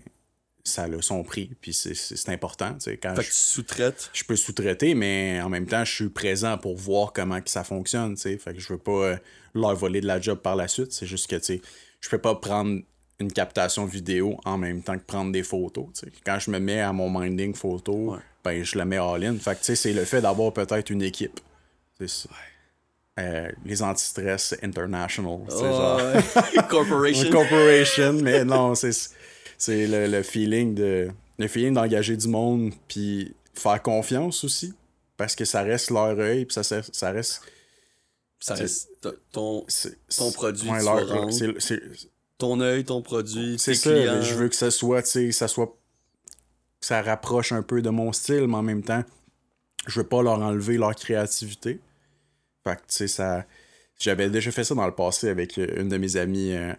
[0.65, 2.77] ça a son prix, puis c'est important.
[3.03, 4.11] Quand fait que tu sous-traites.
[4.13, 7.65] Je peux sous-traiter, mais en même temps, je suis présent pour voir comment que ça
[7.65, 8.15] fonctionne.
[8.15, 9.17] Tu sais, fait que je veux pas euh,
[9.55, 10.93] leur voler de la job par la suite.
[10.93, 11.37] C'est juste que
[12.01, 12.81] je peux pas prendre
[13.19, 15.87] une captation vidéo en même temps que prendre des photos.
[16.25, 19.37] Quand je me mets à mon minding photo, ben, je le mets all-in.
[19.39, 21.41] Fait que tu sais, c'est le fait d'avoir peut-être une équipe.
[23.19, 25.41] Euh, les anti-stress international.
[25.49, 26.01] Oh, genre...
[26.69, 27.31] corporation.
[27.33, 28.93] corporation, mais non, c'est
[29.63, 31.09] c'est le, feeling de
[31.39, 34.75] le feeling d'engager du monde puis faire confiance aussi
[35.17, 37.43] parce que ça reste leur œil puis ça, ça reste
[38.41, 38.91] ça reste
[39.31, 39.65] ton,
[40.19, 40.69] ton produit
[42.39, 45.77] ton œil ton produit c'est ça je veux que ça soit tu ça soit
[46.81, 49.05] ça rapproche un peu de mon style mais en même temps
[49.87, 51.81] je veux pas leur enlever leur créativité.
[52.65, 53.45] Fait que tu sais ça
[54.01, 56.75] j'avais déjà fait ça dans le passé avec une de mes amies euh,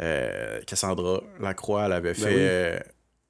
[0.00, 2.34] euh, Cassandra Lacroix, elle avait ben fait.
[2.34, 2.78] Euh,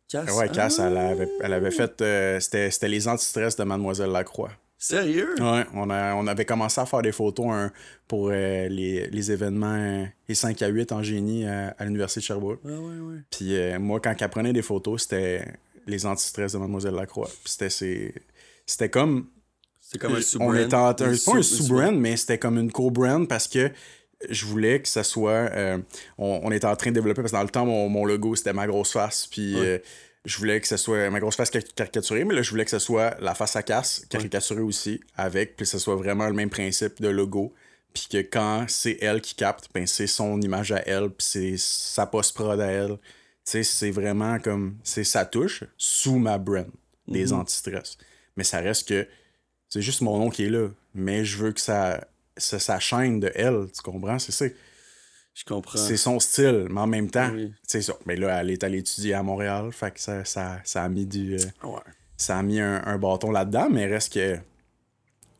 [0.08, 0.32] Cass.
[0.36, 1.08] Ouais, Cass, elle, ah!
[1.08, 2.00] avait, elle avait fait.
[2.00, 4.50] Euh, c'était les antistress de Mademoiselle Lacroix.
[4.78, 5.34] Sérieux?
[5.40, 7.70] Ouais, on, a, on avait commencé à faire des photos
[8.06, 8.68] pour les,
[9.08, 12.62] les, événements, les 5 à 8 en génie à, l'Université de Sherbrooke.
[12.62, 13.18] Ouais, ouais, ouais.
[13.30, 15.46] Puis moi, quand elle prenait des photos, c'était
[15.86, 17.28] les antistress de Mademoiselle Lacroix.
[17.42, 18.12] Puis c'était
[18.66, 19.28] C'était comme.
[19.80, 20.56] C'était comme un sous-brand.
[20.56, 21.04] On pas
[21.38, 23.70] un sous-brand, mais c'était comme une co-brand parce que
[24.28, 25.50] je voulais que ça soit.
[25.52, 25.78] Euh,
[26.18, 28.66] on, était en train de développer, parce que dans le temps, mon, logo, c'était ma
[28.66, 29.26] grosse face.
[29.26, 29.78] Puis euh,
[30.24, 32.78] je voulais que ce soit ma grosse face caricaturée, mais là, je voulais que ce
[32.78, 36.50] soit la face à casse caricaturée aussi, avec, puis que ce soit vraiment le même
[36.50, 37.54] principe de logo.
[37.92, 41.56] Puis que quand c'est elle qui capte, ben c'est son image à elle, puis c'est
[41.56, 42.98] sa post-prod à elle.
[43.44, 44.76] Tu sais, c'est vraiment comme.
[44.82, 46.66] C'est sa touche sous ma brand
[47.08, 47.96] des mm anti-stress.
[48.36, 49.06] Mais ça reste que.
[49.68, 50.68] C'est juste mon nom qui est là.
[50.94, 52.06] Mais je veux que ça
[52.36, 54.18] c'est sa chaîne de elle, tu comprends?
[54.18, 54.46] C'est ça.
[55.36, 55.78] Je comprends.
[55.78, 57.30] C'est son style, mais en même temps,
[57.62, 57.94] c'est ça.
[58.06, 61.04] Mais là, elle est allée étudier à Montréal, fait que ça, ça, ça a mis
[61.04, 61.34] du.
[61.34, 61.80] Euh, ouais.
[62.16, 64.38] Ça a mis un, bâton là-dedans, mais reste que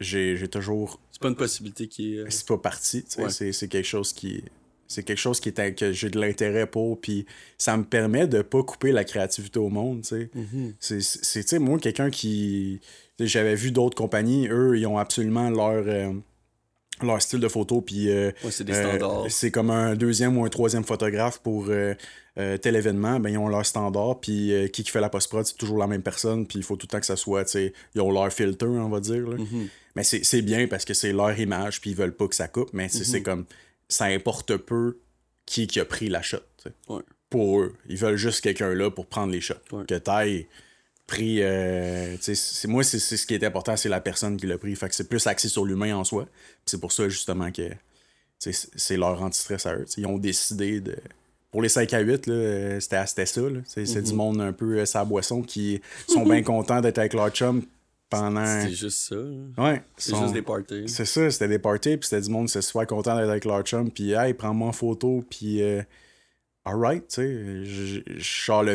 [0.01, 1.01] j'ai toujours.
[1.11, 2.19] C'est pas une possibilité qui est.
[2.19, 3.53] Euh, c'est pas parti, tu sais.
[3.53, 4.45] C'est quelque chose qui.
[4.87, 8.43] C'est quelque chose qui est, que j'ai de l'intérêt pour, puis ça me permet de
[8.43, 10.31] pas couper la créativité au monde, tu sais.
[10.37, 11.01] Mm-hmm.
[11.01, 12.81] C'est, tu sais, moi, quelqu'un qui.
[13.19, 15.85] J'avais vu d'autres compagnies, eux, ils ont absolument leur.
[15.87, 16.13] Euh,
[17.03, 21.41] leur style de photo puis euh, c'est euh, comme un deuxième ou un troisième photographe
[21.41, 21.95] pour euh,
[22.35, 25.57] tel événement ben ils ont leur standard puis qui qui fait la post prod c'est
[25.57, 27.73] toujours la même personne puis il faut tout le temps que ça soit tu sais
[27.95, 29.69] ils ont leur filter on va dire mm-hmm.
[29.95, 32.71] mais c'est bien parce que c'est leur image puis ils veulent pas que ça coupe
[32.73, 33.23] mais c'est mm-hmm.
[33.23, 33.45] comme
[33.89, 34.99] ça importe peu
[35.45, 36.39] qui qui a pris la shot
[37.31, 37.75] pour eux.
[37.89, 39.55] Ils veulent juste quelqu'un là pour prendre les shots.
[39.87, 40.47] Que taille
[41.07, 41.43] pris.
[41.43, 44.75] Euh, c'est, moi, c'est, ce qui est important, c'est la personne qui l'a pris.
[44.77, 46.27] Fait que c'est plus axé sur l'humain en soi.
[46.65, 47.71] c'est pour ça, justement, que
[48.39, 49.87] c'est leur anti-stress à eux.
[49.97, 50.97] ils ont décidé de.
[51.51, 52.25] Pour les 5 à 8,
[52.81, 53.25] c'était ça.
[53.65, 54.17] C'est du mhm.
[54.17, 57.63] monde un peu sa boisson qui sont bien contents d'être avec leur chum
[58.11, 58.45] pendant.
[58.45, 59.17] C'est juste ça.
[59.57, 59.83] Ouais.
[59.97, 60.89] C'est juste des parties.
[60.89, 63.45] C'est ça, c'était des parties, puis c'était du monde qui était super content d'être avec
[63.45, 65.83] leur chum, puis hey, prends-moi en photo, puis euh,
[66.65, 68.19] alright, tu sais.
[68.19, 68.75] Genre le,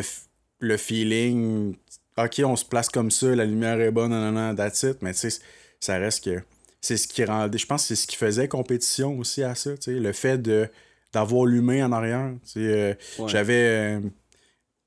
[0.60, 1.76] le feeling,
[2.16, 5.12] ok, on se place comme ça, la lumière est bonne, non, non, that's it, mais
[5.12, 5.40] tu sais,
[5.80, 6.42] ça reste que.
[6.80, 7.58] C'est ce qui rendait.
[7.58, 9.92] Je pense que c'est ce qui faisait compétition aussi à ça, tu sais.
[9.92, 10.68] Le fait de
[11.12, 12.32] d'avoir l'humain en arrière.
[12.44, 13.98] Tu sais, euh, J'avais.
[13.98, 14.00] Euh,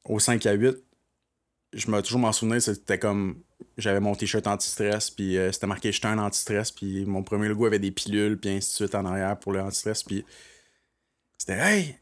[0.06, 0.78] au 5 à 8,
[1.74, 3.42] je me toujours m'en souvenir, c'était comme
[3.78, 7.66] j'avais mon t-shirt anti-stress, puis euh, c'était marqué j'étais un anti-stress, puis mon premier logo
[7.66, 10.26] avait des pilules, puis ainsi de suite en arrière pour le anti-stress, puis
[11.38, 11.98] c'était Hey,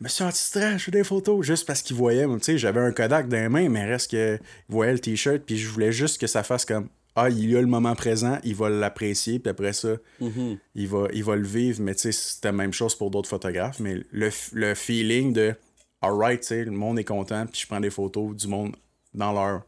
[0.00, 3.28] monsieur anti-stress, je fais des photos, juste parce qu'il voyait, tu sais, j'avais un Kodak
[3.28, 4.38] dans les mains, mais reste que
[4.68, 7.60] voyait le t-shirt, puis je voulais juste que ça fasse comme Ah, il y a
[7.60, 10.58] le moment présent, il va l'apprécier, puis après ça, mm-hmm.
[10.74, 13.28] il, va, il va le vivre, mais tu sais, c'était la même chose pour d'autres
[13.28, 15.54] photographes, mais le, le feeling de
[16.02, 18.76] Alright, tu sais, le monde est content, puis je prends des photos du monde
[19.14, 19.62] dans leur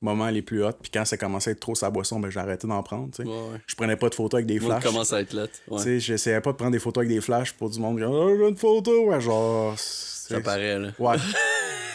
[0.00, 0.72] moments les plus hauts.
[0.80, 3.10] Puis quand ça commençait à être trop sa boisson, ben, arrêté d'en prendre.
[3.66, 4.82] Je prenais pas de photos avec des flashs.
[4.82, 5.46] commence à être là.
[5.68, 6.00] Ouais.
[6.00, 8.00] J'essayais pas de prendre des photos avec des flashs pour du monde.
[8.02, 9.08] Oh, j'ai une photo.
[9.08, 9.74] Ouais, genre.
[9.78, 10.88] Ça paraît, là.
[10.98, 11.16] Ouais.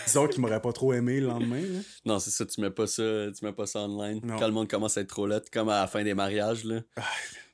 [0.06, 1.62] Disons qu'ils m'auraient pas trop aimé le lendemain.
[1.62, 1.80] Là.
[2.06, 3.04] Non, c'est ça, tu mets pas ça,
[3.38, 4.22] tu mets pas ça online.
[4.22, 6.64] Quand le monde commence à être trop là, comme à la fin des mariages.
[6.64, 6.82] Là.
[6.98, 7.04] Ah,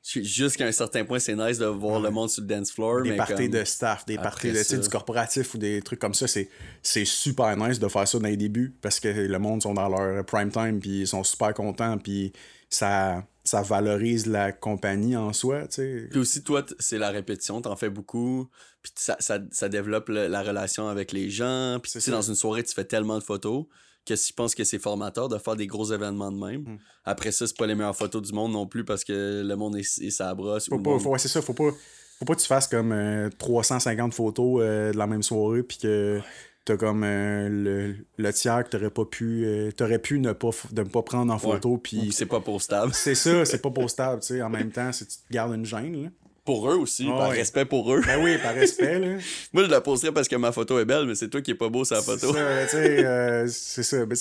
[0.04, 3.02] Jusqu'à un certain point, c'est nice de voir le monde sur le dance floor.
[3.02, 7.04] Des parties de staff, des parties de, du corporatif ou des trucs comme ça, c'est
[7.04, 10.24] super nice de faire ça dans les débuts parce que le monde sont dans leur
[10.24, 12.32] prime time puis ils sont super contents puis
[12.68, 15.64] ça, ça valorise la compagnie en soi.
[15.68, 18.48] Puis aussi, toi, c'est la répétition, t'en fais beaucoup,
[18.82, 21.78] puis ça, ça, ça développe la relation avec les gens.
[21.82, 23.66] Puis dans une soirée, tu fais tellement de photos
[24.04, 26.62] que je pense que c'est formateur de faire des gros événements de même.
[26.62, 26.78] Hmm.
[27.04, 29.76] Après ça, c'est pas les meilleures photos du monde non plus parce que le monde
[29.76, 30.68] est, est sa brosse.
[30.68, 31.70] Faut pas, c'est ça, faut pas,
[32.18, 35.78] faut pas que tu fasses comme 350 euh, photos euh, de la même soirée puis
[35.78, 36.20] que
[36.64, 40.82] t'as comme euh, le, le, tiers que t'aurais pas pu t'aurais pu ne pas de
[40.82, 44.42] pas prendre en photo puis c'est pas postable c'est ça c'est pas postable tu sais
[44.42, 46.08] en même temps si tu te gardes une gêne là
[46.44, 48.00] pour eux aussi, par respect pour eux.
[48.04, 49.16] Ben oui, par respect, là.
[49.52, 51.56] Moi, je la posterais parce que ma photo est belle, mais c'est toi qui est
[51.56, 52.32] pas beau sur la photo.
[52.32, 54.04] C'est ça, euh, c'est ça.
[54.04, 54.16] Ben,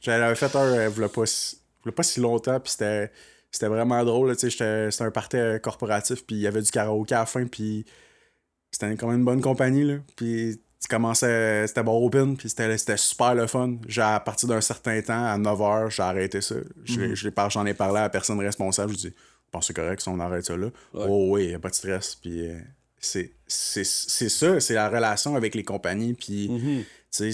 [0.00, 1.24] J'avais fait un, elle voulait pas,
[1.82, 3.10] voulait pas si longtemps, puis c'était
[3.50, 6.70] c'était vraiment drôle, tu sais, c'était un party euh, corporatif, puis il y avait du
[6.70, 7.84] karaoké à la fin, puis
[8.70, 9.96] c'était quand même une bonne compagnie, là.
[10.16, 13.76] Puis commençais, c'était bon open, puis c'était super le fun.
[13.98, 16.56] À partir d'un certain temps, à 9h, j'ai arrêté ça.
[16.86, 17.50] Mm-hmm.
[17.50, 19.14] J'en ai, ai parlé à la personne responsable, je dis
[19.52, 20.70] pense que c'est correct si on arrête ça là.
[20.94, 22.16] Oh oui, il a pas de stress.
[22.16, 22.58] Puis euh,
[22.98, 26.14] c'est ça, c'est la relation avec les compagnies.
[26.14, 26.50] Puis,
[27.10, 27.30] sais,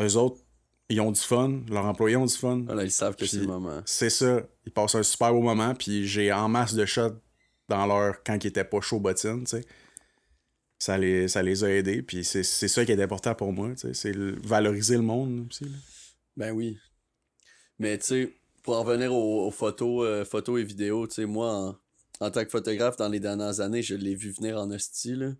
[0.00, 0.40] eux autres,
[0.88, 2.64] ils ont du fun, leurs employés ont du fun.
[2.68, 3.82] Ah, ils savent que c'est le moment.
[3.84, 4.40] C'est ça.
[4.64, 5.74] Ils passent un super beau moment.
[5.74, 7.20] Puis j'ai en masse de shots
[7.68, 9.64] dans leur quand ils étaient pas chauds bottines, tu sais.
[10.78, 12.02] Ça les, ça les a aidés.
[12.02, 13.72] Puis c'est ça qui est important pour moi.
[13.92, 15.66] C'est valoriser le monde aussi.
[16.36, 16.78] Ben oui.
[17.78, 21.80] Mais tu sais, pour en revenir aux, photos, euh, photos et vidéos, tu moi,
[22.20, 25.32] en, tant que photographe, dans les dernières années, je l'ai vu venir en hostie, là.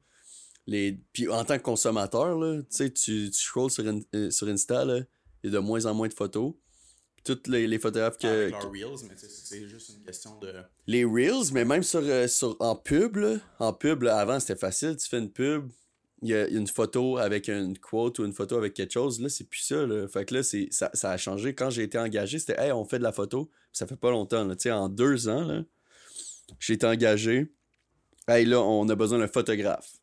[0.67, 1.01] Les...
[1.13, 5.07] Puis en tant que consommateur, là, tu, tu scrolls sur, euh, sur Insta, il
[5.45, 6.55] y a de moins en moins de photos.
[7.29, 8.47] Toutes les, les photographes que.
[8.47, 10.55] Les Reels, mais c'est juste une question de.
[10.87, 13.19] Les Reels, mais même sur, euh, sur en pub,
[13.59, 15.69] en pub, avant c'était facile, tu fais une pub,
[16.23, 19.21] il y, a une photo avec une quote ou une photo avec quelque chose.
[19.21, 19.87] Là, c'est plus ça.
[19.87, 20.09] Là.
[20.09, 21.55] Fait que là, c'est, ça, ça a changé.
[21.55, 23.51] Quand j'ai été engagé, c'était Hey, on fait de la photo.
[23.73, 24.45] ça fait pas longtemps.
[24.45, 24.55] Là.
[24.59, 25.63] sais en deux ans, là,
[26.59, 27.53] j'ai été engagé.
[28.27, 29.98] Hey, là, on a besoin d'un photographe.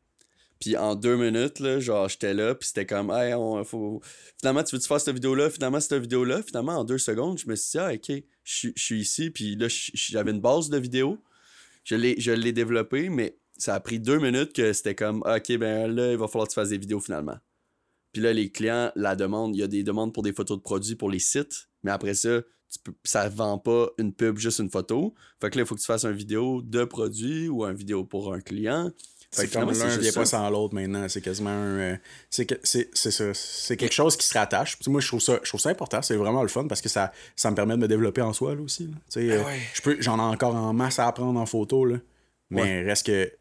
[0.59, 4.01] Puis en deux minutes, là, genre, j'étais là, puis c'était comme, hey, on, faut...
[4.39, 5.49] Finalement, tu veux-tu faire cette vidéo-là?
[5.49, 8.99] Finalement, cette vidéo-là, finalement, en deux secondes, je me suis dit, ah, ok, je suis
[8.99, 11.19] ici, puis là, j'avais une base de vidéo.
[11.83, 16.11] Je l'ai, développée, mais ça a pris deux minutes que c'était comme OK, ben là,
[16.11, 17.37] il va falloir que tu fasses des vidéos finalement.
[18.11, 19.55] Puis là, les clients la demandent.
[19.55, 22.15] Il y a des demandes pour des photos de produits pour les sites, mais après
[22.15, 22.41] ça,
[22.71, 25.13] tu peux, ça vend pas une pub, juste une photo.
[25.39, 28.03] Fait que là, il faut que tu fasses une vidéo de produit ou une vidéo
[28.03, 28.91] pour un client.
[29.35, 31.07] C'est comme l'un vient pas sans l'autre maintenant.
[31.09, 31.79] C'est quasiment un.
[31.79, 31.97] Euh,
[32.29, 33.33] c'est ça.
[33.33, 34.77] C'est quelque chose qui se rattache.
[34.87, 36.01] moi, je trouve ça, je trouve ça important.
[36.01, 38.55] C'est vraiment le fun parce que ça, ça me permet de me développer en soi
[38.55, 38.89] là, aussi.
[39.15, 39.43] Ah euh,
[39.99, 41.85] J'en ai encore en masse à apprendre en photo.
[41.85, 41.97] Là.
[42.49, 43.31] Mais reste que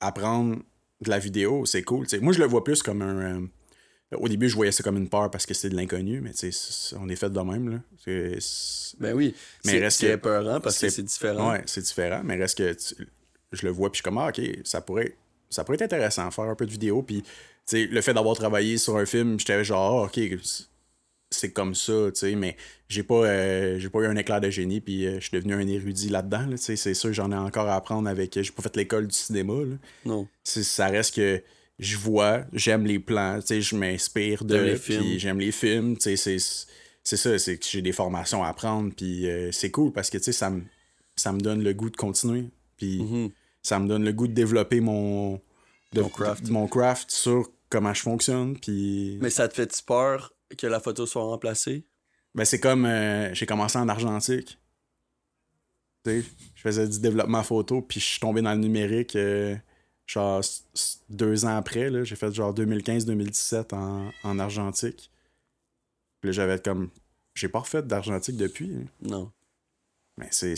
[0.00, 0.56] apprendre
[1.00, 2.06] de la vidéo, c'est cool.
[2.20, 3.40] Moi, je le vois plus comme un.
[3.40, 3.46] Euh,
[4.16, 6.32] au début, je voyais ça comme une peur parce que c'est de l'inconnu, mais
[6.98, 7.68] on est fait de même.
[7.68, 7.78] Là.
[9.00, 9.34] Ben oui.
[9.66, 10.16] Mais reste que.
[10.16, 11.52] peurant parce que c'est différent.
[11.52, 12.76] Ouais, c'est différent, mais reste que
[13.52, 15.16] je le vois, puis je suis comme, ah, ok, ça pourrait,
[15.50, 17.02] ça pourrait être intéressant, faire un peu de vidéo.
[17.02, 17.22] Puis
[17.72, 20.38] le fait d'avoir travaillé sur un film, j'étais genre, ah, ok,
[21.30, 22.56] c'est comme ça, tu sais, mais
[22.88, 25.52] j'ai pas, euh, j'ai pas eu un éclair de génie, puis euh, je suis devenu
[25.52, 28.50] un érudit là-dedans, là, tu sais, c'est sûr, j'en ai encore à apprendre avec, j'ai
[28.50, 29.76] pas fait l'école du cinéma, là.
[30.06, 30.26] Non.
[30.42, 31.42] Ça reste que
[31.78, 34.56] je vois, j'aime les plans, tu sais, je m'inspire de,
[34.98, 36.38] puis j'aime les films, tu sais, c'est,
[37.04, 40.16] c'est ça, c'est que j'ai des formations à apprendre, puis euh, c'est cool, parce que,
[40.16, 40.62] tu sais, ça me,
[41.14, 42.46] ça me donne le goût de continuer,
[42.78, 43.30] puis Mhm.
[43.62, 45.40] Ça me donne le goût de développer mon,
[45.92, 46.48] de- craft.
[46.50, 49.18] mon craft sur comment je fonctionne, puis...
[49.20, 51.84] Mais ça te fait peur que la photo soit remplacée?
[52.34, 54.58] Ben, c'est comme euh, j'ai commencé en argentique.
[56.04, 56.24] Tu sais,
[56.54, 59.56] je faisais du développement photo, puis je suis tombé dans le numérique euh,
[60.06, 60.40] genre
[61.10, 61.90] deux ans après.
[61.90, 62.04] là.
[62.04, 65.10] J'ai fait genre 2015-2017 en, en argentique.
[66.20, 66.90] Puis là, j'avais comme.
[67.34, 68.74] J'ai pas refait d'argentique depuis.
[68.74, 68.86] hein.
[69.02, 69.32] Non.
[70.16, 70.54] Mais c'est.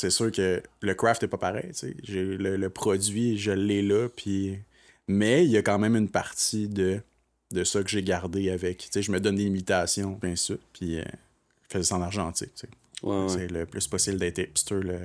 [0.00, 1.68] C'est sûr que le craft est pas pareil.
[1.70, 1.94] tu sais.
[2.04, 4.56] J'ai Le, le produit, je l'ai là, puis.
[5.08, 7.00] Mais il y a quand même une partie de,
[7.50, 8.78] de ça que j'ai gardé avec.
[8.78, 11.04] Tu sais, je me donne des limitations, bien sûr, puis euh,
[11.68, 12.52] je faisais ça en argentique.
[13.02, 13.28] Ouais, ouais.
[13.28, 14.98] C'est le plus possible d'être hipster, le,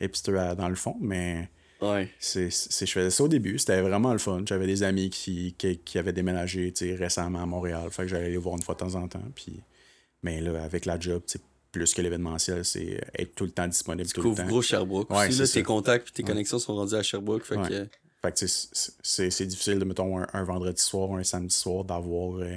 [0.00, 1.48] hipster à- dans le fond, mais
[1.80, 2.08] Ouais.
[2.18, 4.42] c'est, je faisais ça au début, c'était vraiment le fun.
[4.46, 8.36] J'avais des amis qui, qui, qui avaient déménagé récemment à Montréal, fait que j'allais les
[8.38, 9.22] voir une fois de temps en temps.
[9.34, 9.60] Puis,
[10.22, 11.22] mais là, avec la job,
[11.74, 14.48] plus que l'événementiel, c'est être tout le temps disponible Tu tout le couvres temps.
[14.48, 15.38] gros Sherbrooke Ouais, aussi.
[15.40, 16.28] Là, tes contacts puis tes Ouais.
[16.28, 17.44] connexions sont rendus à Sherbrooke.
[17.44, 17.68] Fait Ouais.
[17.68, 17.88] que...
[18.22, 22.56] Fait que c'est, difficile de, mettons, un, un vendredi soir, un samedi soir, d'avoir euh,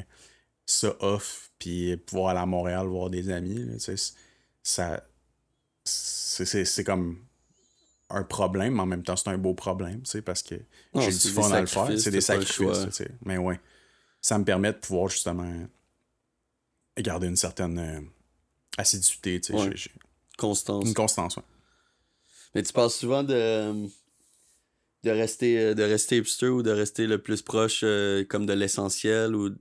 [0.65, 3.65] ça off, puis pouvoir aller à Montréal voir des amis.
[3.65, 3.97] là,
[4.63, 5.03] ça,
[5.83, 7.19] c'est, comme
[8.09, 10.55] un problème, mais en même temps, c'est un beau problème, parce que
[10.95, 11.87] j'ai du fun à le faire.
[11.99, 13.01] C'est des le sacrifices.
[13.25, 13.59] Mais ouais,
[14.21, 15.67] ça me permet de pouvoir justement
[16.97, 18.01] garder une certaine euh,
[18.77, 19.59] assiduité, tu sais.
[19.59, 19.75] Ouais.
[20.37, 20.87] Constance.
[20.87, 21.43] Une constance, ouais.
[22.55, 23.87] Mais tu parles souvent de
[25.03, 28.53] de rester euh, de rester hipster ou de rester le plus proche euh, comme de
[28.53, 29.51] l'essentiel ou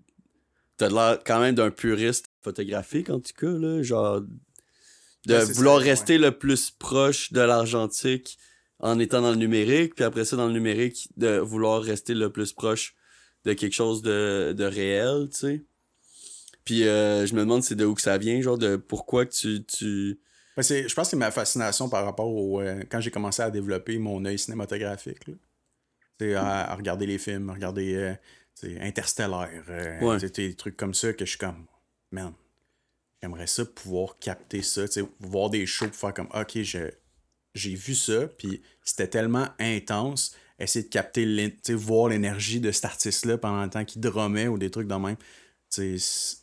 [0.76, 5.52] t'as l'air quand même d'un puriste photographique en tout cas là genre de Ouais, c'est
[5.54, 8.38] vouloir ça, rester le plus proche de l'argentique
[8.78, 12.30] en étant dans le numérique puis après ça dans le numérique de vouloir rester le
[12.30, 12.94] plus proche
[13.44, 15.64] de quelque chose de, de réel tu sais
[16.66, 19.32] puis euh, je me demande c'est de où que ça vient genre de pourquoi que
[19.32, 20.20] tu tu
[20.56, 22.60] Ben, c'est- je pense que c'est ma fascination par rapport au.
[22.60, 25.26] euh, quand j'ai commencé à développer mon œil cinématographique.
[25.28, 25.34] là.
[26.20, 28.14] Sais, à, à regarder les films, à regarder euh,
[28.80, 30.30] Interstellar, euh, Ouais.
[30.30, 31.66] des trucs comme ça que je suis comme,
[32.10, 32.32] man,
[33.22, 37.74] j'aimerais ça pouvoir capter ça, tu sais, voir des shows pour faire comme, ok, j'ai
[37.74, 42.72] vu ça, puis c'était tellement intense, essayer de capter, l'é- tu sais, voir l'énergie de
[42.72, 45.16] cet artiste-là pendant le temps qu'il drummait ou des trucs de même.
[45.16, 45.22] Tu
[45.68, 46.36] sais, c'est-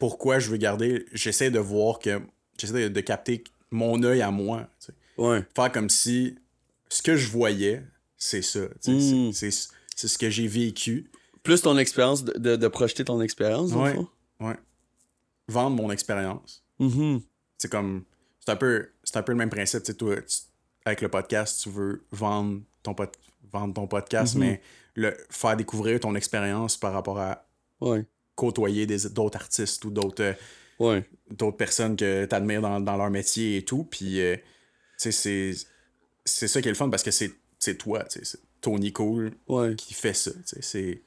[0.00, 2.20] pourquoi je veux garder, j'essaie de voir que,
[2.58, 6.36] j'essaie de, de capter mon œil à moi, tu sais ouais faire comme si
[6.88, 7.84] ce que je voyais,
[8.16, 8.66] c'est ça.
[8.82, 9.32] tu sais, Mm.
[9.94, 11.10] C'est ce que j'ai vécu.
[11.44, 13.94] plus ton expérience de, de, de projeter ton expérience Ouais.
[14.40, 14.56] Ouais.
[15.48, 16.64] Vendre mon expérience.
[16.78, 17.20] Mhm.
[17.58, 18.04] C'est comme.
[18.40, 18.88] C'est un peu.
[19.04, 19.80] C'est un peu le même principe.
[19.82, 20.38] tu sais, Toi, tu-
[20.86, 22.94] avec le podcast, tu veux vendre ton,
[23.52, 24.40] vendre ton podcast, Mhm.
[24.40, 24.62] mais
[24.94, 27.46] le, faire découvrir ton expérience par rapport à
[27.80, 28.04] Ouais.
[28.34, 30.22] Côtoyer d'autres artistes ou d'autres.
[30.22, 30.32] euh,
[30.78, 31.04] Ouais.
[31.58, 33.84] personnes que tu admires dans, dans leur métier et tout.
[33.84, 34.42] Puis, euh, tu
[34.96, 35.52] sais, c'est,
[36.24, 37.32] c'est ça qui est le fun parce que c'est,
[37.76, 38.22] toi, c'est
[38.62, 39.74] Tony Cool Ouais.
[39.76, 40.30] qui fait ça.
[40.46, 41.02] C'est,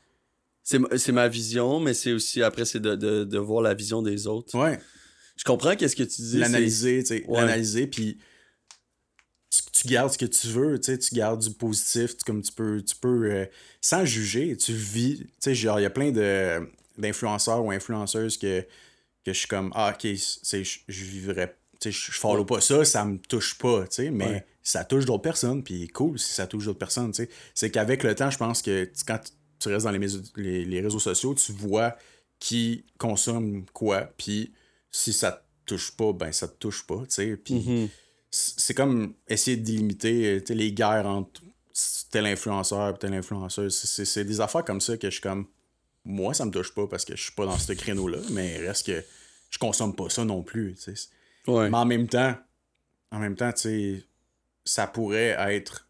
[0.66, 3.74] C'est, ma- c'est ma vision, mais c'est aussi, après, c'est de, de, de voir la
[3.74, 4.56] vision des autres.
[4.58, 4.80] ouais,
[5.36, 6.38] Je comprends qu'est-ce que tu dis.
[6.38, 7.41] l'analyser, tu sais, Ouais.
[7.41, 8.20] l'analyser, puis
[9.50, 12.41] tu, tu gardes ce que tu veux, tu sais, tu gardes du positif, tu- comme
[12.44, 13.45] tu peux, tu peux euh,
[13.82, 16.62] sans juger, tu vis, tu sais, genre, il y a plein de,
[16.98, 18.61] d'influenceurs ou influenceuses que,
[19.26, 23.57] que je suis comme, ah, ok, je, vivrais, je follow pas ça, ça me touche
[23.57, 24.45] pas, tu sais, mais Ouais.
[24.61, 27.30] ça touche d'autres personnes, puis cool si ça touche d'autres personnes, tu sais.
[27.53, 29.20] C'est qu'avec le temps, je pense que quand
[29.60, 31.95] tu restes dans les, les, les réseaux sociaux, tu vois
[32.40, 34.52] qui consomme quoi, puis
[34.91, 37.90] si ça te touche pas, ben ça te touche pas, tu sais, puis Mhm.
[38.30, 41.41] c- c'est comme essayer de délimiter euh, les guerres entre
[42.11, 43.74] tel influenceur et tel influenceuse.
[43.76, 45.48] C'est des affaires comme ça que je suis comme.
[46.06, 48.86] Moi, ça me touche pas parce que je suis pas dans ce créneau-là, mais reste
[48.88, 49.04] que
[49.50, 50.76] je consomme pas ça non plus.
[51.48, 51.70] Ouais.
[51.70, 52.36] Mais en même temps,
[53.12, 53.52] en même temps,
[54.66, 55.88] ça pourrait être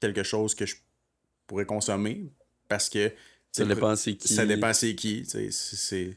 [0.00, 0.76] quelque chose que je
[1.46, 2.30] pourrais consommer
[2.68, 3.12] parce que.
[3.50, 4.32] Ça dépend c'est qui.
[4.32, 5.26] ça dépend c'est qui.
[5.26, 6.16] C'est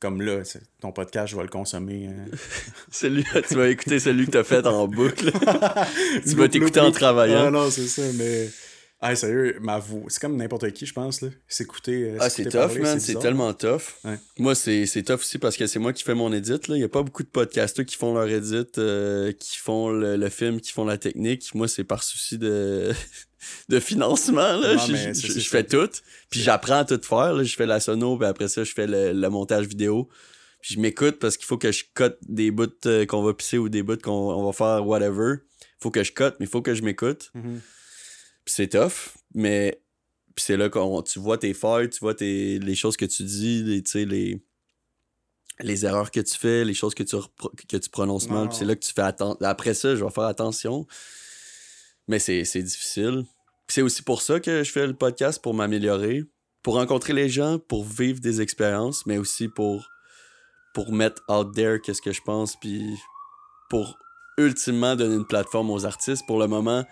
[0.00, 0.42] comme là,
[0.80, 2.06] ton podcast, je vais le consommer.
[2.06, 2.26] hein.
[2.92, 5.32] Celui, tu vas écouter celui que t'as fait en boucle.
[6.22, 7.46] tu vas t'écouter en travaillant.
[7.46, 8.48] Ah non, c'est ça, mais.
[9.00, 10.02] Ah, sérieux, ma voix.
[10.08, 11.28] C'est comme n'importe qui, je pense, là.
[11.46, 12.10] S'écouter.
[12.10, 12.98] euh, Ah, c'est tough, man.
[12.98, 13.82] C'est tellement tough.
[14.04, 14.18] Ouais.
[14.38, 16.54] Moi, c'est tough aussi parce que c'est moi qui fais mon edit.
[16.68, 20.16] Il n'y a pas beaucoup de podcasters qui font leur edit, euh, qui font le,
[20.16, 21.54] le film, qui font la technique.
[21.54, 22.92] Moi, c'est par souci de,
[23.68, 24.56] de financement.
[24.56, 24.74] Là.
[24.74, 25.88] Non, je fais tout.
[26.28, 27.34] Puis j'apprends à tout faire.
[27.34, 27.44] Là.
[27.44, 30.08] Je fais la sono, puis après ça, je fais le, le montage vidéo.
[30.60, 33.58] Puis je m'écoute parce qu'il faut que je cote des bouts euh, qu'on va pisser
[33.58, 35.34] ou des bouts qu'on on va faire whatever.
[35.80, 37.30] faut que je cote, mais il faut que je m'écoute.
[37.34, 37.60] Mhm.
[37.60, 37.62] Puis
[38.50, 39.80] c'est tough, mais
[40.36, 43.62] c'est là que tu vois tes failles, tu vois tes, les choses que tu dis,
[43.62, 44.40] les, les,
[45.60, 47.16] les erreurs que tu fais, les choses que tu,
[47.68, 48.48] que tu prononces mal.
[48.52, 49.38] C'est là que tu fais attention.
[49.42, 50.86] Après ça, je vais faire attention.
[52.06, 53.24] Mais c'est difficile.
[53.66, 56.24] C'est aussi pour ça que je fais le podcast, pour m'améliorer,
[56.62, 59.86] pour rencontrer les gens, pour vivre des expériences, mais aussi pour,
[60.72, 62.96] pour mettre out there qu'est-ce que je pense, puis
[63.68, 63.98] pour
[64.38, 66.24] ultimement donner une plateforme aux artistes.
[66.26, 66.86] Pour le moment,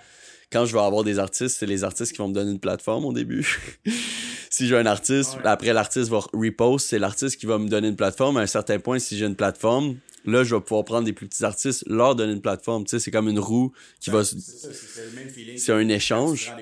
[0.52, 3.04] quand je vais avoir des artistes, c'est les artistes qui vont me donner une plateforme
[3.04, 3.58] au début.
[4.50, 7.96] si j'ai un artiste, après l'artiste va repost, c'est l'artiste qui va me donner une
[7.96, 8.36] plateforme.
[8.36, 11.26] À un certain point, si j'ai une plateforme, là, je vais pouvoir prendre des plus
[11.28, 12.84] petits artistes, leur donner une plateforme.
[12.84, 14.24] Tu sais, c'est comme une roue qui va...
[14.24, 15.58] C'est ça, c'est- c'est le même feeling.
[15.58, 16.52] C'est un échange.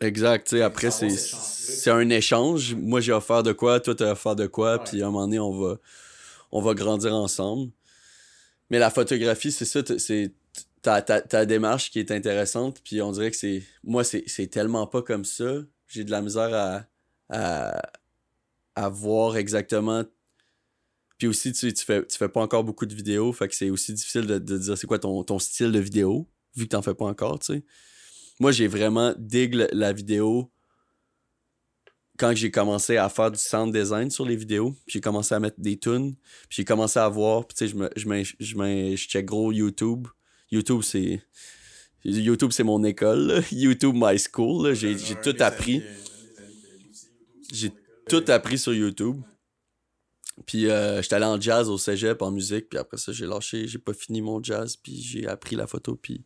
[0.00, 2.74] Exact, tu sais, après, c'est, un échange.
[2.74, 5.38] Moi, j'ai offert de quoi, toi, t'as offert de quoi, puis à un moment donné,
[5.38, 5.78] on va,
[6.52, 7.70] on va grandir ensemble.
[8.70, 10.32] Mais la photographie, c'est ça, c'est
[10.84, 13.62] ta, ta, ta démarche qui est intéressante, puis on dirait que c'est...
[13.82, 15.62] Moi, c'est, tellement pas comme ça.
[15.88, 16.86] J'ai de la misère à,
[17.30, 17.82] à,
[18.76, 20.04] à voir exactement...
[21.18, 23.70] Puis aussi, tu, tu, fais, tu fais pas encore beaucoup de vidéos, fait que c'est
[23.70, 26.82] aussi difficile de, de dire c'est quoi ton, ton style de vidéo, vu que t'en
[26.82, 27.64] fais pas encore, tu sais.
[28.40, 30.50] Moi j'ai vraiment dig le- la vidéo.
[32.18, 35.60] Quand j'ai commencé à faire du sound design sur les vidéos j'ai commencé à mettre
[35.60, 36.14] des tunes
[36.48, 39.50] puis j'ai commencé à voir puis tu sais je me je je je check gros
[39.50, 40.06] YouTube
[40.54, 41.22] YouTube c'est
[42.04, 43.40] YouTube c'est mon école là.
[43.52, 45.82] YouTube my school j'ai tout appris
[47.52, 47.72] J'ai
[48.08, 49.20] tout appris sur YouTube
[50.46, 53.66] puis euh, j'étais allé en jazz au cégep en musique puis après ça j'ai lâché
[53.68, 56.24] j'ai pas fini mon jazz puis j'ai appris la photo puis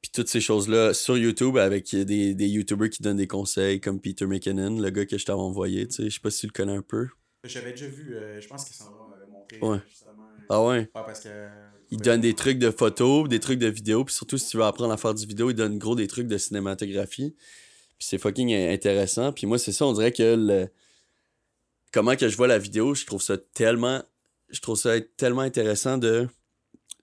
[0.00, 4.00] puis toutes ces choses-là sur YouTube avec des, des YouTubers qui donnent des conseils comme
[4.00, 6.46] Peter McKinnon, le gars que je t'avais envoyé, tu sais, je sais pas si tu
[6.46, 7.08] le connais un peu.
[7.42, 9.78] J'avais déjà vu, euh, je pense qu'il s'en va euh, montrer Ouais.
[9.88, 10.28] justement.
[10.48, 10.68] Ah ouais?
[10.78, 11.48] ouais, parce que.
[11.90, 14.64] Il donne des trucs de photos, des trucs de vidéo, puis surtout si tu veux
[14.64, 17.34] apprendre à faire du vidéo, il donne gros des trucs de cinématographie.
[17.98, 19.32] Puis c'est fucking intéressant.
[19.32, 20.68] Puis moi, c'est ça, on dirait que le...
[21.92, 24.02] comment que je vois la vidéo, je trouve ça tellement
[24.50, 26.26] je trouve ça être tellement intéressant de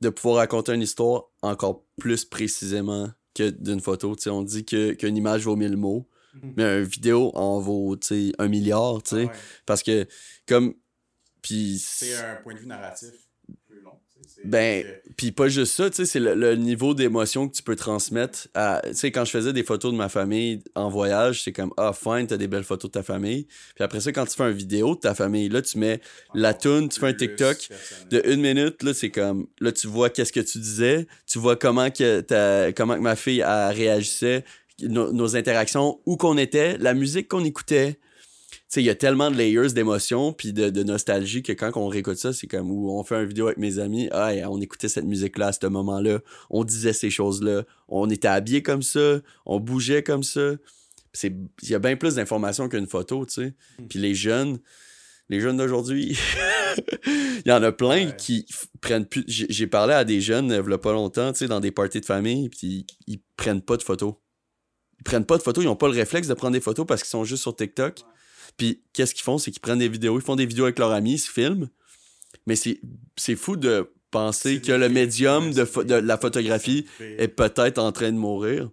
[0.01, 4.15] de pouvoir raconter une histoire encore plus précisément que d'une photo.
[4.27, 6.53] On dit qu'une image vaut mille mots, Mhm.
[6.57, 7.95] mais une vidéo en vaut
[8.39, 9.23] un milliard, sais.
[9.29, 9.39] Ah ouais.
[9.65, 10.05] Parce que
[10.47, 10.73] comme
[11.41, 13.11] puis C'est un point de vue narratif
[13.67, 13.91] plus long.
[13.91, 14.85] tu sais, c'est- Ben,
[15.17, 18.47] Puis pas juste ça, tu sais, c'est le, le niveau d'émotion que tu peux transmettre.
[18.53, 21.93] Tu sais, quand je faisais des photos de ma famille en voyage, c'est comme, ah,
[21.93, 23.47] fine, t'as des belles photos de ta famille.
[23.75, 25.99] Puis après ça, quand tu fais une vidéo de ta famille, là, tu mets
[26.33, 27.69] la encore toune, tu fais un TikTok
[28.11, 31.55] de une minute, là, c'est comme, là, tu vois qu'est-ce que tu disais, tu vois
[31.55, 34.43] comment que, ta, comment que ma fille elle réagissait,
[34.81, 37.97] nos, nos interactions, où qu'on était, la musique qu'on écoutait.
[38.75, 41.87] Sais, il y a tellement de layers d'émotions puis de, de nostalgie que quand on
[41.87, 44.89] réécoute ça, c'est comme où on fait une vidéo avec mes amis, ah, on écoutait
[44.89, 46.19] cette musique-là à ce moment-là,
[46.49, 50.55] on disait ces choses-là, on était habillés comme ça, on bougeait comme ça.
[51.13, 53.53] C'est il y a bien plus d'informations qu'une photo, tu sais.
[53.79, 53.87] Mm.
[53.87, 54.59] Puis les jeunes,
[55.29, 56.19] les jeunes d'aujourd'hui,
[57.07, 58.15] il y en a plein Ouais.
[58.17, 58.45] qui
[58.81, 61.61] prennent plus j'ai parlé à des jeunes il y a pas longtemps, tu sais dans
[61.61, 64.15] des parties de famille, puis ils, ils prennent pas de photos.
[64.99, 67.03] Ils prennent pas de photos, ils ont pas le réflexe de prendre des photos parce
[67.03, 68.01] qu'ils sont juste sur TikTok.
[68.57, 70.91] Puis qu'est-ce qu'ils font, c'est qu'ils prennent des vidéos, ils font des vidéos avec leurs
[70.91, 71.69] amis, ils se filment.
[72.47, 78.11] Mais c'est fou de penser que le médium de, la photographie est peut-être en train
[78.11, 78.69] de mourir.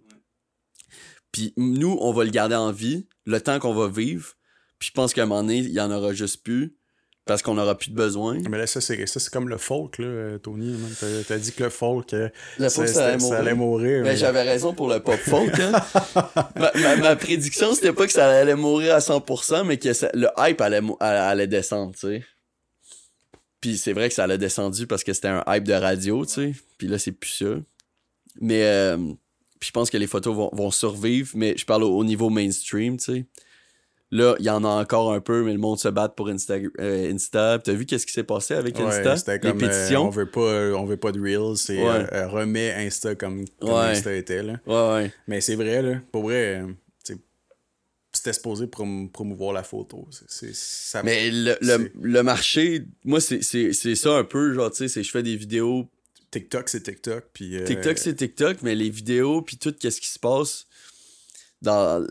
[1.31, 4.33] Puis nous, on va le garder en vie, le temps qu'on va vivre.
[4.79, 6.77] Puis je pense qu'à un moment donné, il y en aura juste plus
[7.25, 8.37] parce qu'on n'aura plus de besoin.
[8.49, 10.75] Mais là, ça, c'est ça, c'est comme le folk, là, euh, Tony.
[10.99, 12.29] T'as, t'as dit que le folk, euh,
[12.59, 13.39] Le folk, ça allait ça mourir.
[13.39, 14.03] allait mourir.
[14.03, 15.57] Mais j'avais raison pour le pop folk.
[15.59, 15.71] Hein.
[16.55, 20.11] ma, ma- ma prédiction, c'était pas que ça allait mourir à 100%, mais que ça-
[20.13, 22.23] le hype allait allait descendre, tu sais.
[23.61, 26.33] Puis c'est vrai que ça allait descendu parce que c'était un hype de radio, tu
[26.33, 26.53] sais.
[26.77, 27.55] Puis là, c'est plus ça.
[28.41, 28.97] Mais euh,
[29.59, 32.29] puis je pense que les photos vont, vont survivre, mais je parle au, au niveau
[32.29, 33.25] mainstream, tu sais.
[34.15, 36.55] Là, il y en a encore un peu, mais le monde se bat pour Insta.
[36.79, 37.57] euh, Insta.
[37.63, 39.33] T'as vu qu'est-ce qui s'est passé avec Ouais, Insta?
[39.33, 41.89] Les comme, euh, on veut pas on veut pas de reels c'est Ouais.
[41.89, 43.91] euh, euh, remet Insta comme, comme Ouais.
[43.91, 45.13] Insta était là Ouais, ouais.
[45.27, 46.67] mais c'est vrai là pour vrai euh,
[48.15, 53.41] c'était supposé prom- promouvoir la photo ça Mais le, le, c'est- le marché, moi, c'est-
[53.95, 55.87] ça un peu, genre, tu sais, c'est je fais des vidéos
[56.29, 57.23] TikTok, c'est TikTok.
[57.33, 60.67] Puis, euh, TikTok, c'est TikTok, mais les vidéos, puis tout ce qui se passe
[61.63, 62.05] dans,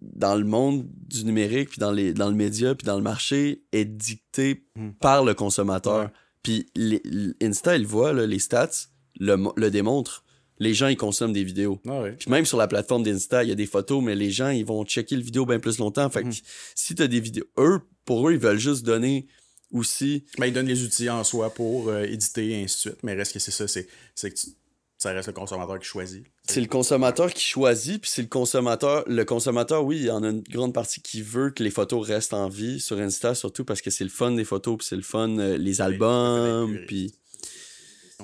[0.00, 3.62] dans le monde du numérique, puis dans, les, dans le média, puis dans le marché,
[3.72, 4.90] est dicté Hmm.
[5.00, 6.04] par le consommateur.
[6.04, 6.10] Ouais.
[6.42, 7.02] Puis les-
[7.42, 8.70] Insta, il voit, là, les stats,
[9.18, 10.24] le, le démontrent.
[10.58, 11.80] Les gens, ils consomment des vidéos.
[11.88, 12.12] Ah ouais.
[12.12, 14.64] Puis même sur la plateforme d'Insta, il y a des photos, mais les gens, ils
[14.64, 16.08] vont checker le vidéo bien plus longtemps.
[16.10, 16.34] Fait que Mhm.
[16.74, 17.44] si t'as des vidéos...
[17.58, 19.26] Eux, pour eux, ils veulent juste donner
[19.72, 20.24] aussi...
[20.38, 23.02] Ben, ils donnent les outils en soi pour euh, éditer et ainsi de suite.
[23.02, 24.48] Mais reste que c'est ça, c'est que tu-
[25.02, 26.26] ça reste le consommateur qui choisit.
[26.46, 29.02] C'est le consommateur qui choisit, puis c'est le consommateur.
[29.06, 32.06] Le consommateur, oui, il y en a une grande partie qui veut que les photos
[32.06, 34.96] restent en vie sur Insta, surtout parce que c'est le fun des photos, puis c'est
[34.96, 37.14] le fun euh, les albums, puis.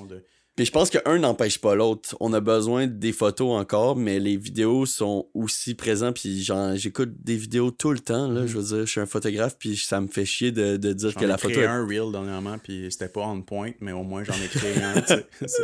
[0.07, 0.23] De-
[0.57, 2.17] Puis je pense qu'un n'empêche pas l'autre.
[2.19, 6.15] On a besoin des photos encore, mais les vidéos sont aussi présentes.
[6.19, 6.43] Puis
[6.75, 8.27] j'écoute des vidéos tout le temps.
[8.27, 10.91] Là, Je veux dire, je suis un photographe, puis ça me fait chier de, de
[10.93, 11.63] dire J'en que ai la créé photo.
[11.63, 14.81] est- un reel dernièrement, puis c'était pas on point, mais au moins j'en ai créé
[14.81, 14.95] un.
[15.05, 15.63] C'est-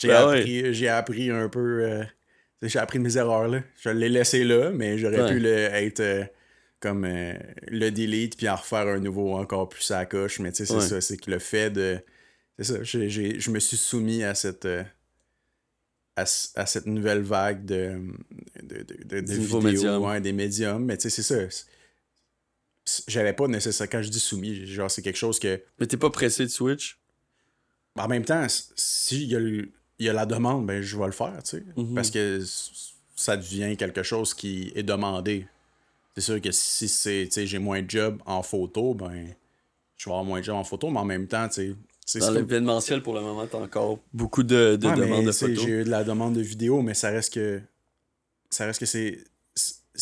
[0.00, 0.38] J'ai Ben ouais.
[0.38, 1.82] appris, j'ai appris un peu.
[1.82, 2.04] euh,
[2.62, 3.48] j'ai appris de mes erreurs.
[3.48, 3.60] là.
[3.82, 5.32] Je l'ai laissé là, mais j'aurais Ouais.
[5.32, 6.24] pu le, être euh,
[6.78, 7.32] comme euh,
[7.66, 10.38] le delete puis en refaire un nouveau encore plus à la coche.
[10.38, 10.80] Mais tu sais, c'est Ouais.
[10.80, 11.00] ça.
[11.00, 11.98] C'est que le fait de.
[12.58, 12.82] C'est ça.
[12.82, 14.64] je me suis soumis à cette.
[14.64, 14.82] euh,
[16.16, 18.00] à, cette nouvelle vague de,
[18.60, 20.02] de, de, de- de vidéos, médium.
[20.02, 20.84] ouais, des médiums.
[20.84, 21.64] Mais tu sais, c'est ça.
[23.06, 23.90] J'avais pas nécessairement.
[23.92, 25.62] Quand je dis soumis, genre, c'est quelque chose que.
[25.78, 26.98] Mais t'es pas pressé de Switch?
[27.96, 31.12] En même temps, s'il y, a le- y a la demande, ben je vais le
[31.12, 31.64] faire, tu sais.
[31.76, 31.94] Mhm.
[31.94, 32.42] Parce que
[33.16, 35.46] ça devient quelque chose qui est demandé.
[36.14, 39.26] C'est sûr que si c'est, tu sais, j'ai moins de job en photo, ben
[39.96, 41.74] je vais avoir moins de job en photo, mais en même temps, tu sais.
[42.08, 45.32] C'est- Dans l'événementiel, pour le moment, t'as encore beaucoup de, de Ouais, mais, demandes de
[45.32, 45.58] photos.
[45.64, 47.60] J'ai eu de la demande de vidéo, mais ça reste que.
[48.50, 49.24] Ça reste que c'est.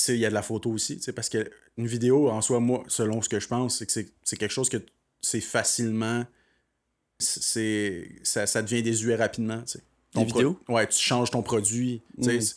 [0.08, 2.60] Il y a de la photo aussi, tu sais, parce que une vidéo, en soi,
[2.60, 4.76] moi, selon ce que je pense, c'est que c'est- quelque chose que
[5.20, 6.24] c'est facilement.
[7.18, 9.78] c'est ça, ça devient désuet rapidement, tu sais.
[9.78, 10.60] Des Ton pro- vidéos?
[10.68, 12.02] Ouais, tu changes ton produit.
[12.18, 12.40] tu sais, Mm.
[12.42, 12.54] c'est-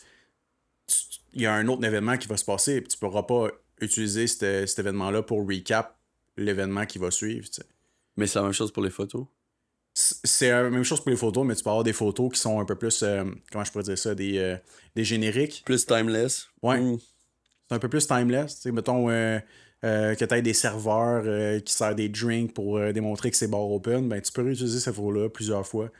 [0.86, 3.48] tu- Il y a un autre événement qui va se passer, et tu pourras pas
[3.80, 5.96] utiliser cet, cet événement-là pour recap
[6.36, 7.66] l'événement qui va suivre, tu sais.
[8.16, 9.24] Mais c'est la même chose pour les photos?
[10.24, 12.60] C'est la même chose pour les photos, mais tu peux avoir des photos qui sont
[12.60, 13.02] un peu plus.
[13.02, 14.56] euh, comment je pourrais dire ça Des, euh,
[14.96, 15.62] des génériques.
[15.66, 16.46] Plus timeless.
[16.62, 16.80] Ouais.
[16.80, 16.98] Mm.
[17.68, 18.56] C'est un peu plus timeless.
[18.60, 19.38] Sais, mettons euh,
[19.82, 24.08] que tu aies des serveurs qui servent des drinks pour démontrer que c'est bar open.
[24.08, 25.90] Ben, tu peux réutiliser cette photo-là plusieurs fois.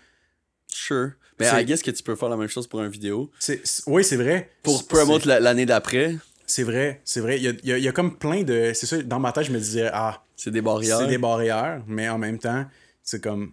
[0.69, 1.11] Sure.
[1.39, 3.31] Mais I guess que tu peux faire la même chose pour une vidéo.
[3.39, 4.51] C'est- oui, c'est vrai.
[4.63, 6.17] Pour promote la- l'année d'après,
[6.47, 7.37] C'est vrai, c'est vrai.
[7.39, 8.73] Il y a, il y a- il y a comme plein de.
[8.75, 10.99] C'est ça, dans ma tête, je me disais, ah, c'est des barrières.
[10.99, 12.67] c'est des barrières, mais en même temps,
[13.05, 13.53] c'est comme.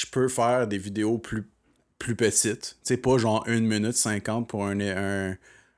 [0.00, 1.48] Je peux faire des vidéos plus,
[1.98, 2.76] plus petites.
[2.84, 4.78] Tu sais, pas genre 1 minute 50 pour un.
[4.80, 5.36] un,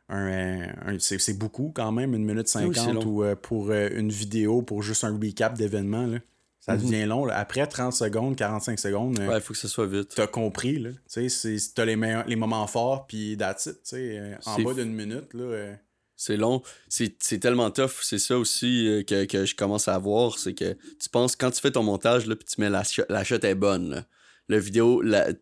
[0.09, 3.11] un- un- c'est beaucoup quand même, 1 minute Ah Oui, c'est 50 long.
[3.11, 6.07] ou euh, pour euh, une vidéo pour juste un recap d'événement.
[6.07, 6.19] là.
[6.59, 6.83] Ça Mhm.
[6.83, 7.25] devient long.
[7.25, 7.39] là.
[7.39, 10.13] Après 30 secondes, 45 secondes, euh, Ouais, il faut que ce soit vite.
[10.15, 10.79] t'as compris.
[10.79, 10.91] là.
[11.11, 13.79] Tu sais, t'as les, les moments forts, puis that's it.
[13.95, 15.77] euh, en bas d'une minute, là.
[16.23, 16.61] C'est long.
[16.91, 18.03] C'est tellement tough.
[18.03, 20.39] C'est ça aussi euh, que, que je commence à voir.
[20.39, 23.25] C'est que tu penses, quand tu fais ton montage, là, puis tu mets la, la
[23.25, 23.89] shot est bonne.
[23.89, 24.07] Là.
[24.47, 25.33] Le vidéo, la-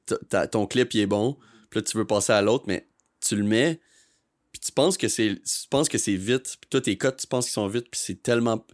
[0.46, 1.36] ton clip, il est bon.
[1.68, 2.88] Puis là, tu veux passer à l'autre, mais
[3.20, 3.80] tu le mets,
[4.52, 6.58] puis tu penses que c'est penses que c'est vite.
[6.60, 8.64] Puis toi, tes cotes, tu penses qu'ils sont vite, puis c'est tellement...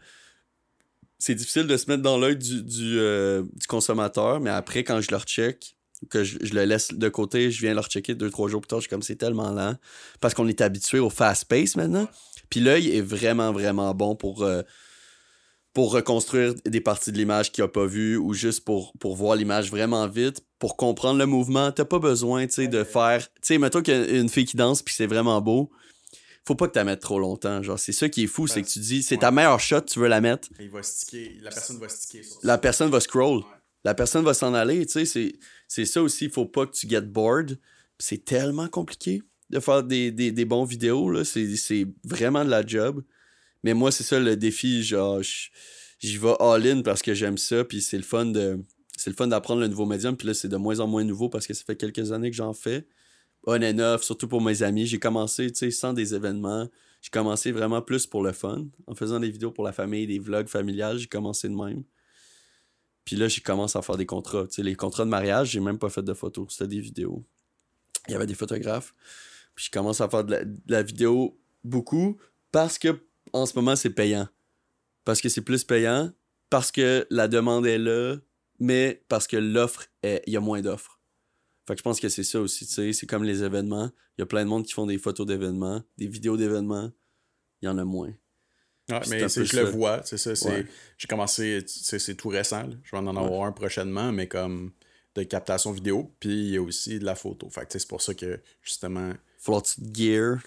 [1.19, 5.01] C'est difficile de se mettre dans l'œil du, du, euh, du consommateur, mais après, quand
[5.01, 5.74] je le recheck,
[6.09, 8.69] que je, je le laisse de côté, je viens le rechecker deux, trois jours plus
[8.69, 9.77] tard, je suis comme c'est tellement lent.
[10.21, 12.09] Parce qu'on est habitué au fast pace maintenant.
[12.51, 14.63] Puis l'œil est vraiment, vraiment bon pour, euh,
[15.73, 19.37] pour reconstruire des parties de l'image qu'il n'a pas vues ou juste pour, pour voir
[19.37, 21.73] l'image vraiment vite, pour comprendre le mouvement.
[21.73, 23.27] T'as pas besoin, tu sais, de faire...
[23.35, 25.71] Tu sais, mettons qu'il y a une fille qui danse puis c'est vraiment beau.
[26.47, 27.63] Faut pas que tu la mettes trop longtemps.
[27.63, 29.99] Genre, c'est ça qui est fou, c'est que tu dis, c'est ta meilleure shot, tu
[29.99, 30.49] veux la mettre.
[30.61, 33.39] il va sticker, la personne va sticker La personne va scroll.
[33.39, 33.45] Ouais.
[33.85, 35.33] La personne va s'en aller, tu sais,
[35.69, 37.59] c'est, ça aussi, il faut pas que tu get bored.
[37.99, 43.03] C'est tellement compliqué de faire des, des, bons vidéos, c'est, vraiment de la job.
[43.63, 45.21] Mais moi, c'est ça le défi, genre,
[46.01, 48.61] j'y vais all-in parce que j'aime ça, puis c'est le fun de...
[48.97, 51.29] C'est le fun d'apprendre le nouveau médium, puis là, c'est de moins en moins nouveau
[51.29, 52.87] parce que ça fait quelques années que j'en fais.
[53.45, 54.87] On and off, surtout pour mes amis.
[54.87, 56.69] J'ai commencé, tu sais, sans des événements.
[57.03, 58.67] J'ai commencé vraiment plus pour le fun.
[58.87, 61.83] En faisant des vidéos pour la famille, des vlogs familiales, j'ai commencé de même.
[63.05, 64.47] Puis là, j'ai commencé à faire des contrats.
[64.47, 66.47] Tu sais, les contrats de mariage, j'ai même pas fait de photos.
[66.51, 67.25] C'était des vidéos.
[68.09, 68.95] Il y avait des photographes.
[69.55, 72.17] Puis je commence à faire de la, de la vidéo beaucoup
[72.51, 72.99] parce que
[73.33, 74.29] en ce moment, c'est payant.
[75.05, 76.13] Parce que c'est plus payant,
[76.51, 78.17] parce que la demande est là,
[78.61, 80.23] mais parce que l'offre est.
[80.27, 81.01] Il y a moins d'offres.
[81.67, 82.93] Fait que je pense que c'est ça aussi, tu sais.
[82.93, 83.91] C'est comme les événements.
[84.17, 86.93] Il y a plein de monde qui font des photos d'événements, des vidéos d'événements.
[87.61, 88.13] Il y en a moins.
[88.89, 90.49] C'est mais je le vois, c'est ça.
[90.49, 90.67] Ouais.
[90.99, 92.65] J'ai commencé, c'est tout récent.
[92.65, 92.75] là.
[92.83, 94.73] Je vais en avoir un prochainement, mais comme
[95.15, 97.49] de captation vidéo, puis il y a aussi de la photo.
[97.49, 99.13] Fait que c'est pour ça que, justement...
[99.39, 99.63] Faut
[99.93, 100.39] gear.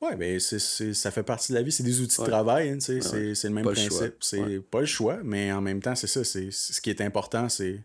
[0.00, 0.58] Ouais, ben c'est,
[0.92, 3.64] ça fait partie de la vie, c'est des outils de travail, hein, c'est, le même
[3.64, 4.16] principe.
[4.20, 6.24] C'est pas le choix, mais en même temps, c'est ça.
[6.24, 7.80] C'est, ce qui est important, c'est,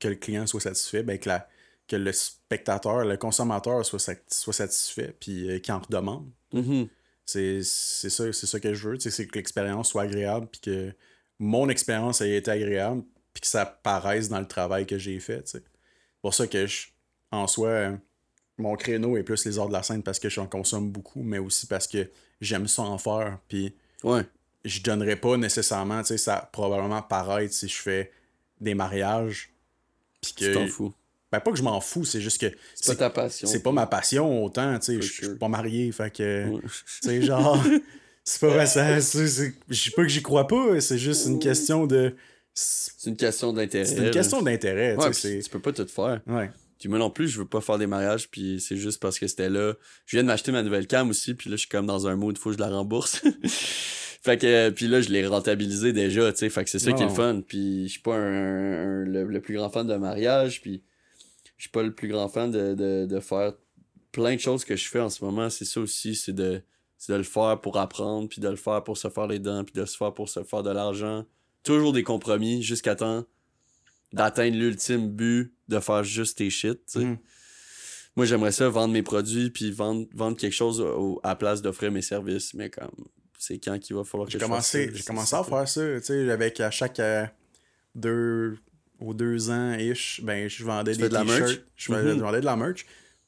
[0.00, 1.48] que le client soit satisfait, ben, que, la,
[1.88, 3.98] que le spectateur, le consommateur soit,
[4.30, 6.30] soit satisfait, puis euh, qu'il en redemande.
[6.52, 6.88] Mm-hmm.
[7.28, 10.94] C'est, ça, c'est ça que je veux, c'est que l'expérience soit agréable, puis que
[11.38, 13.02] mon expérience ait été agréable,
[13.34, 15.46] puis que ça paraisse dans le travail que j'ai fait.
[15.46, 15.62] C'est
[16.22, 16.86] pour ça que, je,
[17.30, 17.98] en soi,
[18.56, 21.36] mon créneau est plus les arts de la scène parce que j'en consomme beaucoup, mais
[21.36, 22.10] aussi parce que
[22.40, 23.38] j'aime ça en faire.
[23.46, 23.74] Puis
[24.04, 24.22] ouais.
[24.64, 28.10] je donnerais pas nécessairement, tu sais, ça probablement paraître si je fais
[28.58, 29.52] des mariages.
[30.22, 30.44] Puis que.
[30.46, 30.94] Tu t'en fous.
[31.30, 32.54] Ben, pas que je m'en fous, c'est juste que.
[32.74, 33.48] C'est pas ta passion.
[33.48, 35.02] C'est pas ma passion autant, tu sais.
[35.02, 36.58] Je suis pas marié, fait que.
[36.60, 36.68] Tu
[37.02, 37.62] sais, genre.
[38.24, 38.98] c'est pas ça.
[38.98, 42.14] Je dis pas que j'y crois pas, c'est juste une question de.
[42.54, 43.84] C'est une question d'intérêt.
[43.84, 46.20] C'est une question d'intérêt, ouais, tu peux pas tout faire.
[46.26, 46.50] Ouais.
[46.78, 49.26] Puis moi non plus, je veux pas faire des mariages, puis c'est juste parce que
[49.26, 49.74] c'était là.
[50.06, 52.16] Je viens de m'acheter ma nouvelle cam aussi, puis là, je suis comme dans un
[52.16, 53.22] mood, faut que je la rembourse.
[53.42, 56.50] fait que, puis là, je l'ai rentabilisé déjà, tu sais.
[56.50, 57.42] Fait que c'est ça qui est le fun.
[57.46, 60.82] Puis je suis pas un, le, plus grand fan de mariage, puis
[61.58, 63.52] je suis pas le plus grand fan de, de, de, faire
[64.12, 65.50] plein de choses que je fais en ce moment.
[65.50, 66.62] C'est ça aussi, c'est de,
[67.08, 69.74] de le faire pour apprendre, puis de le faire pour se faire les dents, puis
[69.74, 71.26] de se faire pour se faire de l'argent.
[71.64, 73.24] Toujours des compromis jusqu'à temps
[74.12, 77.04] d'atteindre l'ultime but de faire juste tes shit, tu sais.
[77.04, 77.18] Mm.
[78.16, 80.84] Moi, j'aimerais ça vendre mes produits puis vendre, vendre quelque chose
[81.22, 82.90] à place d'offrir mes services, mais comme
[83.38, 86.30] c'est quand qu'il va falloir que j'ai commencé, J'ai commencé à faire ça, tu sais,
[86.30, 87.26] avec à chaque euh,
[87.94, 88.58] deux
[89.00, 92.18] ou deux ans ish, ben je vendais des t-shirts, je mm-hmm.
[92.18, 92.86] vendais de la merch.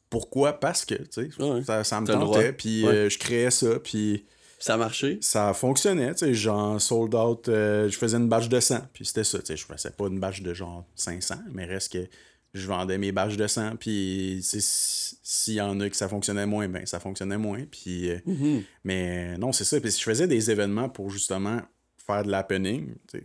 [0.09, 0.59] Pourquoi?
[0.59, 4.25] Parce que, tu sais, ça, ça, me tentait, puis euh, je créais ça, puis
[4.59, 5.19] ça a marché?
[5.21, 9.07] Ça fonctionnait, tu sais, genre sold out, euh, je faisais une batch de 100, puis
[9.07, 12.07] c'était ça, tu sais, je faisais pas une batch de genre 500, mais reste que
[12.53, 16.69] je vendais mes batches de 100, puis s'il y en a que ça fonctionnait moins,
[16.69, 18.11] ben ça fonctionnait moins, puis...
[18.11, 18.63] Euh, mm-hmm.
[18.83, 21.63] Mais non, c'est ça, puis je faisais des événements pour justement
[22.05, 23.25] faire de l'happening, tu sais,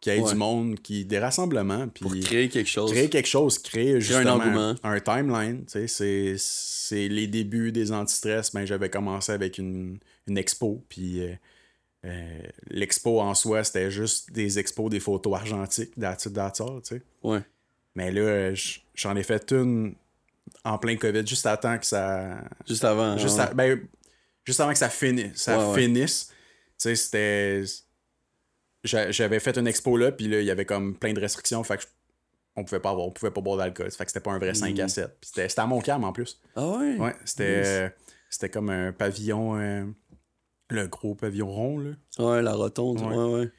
[0.00, 1.88] qu'il y ait du monde, qui, des rassemblements.
[1.88, 2.92] Puis pour créer quelque chose.
[2.92, 5.64] Créer quelque chose, créer justement un, un, timeline.
[5.66, 8.52] C'est les débuts des antistress.
[8.52, 11.34] Ben, j'avais commencé avec une, une expo, puis euh,
[12.04, 17.02] euh, l'expo en soi, c'était juste des expos, des photos argentiques, d'attitude tu sais.
[17.22, 17.40] Ouais.
[17.94, 18.54] Mais là,
[18.94, 19.94] j'en ai fait une
[20.64, 22.38] en plein COVID, juste à temps que ça.
[22.66, 23.18] Juste avant.
[23.18, 23.80] Juste, ben,
[24.44, 25.36] juste avant que ça finisse.
[25.36, 26.28] Ça finisse.
[26.28, 26.34] Tu
[26.76, 27.64] sais, c'était.
[28.88, 31.78] J'avais fait une expo là, puis là, il y avait comme plein de restrictions, fait
[31.78, 31.84] que
[32.56, 33.90] on pouvait pas avoir, on pouvait pas boire d'alcool.
[33.90, 35.16] Fait que c'était pas un vrai 5 à 7.
[35.22, 36.40] C'était à Montcalm en plus.
[36.56, 36.96] Ah ouais?
[36.96, 37.92] Ouais, c'était.
[38.30, 39.84] C'était comme un pavillon, euh,
[40.70, 41.90] le gros pavillon rond, là.
[42.18, 43.50] Ouais, la rotonde, ouais, ouais.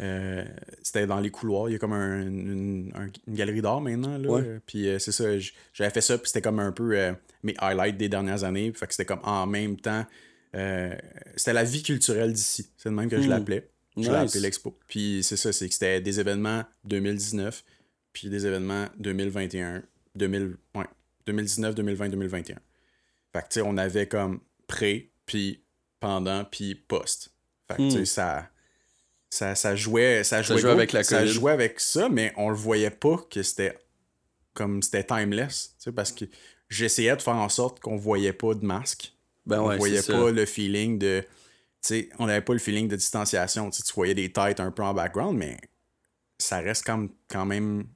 [0.00, 0.44] Euh,
[0.82, 1.68] c'était dans les couloirs.
[1.68, 2.92] Il y a comme un, une,
[3.26, 4.16] galerie d'art maintenant.
[4.18, 4.60] Là.
[4.66, 5.24] Puis euh, c'est ça,
[5.72, 8.72] j'avais fait ça, puis c'était comme un peu mes highlights des dernières années.
[8.74, 10.04] Fait que c'était comme en même temps.
[10.52, 12.70] c'était la vie culturelle d'ici.
[12.76, 13.30] C'est le même que je hmm.
[13.30, 13.70] l'appelais.
[14.02, 14.76] Je l'ai appelé l'expo.
[14.86, 17.64] Puis c'est ça, c'est que c'était des événements 2019,
[18.12, 19.82] puis des événements 2021,
[20.14, 20.84] 2000, ouais,
[21.26, 22.56] 2019, 2020, 2021.
[23.32, 25.62] Fait que, tu sais, on avait comme pré, puis
[26.00, 27.32] pendant, puis post.
[27.68, 28.06] Fait que, tu sais, hmm.
[28.06, 28.50] ça,
[29.30, 32.90] ça, ça jouait, ça jouait, avec la Ça jouait avec ça, mais on le voyait
[32.90, 33.76] pas que c'était
[34.54, 36.24] comme c'était timeless, tu sais, parce que
[36.68, 39.12] j'essayais de faire en sorte qu'on voyait pas de masque.
[39.46, 41.24] Ben on ouais, voyait pas le feeling de.
[41.80, 43.70] Sais on n'avait pas le feeling de distanciation.
[43.70, 45.56] tu voyais des têtes un peu en background, mais
[46.38, 47.86] ça reste quand, quand même.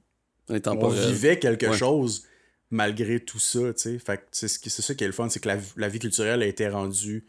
[0.49, 2.27] On vivait quelque chose
[2.73, 6.47] malgré tout ça, c'est ça qui est le fun, c'est que la, vie culturelle a
[6.47, 7.25] été rendue,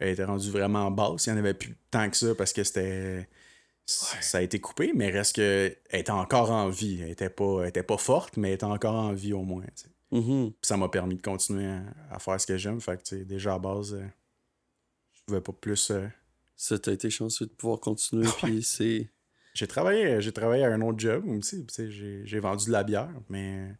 [0.00, 1.26] a été rendue vraiment basse.
[1.26, 3.28] Il n'y en avait plus tant que ça parce que c'était.
[3.86, 7.00] Ça a été coupé, mais reste que elle était encore en vie.
[7.00, 9.64] Elle était pas, était pas forte, mais elle était encore en vie au moins.
[10.12, 10.52] Mm-hmm.
[10.60, 11.70] Ça m'a permis de continuer
[12.10, 12.82] à, faire ce que j'aime.
[12.82, 14.04] Fait que déjà à base, euh,
[15.28, 15.90] pouvais pas plus.
[15.90, 16.06] Euh,
[16.56, 18.28] ça, t'a été chanceux de pouvoir continuer.
[18.42, 19.10] Puis c'est.
[19.54, 21.66] J'ai travaillé, j'ai travaillé à un autre job aussi.
[21.88, 23.74] J'ai vendu de la bière, mais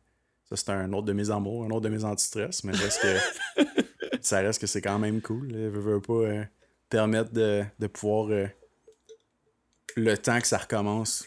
[0.49, 3.63] ça, c'est un autre de mes amours, un autre de mes antistress, mais reste que
[4.23, 5.51] ça reste que c'est quand même cool.
[5.53, 6.45] Je veux pas euh,
[6.89, 8.47] permettre de, pouvoir euh,
[9.97, 11.25] le temps que ça recommence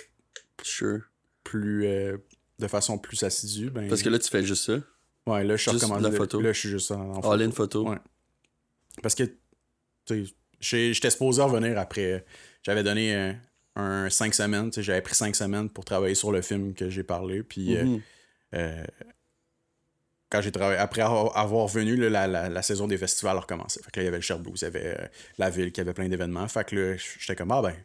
[0.64, 1.02] sure.
[1.44, 2.18] plus euh,
[2.58, 3.70] de façon plus assidue.
[3.70, 4.80] Ben, Parce que là, tu fais juste ça?
[5.28, 6.42] Ouais, là, je suis photo?
[6.42, 7.52] Là, je suis juste en, en photo.
[7.52, 7.90] photo?
[7.90, 8.00] Ouais.
[9.04, 9.24] Parce que
[10.60, 12.26] j'étais supposé revenir après.
[12.64, 13.36] J'avais donné
[13.76, 14.72] un, 5 semaines.
[14.76, 17.44] J'avais pris 5 semaines pour travailler sur le film que j'ai parlé.
[17.44, 17.76] Puis.
[17.76, 18.02] Mm-hmm.
[18.56, 18.84] Euh,
[20.32, 23.82] quand j'ai travaillé, après avoir venu, la, la, saison des festivals a recommencé.
[23.84, 25.08] Fait que là, il y avait le Sherbrooke, il y avait euh,
[25.38, 26.48] la ville qui avait plein d'événements.
[26.48, 27.76] Fait que là, j'étais comme, ah ben,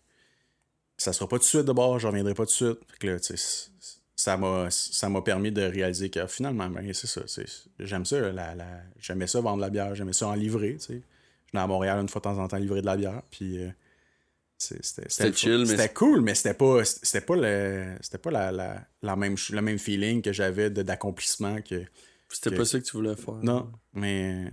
[0.96, 2.78] ça sera pas tout de suite de bord, je reviendrai pas tout de suite.
[2.88, 3.70] Fait que là, tu sais,
[4.14, 7.22] ça m'a ça m'a permis de réaliser que finalement, ben, c'est ça.
[7.80, 8.54] J'aime ça, la,
[9.00, 11.02] j'aimais ça vendre de la bière, j'aimais ça en livrer, tu sais.
[11.46, 13.62] Je venais à Montréal une fois de temps en temps livrer de la bière, puis
[13.62, 13.70] euh,
[14.58, 18.86] c'était chill, mais c'était cool, mais c'était pas c'était pas le c'était pas la, la,
[19.02, 21.82] la, même le même feeling que j'avais d'accomplissement que
[22.28, 23.34] c'était pas ça que tu voulais faire.
[23.42, 24.50] Non, mais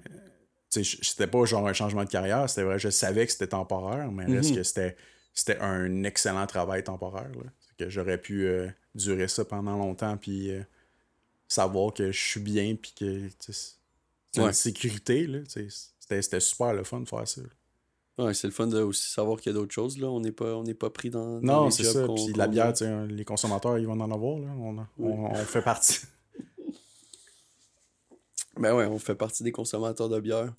[0.69, 4.25] c'était pas genre un changement de carrière, c'était vrai, je savais que c'était temporaire, mais
[4.25, 4.57] reste mhm.
[4.57, 4.95] que c'était
[5.33, 7.49] c'était un excellent travail temporaire là.
[7.77, 10.61] que j'aurais pu euh, durer ça pendant longtemps puis euh,
[11.47, 15.39] savoir que je suis bien puis que c'est une sécurité là,
[16.21, 17.41] c'était super le fun de faire ça.
[18.19, 19.97] Ouais, c'est le fun de aussi savoir qu'il y a d'autres choses.
[19.97, 20.07] Là.
[20.07, 22.07] On n'est pas, on pas pris dans, Non, c'est ça.
[22.07, 22.73] Puis la bière,
[23.07, 24.39] les consommateurs, ils vont en avoir.
[24.39, 24.47] Là.
[24.57, 26.01] On, on, fait partie.
[28.59, 30.53] ben ouais, on fait partie des consommateurs de bière.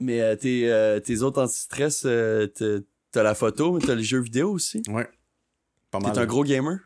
[0.00, 2.46] Mais euh, tes, euh, tes, autres anti-stress, euh,
[3.12, 4.82] t'as la photo, mais t'as les jeux vidéo aussi?
[4.88, 5.08] Ouais.
[5.90, 6.12] Pas mal.
[6.12, 6.78] T'es un gros gamer?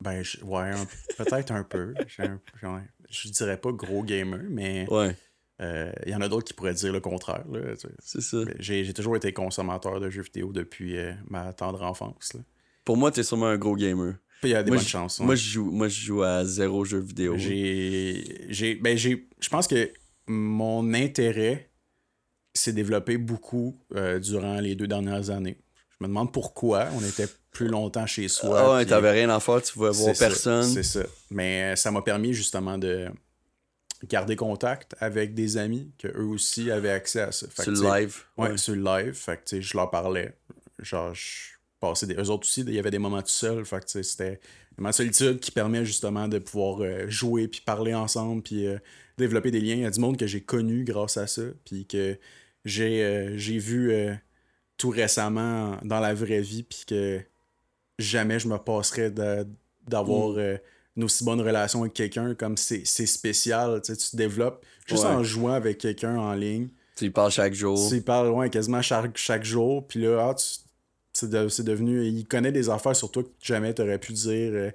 [0.00, 0.70] Ben, ouais,
[1.18, 1.94] peut-être un peu.
[2.08, 4.88] je dirais pas gros gamer, mais.
[4.90, 5.14] Ouais.
[5.60, 7.44] Il euh, y en a d'autres qui pourraient dire le contraire.
[7.98, 8.38] C'est ça.
[8.58, 12.32] J'ai toujours été consommateur de jeux vidéo depuis euh, ma tendre enfance.
[12.82, 14.14] Pour moi, t'es sûrement un gros gamer.
[14.42, 15.20] Il y a des bonnes chances.
[15.20, 17.34] Moi, je joue, moi, je joue à zéro jeu vidéo.
[17.36, 18.74] J'ai.
[18.80, 19.28] Ben, j'ai.
[19.38, 19.92] Je pense que
[20.26, 21.70] mon intérêt
[22.54, 25.58] s'est développé beaucoup euh, durant les deux dernières années.
[25.90, 26.88] Je me demande pourquoi.
[26.96, 28.60] On était plus longtemps chez soi.
[28.60, 30.64] Ah ouais, t'avais rien à faire, tu pouvais voir personne.
[30.64, 31.02] C'est ça.
[31.30, 33.10] Mais ça m'a permis justement de
[34.08, 37.46] garder contact avec des amis que eux aussi avaient accès à ça.
[37.50, 38.22] sur le live.
[38.36, 39.14] Ouais, sur le live.
[39.14, 40.34] Fait que je leur parlais.
[40.78, 41.50] Genre, je
[41.80, 42.14] passais des.
[42.14, 43.64] Eux autres aussi, il y avait des moments tout seuls.
[43.64, 44.40] Fait que c'était
[44.78, 48.78] ma solitude qui permet justement de pouvoir euh, jouer puis parler ensemble puis euh,
[49.18, 49.74] développer des liens.
[49.74, 51.42] Il y a du monde que j'ai connu grâce à ça.
[51.64, 52.18] Puis que
[52.64, 53.92] j'ai euh, j'ai vu
[54.78, 56.62] tout récemment dans la vraie vie.
[56.62, 57.20] Puis que
[57.98, 60.30] jamais je me passerais d'avoir.
[60.30, 60.58] Mm
[60.96, 65.52] une aussi bonne relation avec quelqu'un, comme c'est spécial, tu te développes juste en jouant
[65.52, 66.68] avec quelqu'un en ligne.
[66.96, 67.88] Tu y parles chaque jour.
[67.88, 70.34] Tu y parles ouais, quasiment chaque, chaque jour, puis là, ah,
[71.12, 72.04] c'est devenu.
[72.04, 74.70] Il connaît des affaires sur toi que jamais tu aurais pu dire euh,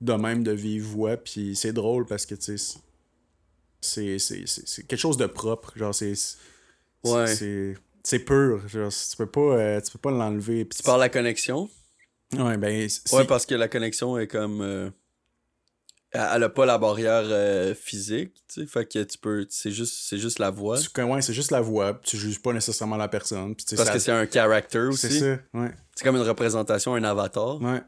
[0.00, 2.78] de même de vive voix, puis c'est drôle parce que tu sais,
[3.80, 5.72] c'est quelque chose de propre.
[5.76, 6.14] Genre, c'est.
[7.04, 7.26] Ouais.
[8.02, 8.66] C'est pur.
[8.68, 10.68] Genre, tu peux pas, euh, tu peux pas l'enlever.
[10.68, 11.68] Tu parles la connexion?
[12.32, 12.88] Ouais, ben.
[13.12, 14.60] Ouais, parce que la connexion est comme.
[14.60, 14.90] Euh,
[16.12, 19.94] elle a pas la barrière euh, physique, tu sais, fait que tu peux, c'est juste,
[20.08, 20.78] c'est juste la voix.
[20.96, 23.54] ouais, c'est juste la voix, tu juges pas nécessairement la personne.
[23.76, 25.08] Parce que c'est un character aussi.
[25.08, 25.70] C'est ça, ouais.
[25.94, 27.60] C'est comme une représentation, un avatar.
[27.60, 27.82] Ouais.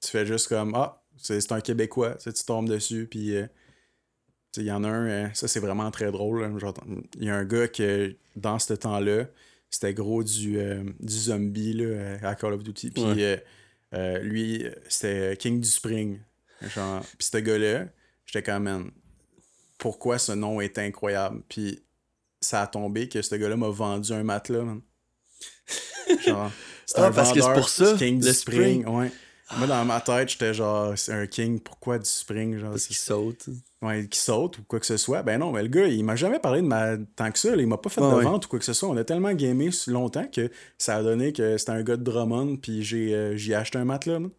[0.00, 3.46] Tu fais juste comme, ah, c'est un Québécois, tu tombes dessus, puis euh,
[4.56, 6.58] il y en a un, euh, ça c'est vraiment très drôle.
[7.18, 9.26] Il y a un gars qui, dans ce temps-là,
[9.70, 10.58] c'était gros du,
[11.00, 13.04] du zombie là, à Call of Duty, puis
[14.22, 16.20] lui, c'était King du Spring.
[16.74, 17.86] Genre, pis ce gars-là,
[18.26, 18.90] j'étais comme, man,
[19.78, 21.42] pourquoi ce nom est incroyable?
[21.48, 21.82] Puis
[22.40, 24.80] ça a tombé que ce gars-là m'a vendu un matelas, man.
[26.24, 26.50] Genre,
[26.86, 28.86] c'est ah, un parce que c'est pour ça, King du Spring.
[28.86, 29.10] Ouais.
[29.58, 32.58] Moi, dans ma tête, j'étais genre, c'est un King, pourquoi du Spring?
[32.58, 33.48] Genre, parce qu'il saute.
[33.80, 35.22] Ouais, qui saute ou quoi que ce soit.
[35.22, 36.96] Ben non, mais le gars, il m'a jamais parlé de ma.
[37.14, 38.88] Tant que ça, il m'a pas fait de vente ou quoi que ce soit.
[38.88, 42.56] On a tellement gamé longtemps que ça a donné que c'était un gars de Drummond,
[42.56, 44.30] puis j'ai euh, acheté un matelas, man.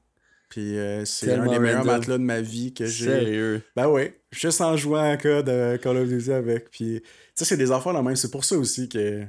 [0.49, 3.05] Puis euh, c'est un des meilleurs matelas de ma vie que j'ai.
[3.05, 3.61] Sérieux?
[3.75, 4.11] Ben oui.
[4.31, 6.69] Juste en jouant en cas de Call of Duty avec.
[6.69, 8.15] Puis, tu sais, c'est des affaires là même.
[8.15, 9.25] C'est pour ça aussi que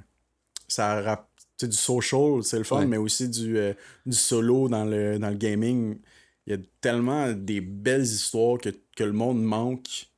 [0.68, 1.26] ça
[1.60, 3.72] sais du social, c'est le fun, mais aussi du, euh,
[4.06, 5.98] du solo dans le, dans le gaming.
[6.46, 10.08] Il y a tellement des belles histoires que, que le monde manque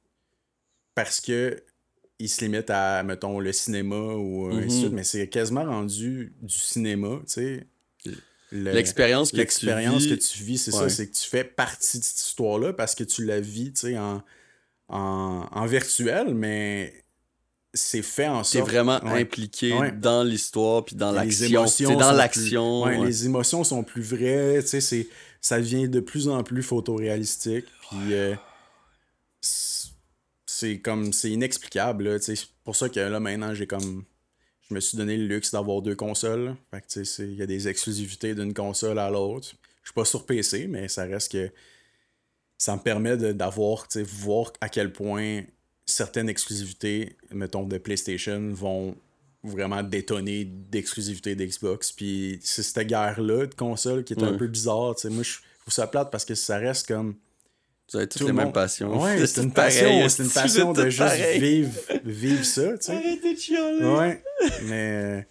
[0.94, 1.62] parce que
[2.18, 4.90] il se limite à, mettons, le cinéma ou mm -hmm.
[4.90, 7.66] mais c'est quasiment rendu du cinéma, tu sais
[8.52, 12.18] l'expérience que, l'expérience que tu vis, c'est ça, c'est que tu fais partie de cette
[12.18, 14.22] histoire-là parce que tu la vis, tu sais, en,
[14.88, 17.04] en, virtuel, mais
[17.72, 18.64] c'est fait en sorte...
[18.64, 21.66] T'es vraiment impliqué dans l'histoire puis dans l'action.
[21.66, 22.86] C'est dans l'action.
[22.86, 25.08] Les émotions sont plus vraies, tu sais,
[25.40, 28.34] ça devient de plus en plus photoréalistique, puis euh,
[29.40, 34.04] c'est comme, c'est inexplicable, tu sais, c'est pour ça que là, maintenant, j'ai comme
[34.70, 36.54] je me suis donné le luxe d'avoir deux consoles.
[36.70, 39.48] Fait que, il y a des exclusivités d'une console à l'autre.
[39.82, 41.50] Je suis pas sur PC, mais ça reste que
[42.56, 45.42] ça me permet d'avoir, voir à quel point
[45.86, 48.94] certaines exclusivités, mettons, de PlayStation vont
[49.42, 51.90] vraiment détonner d'exclusivité d'Xbox.
[51.90, 54.94] Puis c'est cette guerre-là de console qui est un peu bizarre.
[55.04, 57.16] Moi, je trouve ça plate parce que ça reste comme
[57.92, 59.02] vous avez toutes les mêmes passions.
[59.02, 61.72] Ouais, c'est une passion, c'est une passion de juste vivre,
[62.04, 62.92] vivre ça, tu sais.
[62.96, 63.84] Arrêtez de chialer.
[63.84, 64.22] Ouais,
[64.64, 65.26] mais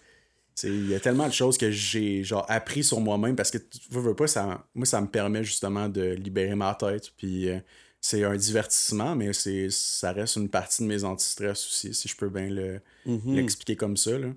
[0.62, 3.78] Il y a tellement de choses que j'ai genre appris sur moi-même parce que tu
[3.90, 7.10] veux, pas, ça, moi, ça me permet justement de libérer ma tête.
[7.16, 7.58] Puis euh,
[8.00, 12.16] c'est un divertissement, mais c'est ça reste une partie de mes antistress aussi, si je
[12.16, 13.34] peux bien le, Mhm.
[13.36, 14.18] l'expliquer comme ça.
[14.18, 14.28] Là.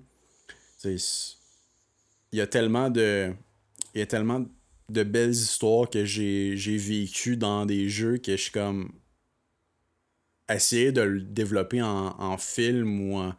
[0.84, 0.98] Il
[2.32, 3.32] y a tellement de.
[3.94, 4.44] Il y a tellement
[4.90, 8.92] de belles histoires que j'ai j'ai vécues dans des jeux que je suis comme.
[10.48, 13.34] Essayer de le développer en, en film ou en,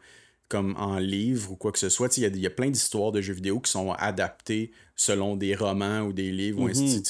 [0.48, 2.16] comme en livre ou quoi que ce soit.
[2.16, 5.54] Il y, a- y a plein d'histoires de jeux vidéo qui sont adaptées selon des
[5.54, 7.04] romans ou des livres ou ainsi de suite.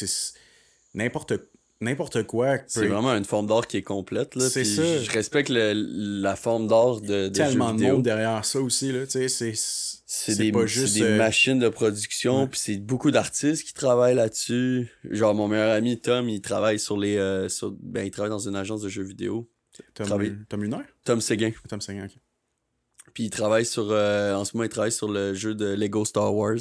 [0.95, 1.35] N'importe
[1.81, 2.59] n'importe quoi.
[2.67, 4.35] C'est vraiment une forme d'art qui est complète.
[4.35, 4.83] là, C'est ça.
[5.03, 5.73] Je respecte le-
[6.23, 8.93] la forme d'art de, de tellement de monde derrière ça aussi.
[8.93, 10.95] Là, c'est C'est des, pas c'est juste.
[10.95, 12.47] des euh, machines de production, ouais.
[12.49, 14.89] puis c'est beaucoup d'artistes qui travaillent là-dessus.
[15.11, 17.17] Genre, mon meilleur ami Tom, il travaille sur les.
[17.17, 19.51] euh, sur- ben, il travaille dans une agence de jeux vidéo.
[19.95, 20.33] Tom, travailler.
[20.49, 21.51] Tom Lunaire Tom Seguin.
[21.69, 22.13] Tom Seguin, ok.
[23.13, 23.89] Puis il travaille sur.
[23.91, 26.57] euh, en ce moment, il travaille sur le jeu de Lego Star Wars.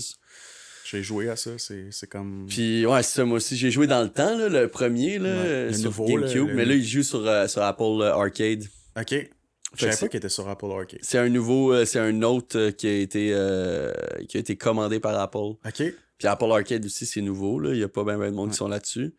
[0.88, 2.46] J'ai joué à ça, c'est c'est comme.
[2.48, 3.58] Puis ouais, c'est ça, moi aussi.
[3.58, 6.48] J'ai joué dans le temps, là, le premier, là, Ouais, le sur nouveau, GameCube.
[6.50, 8.64] le- Mais là, il joue sur, euh, sur Apple euh, Arcade.
[9.00, 9.30] Ok.
[9.78, 11.00] Je savais pas qu'il était sur Apple Arcade.
[11.02, 11.74] C'est un nouveau.
[11.74, 13.92] euh, c'est un autre qui a été euh,
[14.30, 15.38] qui a été commandé par Apple.
[15.66, 15.84] Ok.
[16.18, 17.60] Puis Apple Arcade aussi, c'est nouveau.
[17.60, 17.72] Là.
[17.74, 18.52] Il n'y a pas bien de monde Ouais.
[18.52, 19.14] qui sont là-dessus.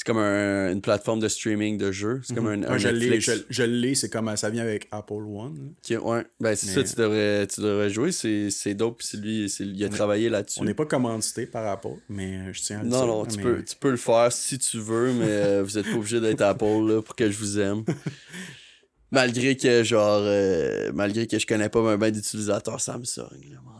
[0.00, 2.20] C'est comme un- une plateforme de streaming de jeux.
[2.22, 2.64] C'est comme un, Mhm.
[2.66, 5.72] un Ouais, je l'ai, je, je l'ai, c'est comme ça vient avec Apple One.
[5.90, 6.24] Ouais.
[6.38, 8.12] Ben, c'est ça, tu devrais, tu devrais jouer.
[8.12, 9.02] C'est, dope.
[9.02, 10.60] C'est lui, il a travaillé là-dessus.
[10.60, 13.06] On n'est pas commandité par Apple, mais je tiens à le Non, dire.
[13.08, 15.86] non, tu, mais- peux, tu peux le faire si tu veux, mais euh, vous êtes
[15.90, 17.82] pas obligé d'être Apple là, pour que je vous aime.
[19.10, 23.30] Malgré que, genre, euh, malgré que je connais pas ben, ben d'utilisateurs Samsung.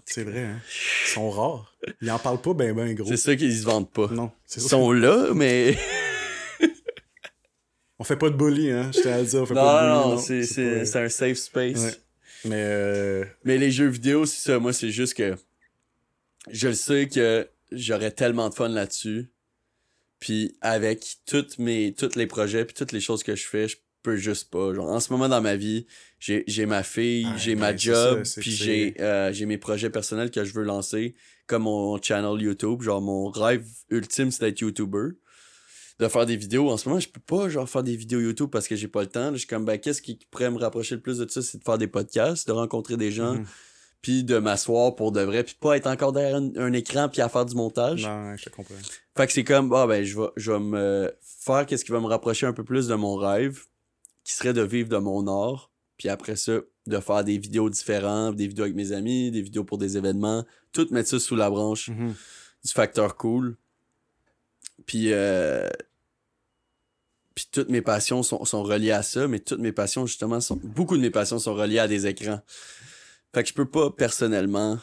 [0.06, 0.60] C'est vrai, hein.
[1.06, 1.76] Ils sont rares.
[2.00, 3.06] Ils en parlent pas ben ben gros.
[3.06, 4.08] c'est ça qu'ils se vendent pas.
[4.10, 5.76] Non, c'est Ils sont là, mais.
[7.98, 8.90] On fait pas de bully, hein.
[8.92, 9.98] Je à le dire, on fait non, pas de bully.
[10.00, 11.82] non, non, c'est, c'est, c'est un safe space.
[11.84, 11.94] Ouais.
[12.44, 14.58] Mais euh, Mais les jeux vidéo, c'est ça.
[14.58, 15.34] Moi, c'est juste que
[16.50, 19.30] je le sais que j'aurais tellement de fun là-dessus.
[20.20, 23.76] Puis avec toutes mes, tous les projets puis toutes les choses que je fais, je
[24.02, 24.74] peux juste pas.
[24.74, 25.86] Genre, en ce moment dans ma vie,
[26.18, 29.58] j'ai j'ai ma fille, Ah, j'ai ben, ma job, ça, puis j'ai euh, j'ai mes
[29.58, 31.14] projets personnels que je veux lancer,
[31.46, 32.82] comme mon channel YouTube.
[32.82, 35.10] Genre, mon rêve ultime, c'est d'être YouTuber.
[35.98, 36.70] De faire des vidéos.
[36.70, 39.00] En ce moment, je peux pas genre faire des vidéos YouTube parce que j'ai pas
[39.00, 39.32] le temps.
[39.32, 41.42] Je suis comme, ben, qu'est-ce qui pourrait me rapprocher le plus de ça?
[41.42, 43.44] C'est de faire des podcasts, de rencontrer des gens, mhm.
[44.00, 47.20] puis de m'asseoir pour de vrai, puis pas être encore derrière un, un écran puis
[47.20, 48.04] à faire du montage.
[48.06, 48.74] non, je te comprends.
[49.16, 51.98] Fait que c'est comme, ah ben, je vais, je vais me faire qu'est-ce qui va
[52.00, 53.64] me rapprocher un peu plus de mon rêve,
[54.22, 56.52] qui serait de vivre de mon art, puis après ça,
[56.86, 60.44] de faire des vidéos différentes, des vidéos avec mes amis, des vidéos pour des événements,
[60.72, 62.14] tout mettre ça sous la branche Mhm.
[62.64, 63.56] du facteur cool.
[64.86, 65.68] Puis, euh,
[67.38, 70.58] puis toutes mes passions sont, sont reliées à ça, mais toutes mes passions, justement, sont,
[70.62, 72.40] beaucoup de mes passions sont reliées à des écrans.
[73.34, 74.78] Fait que je peux pas personnellement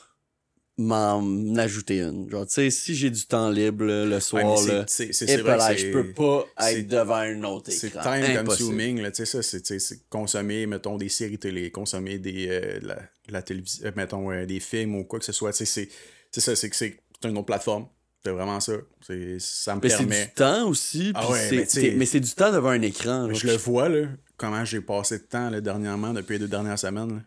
[0.78, 2.30] m'en ajouter une.
[2.30, 5.26] Genre, tu sais, si j'ai du temps libre là, le soir, c'est- là, c'est c'est-
[5.28, 8.02] c'est vrai là, je c'est- peux pas c'est- être devant un autre C'est écran.
[8.02, 8.46] time Impossible.
[8.46, 12.80] consuming, là, tu sais, ça, c'est, c'est consommer, mettons, des séries télé, consommer des, euh,
[12.82, 13.00] la,
[13.30, 15.90] la télévision, euh, mettons, euh, des films ou quoi que ce soit, tu sais, c'est,
[16.32, 17.88] c'est ça, c'est que c'est c'est une autre plateforme,
[18.26, 18.74] c'est vraiment ça,
[19.06, 21.12] c'est, ça me Mais c'est du temps aussi.
[21.14, 23.32] Ah ouais, c'est- mais c'est du temps devant un écran.
[23.34, 24.08] je le vois, là,
[24.38, 27.24] comment j'ai passé de temps, là, dernièrement, depuis les deux dernières semaines,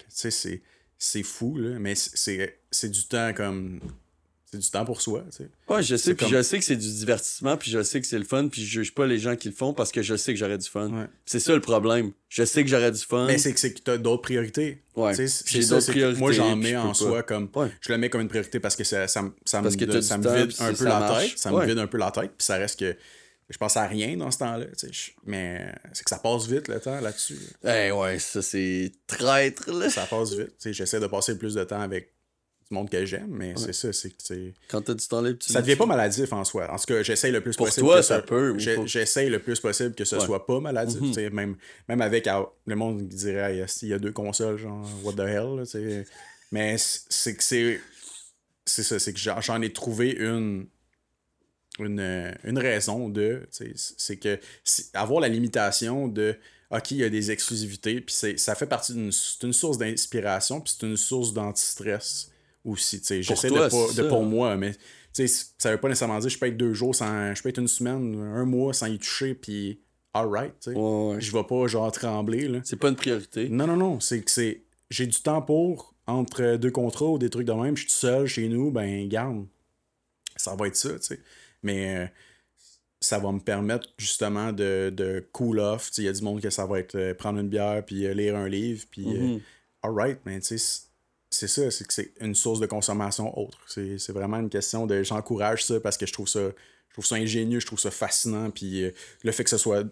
[0.00, 0.62] tu sais, c'est,
[0.98, 3.80] c'est fou, là, mais c'est du temps comme,
[4.52, 5.48] c'est du temps pour soi, tu sais.
[5.68, 8.06] Ouais, je sais, puis comme- je sais que c'est du divertissement, puis je sais que
[8.06, 10.14] c'est le fun, puis je juge pas les gens qui le font parce que je
[10.14, 10.90] sais que j'aurais du fun.
[10.90, 11.06] Ouais.
[11.24, 12.12] C'est ça le problème.
[12.28, 13.26] Je sais que j'aurais du fun.
[13.26, 14.82] Mais c'est que c'est que t'as d'autres priorités.
[14.94, 15.16] Ouais.
[15.16, 17.48] Tu sais, J'ai d'autres que Moi, priorités, j'en mets en soi comme.
[17.54, 17.70] Ouais.
[17.80, 20.02] Je le mets comme une priorité parce que ça, ça, me- ça, me, que donne-
[20.02, 21.28] ça me temps, vide un peu la marche.
[21.30, 21.38] tête.
[21.38, 22.32] Ça me vide un peu la tête.
[22.36, 22.94] Puis ça reste que.
[23.50, 24.64] Je pense à rien dans ce temps-là.
[24.66, 27.38] tu sais, je- Mais c'est que ça passe vite le temps là-dessus.
[27.64, 29.90] Eh ouais, ça c'est traître, là.
[29.90, 30.48] Ça passe vite.
[30.48, 32.11] Tu sais, J'essaie de passer plus de temps avec
[32.72, 33.92] monde que j'aime, mais c'est ça.
[33.92, 36.70] c'est que Quand t'as du temps libre, tu Ça devient pas maladif en soi.
[36.72, 37.86] En tout cas, j'essaye le plus Pour possible.
[37.86, 40.24] toi, que ça peut, J'essaye le plus possible que ce Ouais.
[40.24, 41.00] soit pas maladif.
[41.00, 41.30] Mhm.
[41.32, 41.56] Même,
[41.88, 44.12] même avec ah, le monde qui dirait, Ah, il y a- il y, a deux
[44.12, 45.56] consoles, genre, what the hell.
[45.56, 46.02] là.
[46.50, 47.80] Mais c'est que c'est.
[48.64, 50.66] C'est ça, c'est que j'en ai trouvé une.
[51.78, 53.48] Une, une raison de.
[53.96, 54.38] C'est que
[54.92, 56.36] avoir la limitation de.
[56.70, 59.76] OK, il y a des exclusivités, puis c'est- ça fait partie d'une c'est une source
[59.76, 62.30] d'inspiration, puis c'est une source d'antistress
[62.64, 63.00] aussi.
[63.00, 63.14] tu sais.
[63.16, 64.72] Pour J'essaie de, pas, de pour moi, mais
[65.14, 67.34] tu sais, ça veut pas nécessairement dire que je peux être deux jours sans.
[67.34, 69.80] Je peux être une semaine, un mois sans y toucher, puis
[70.14, 70.76] alright, tu sais.
[70.76, 71.20] Ouais, ouais.
[71.20, 72.60] Je vais pas genre trembler, là.
[72.64, 73.48] C'est pas une priorité.
[73.48, 74.62] Non, non, non, c'est que c'est.
[74.90, 77.96] J'ai du temps pour, entre deux contrats ou des trucs de même, je suis tout
[77.96, 79.46] seul chez nous, ben, garde.
[80.36, 81.20] Ça va être ça, tu sais.
[81.62, 82.06] Mais euh,
[83.00, 85.88] ça va me permettre justement de, de cool off.
[85.88, 87.84] Tu sais, Il y a du monde que ça va être euh, prendre une bière,
[87.84, 89.06] puis euh, lire un livre, puis.
[89.06, 89.40] Mhm.
[89.82, 90.82] alright, mais tu sais,
[91.32, 93.58] c'est ça, c'est que c'est une source de consommation autre.
[93.66, 95.02] C'est vraiment une question de.
[95.02, 96.40] J'encourage ça parce que je trouve ça.
[96.88, 98.50] Je trouve ça ingénieux, je trouve ça fascinant.
[98.50, 98.90] Puis euh,
[99.22, 99.84] le fait que ce soit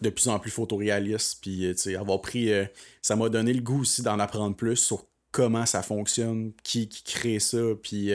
[0.00, 2.52] de plus en plus photoréaliste, puis euh, avoir pris.
[2.52, 2.64] euh,
[3.02, 7.02] ça m'a donné le goût aussi d'en apprendre plus sur comment ça fonctionne, qui, qui
[7.02, 8.12] crée ça, puis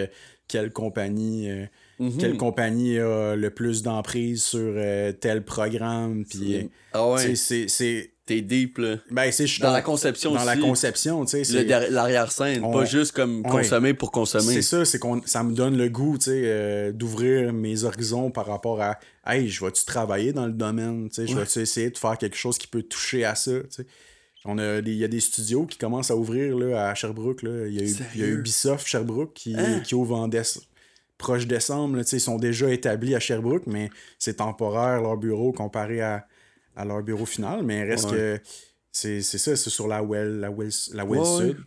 [0.48, 1.50] quelle compagnie.
[2.00, 2.18] Mhm.
[2.18, 4.74] quelle compagnie a le plus d'emprise sur
[5.20, 6.70] tel programme, puis.
[6.94, 7.36] Ah ouais.
[7.36, 8.14] c'est.
[8.36, 8.96] T'es deep, là.
[9.10, 11.64] Ben, c'est Dans la conception Dans la conception, tu sais.
[11.90, 13.50] L'arrière-scène, On- pas juste comme Ouais.
[13.50, 14.54] consommer pour consommer.
[14.54, 18.32] C'est ça, c'est qu'on ça me donne le goût, tu sais, euh, d'ouvrir mes horizons
[18.32, 21.90] par rapport à Hey, je vais-tu travailler dans le domaine, tu sais, je vais-tu essayer
[21.92, 23.86] de faire quelque chose qui peut toucher à ça, tu sais.
[24.46, 27.44] On a des- il y a des studios qui commencent à ouvrir là, à Sherbrooke.
[27.44, 27.68] Là.
[27.68, 28.40] Il, y a eu, il y a Sérieux?
[28.40, 29.82] Ubisoft Sherbrooke qui, Hein?
[29.82, 30.62] qui ouvre en déce-
[31.20, 31.98] proche décembre.
[31.98, 36.26] Là, tu ils sont déjà établis à Sherbrooke, mais c'est temporaire leur bureau comparé à,
[36.76, 37.64] à leur bureau final.
[37.64, 38.18] Mais reste Ouais.
[38.18, 38.40] que
[38.92, 41.48] c'est ça, c'est sur la Well, la Well, la Well Ouais, ouais.
[41.50, 41.58] Sud.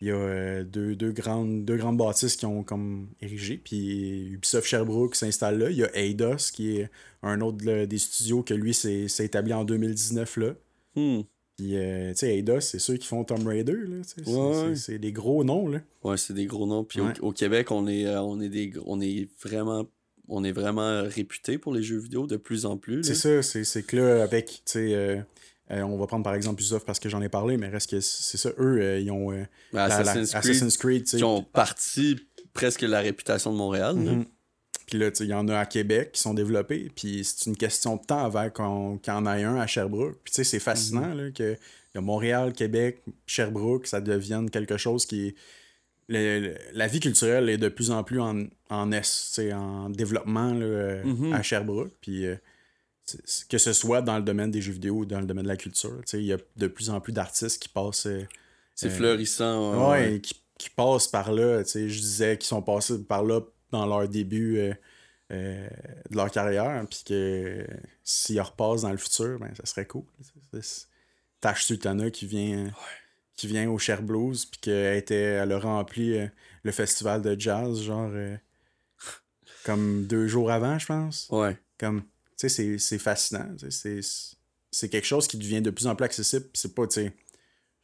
[0.00, 3.56] Il y a euh, deux, deux, grandes, deux grandes bâtisses qui ont comme érigé.
[3.56, 5.70] Puis Ubisoft Sherbrooke s'installe là.
[5.70, 6.90] Il y a Eidos, qui est
[7.22, 10.54] un autre là, des studios que lui s'est établi en 2019 là.
[10.96, 11.22] Hmm.
[11.56, 15.44] Puis, euh, tu sais, Eidos, c'est ceux qui font Tomb Raider, c'est- Ouais, des gros
[15.44, 15.80] noms, là.
[16.02, 16.82] Ouais, c'est des gros noms.
[16.82, 17.20] Puis au- Ouais.
[17.20, 19.86] au, Québec, on est, euh, on est des, on est vraiment,
[20.28, 23.02] on est vraiment réputé pour les jeux vidéo de plus en plus.
[23.04, 25.16] C'est ça, c'est c'est que là, avec, tu sais, euh,
[25.70, 28.00] euh, on va prendre par exemple Ubisoft parce que j'en ai parlé, mais reste que
[28.00, 32.16] c'est ça, eux, euh, ils ont la- la- Assassin's Creed, Assassin's Creed, qui ont parti
[32.52, 33.96] presque la réputation de Montréal.
[34.04, 34.12] là.
[34.12, 34.24] Mhm.
[34.86, 37.46] Puis là, tu sais, il y en a à Québec qui sont développés, puis c'est
[37.48, 40.18] une question de temps avant qu'on- y en ait un à Sherbrooke.
[40.22, 41.18] Puis tu sais, c'est fascinant, Mhm.
[41.20, 41.54] là, que
[41.94, 45.34] y a Montréal, Québec, Sherbrooke, ça devienne quelque chose qui est...
[46.08, 51.02] le- la vie culturelle est de plus en plus en, en est, en développement là,
[51.04, 51.32] Mhm.
[51.32, 51.92] à Sherbrooke.
[52.00, 52.36] Puis euh,
[53.48, 55.56] que ce soit dans le domaine des jeux vidéo ou dans le domaine de la
[55.56, 58.06] culture, il y a de plus en plus d'artistes qui passent...
[58.06, 58.24] euh,
[58.74, 59.90] C'est Euh, fleurissant.
[59.92, 60.20] Ouais, ouais.
[60.20, 61.62] qui, qui passent par là.
[61.64, 63.40] Je disais qu'ils sont passés par là
[63.70, 64.72] dans leur début euh,
[66.10, 67.66] de leur carrière, puis que
[68.02, 70.04] s'ils repassent dans le futur, ben, ça serait cool.
[71.40, 72.70] Tash Sultana qui vient,
[73.36, 76.26] qui vient au Cher Blues, puis qu'elle était, elle a rempli euh,
[76.62, 78.36] le festival de jazz, genre, euh,
[79.64, 81.26] comme deux jours avant, je pense.
[81.30, 81.56] Ouais.
[81.78, 83.48] Comme, tu sais, c'est- c'est fascinant.
[83.70, 84.00] C'est
[84.70, 86.46] c'est quelque chose qui devient de plus en plus accessible.
[86.52, 87.12] C'est pas, tu sais,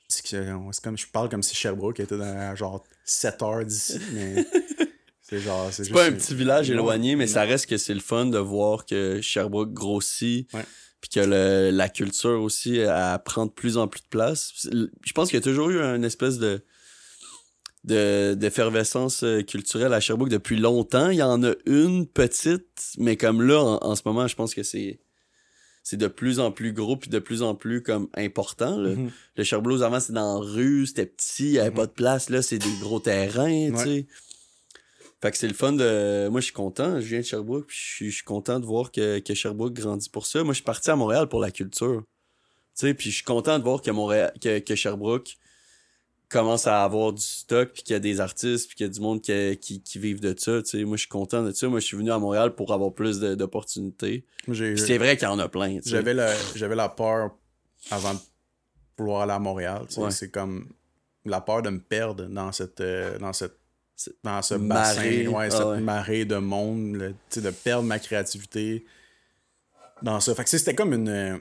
[0.08, 4.44] c'est comme, je parle comme si Sherbrooke était dans genre 7 heures d'ici, mais
[5.22, 8.26] c'est genre, c'est pas un petit village éloigné, mais ça reste que c'est le fun
[8.26, 10.52] de voir que Sherbrooke grossit.
[10.52, 10.64] Ouais.
[11.00, 14.52] Puis que le- la culture aussi, elle prend de plus en plus de place.
[14.70, 16.62] Je pense qu'il y a toujours eu une espèce de
[17.84, 21.08] de- d'effervescence euh, culturelle à Sherbrooke depuis longtemps.
[21.08, 24.54] Il y en a une petite, mais comme là, en, en ce moment, je pense
[24.54, 25.00] que c'est
[25.82, 28.76] c'est de plus en plus gros puis de plus en plus comme important.
[28.76, 28.90] là.
[28.90, 29.10] Mhm.
[29.36, 31.76] Le Sherbrooke, avant, c'était dans la rue, c'était petit, il n'y avait Mhm.
[31.76, 32.28] pas de place.
[32.28, 34.06] Là, c'est des gros terrains, tu sais.
[35.22, 36.28] Fait que c'est le fun de.
[36.28, 36.98] Moi, je suis content.
[37.00, 39.74] Je viens de Sherbrooke, puis je suis- je suis content de voir que, que Sherbrooke
[39.74, 40.42] grandit pour ça.
[40.42, 42.02] Moi, je suis parti à Montréal pour la culture.
[42.74, 45.36] Tu sais, puis je suis content de voir que, Montréal, que, que Sherbrooke
[46.30, 48.92] commence à avoir du stock, puis qu'il y a des artistes, puis qu'il y a
[48.92, 50.62] du monde qui, qui, qui vivent de ça.
[50.62, 51.68] Tu sais, moi, je suis content de ça.
[51.68, 54.24] Moi, je suis venu à Montréal pour avoir plus d'opportunités.
[54.76, 55.76] C'est vrai qu'il y en a plein.
[55.80, 55.90] tu sais.
[55.90, 56.14] J'avais
[56.76, 57.32] la, peur
[57.90, 58.20] avant de
[58.96, 59.82] vouloir aller à Montréal.
[59.88, 60.00] tu sais.
[60.00, 60.10] Ouais.
[60.12, 60.68] C'est comme
[61.26, 63.58] la peur de me perdre dans cette, euh, dans cette
[64.22, 65.80] dans ce Marée, bassin, ouais, ah cette ouais.
[65.80, 68.84] marée de monde, le- de perdre ma créativité
[70.02, 70.34] dans ça.
[70.34, 71.08] Fait que c'était comme une.
[71.08, 71.36] euh,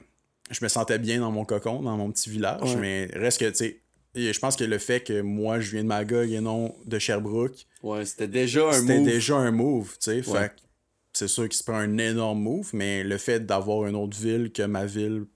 [0.50, 2.80] Je me sentais bien dans mon cocon, dans mon petit village, Ouais.
[2.80, 3.80] mais reste que, tu sais,
[4.16, 7.66] je pense que le fait que moi, je viens de Magog et non de Sherbrooke,
[7.84, 9.06] Ouais, c'était déjà un c'était move.
[9.06, 10.22] déjà un move, tu sais.
[10.22, 10.52] Fait
[11.12, 14.50] c'est sûr que c'est pas un énorme move, mais le fait d'avoir une autre ville
[14.52, 15.26] que ma ville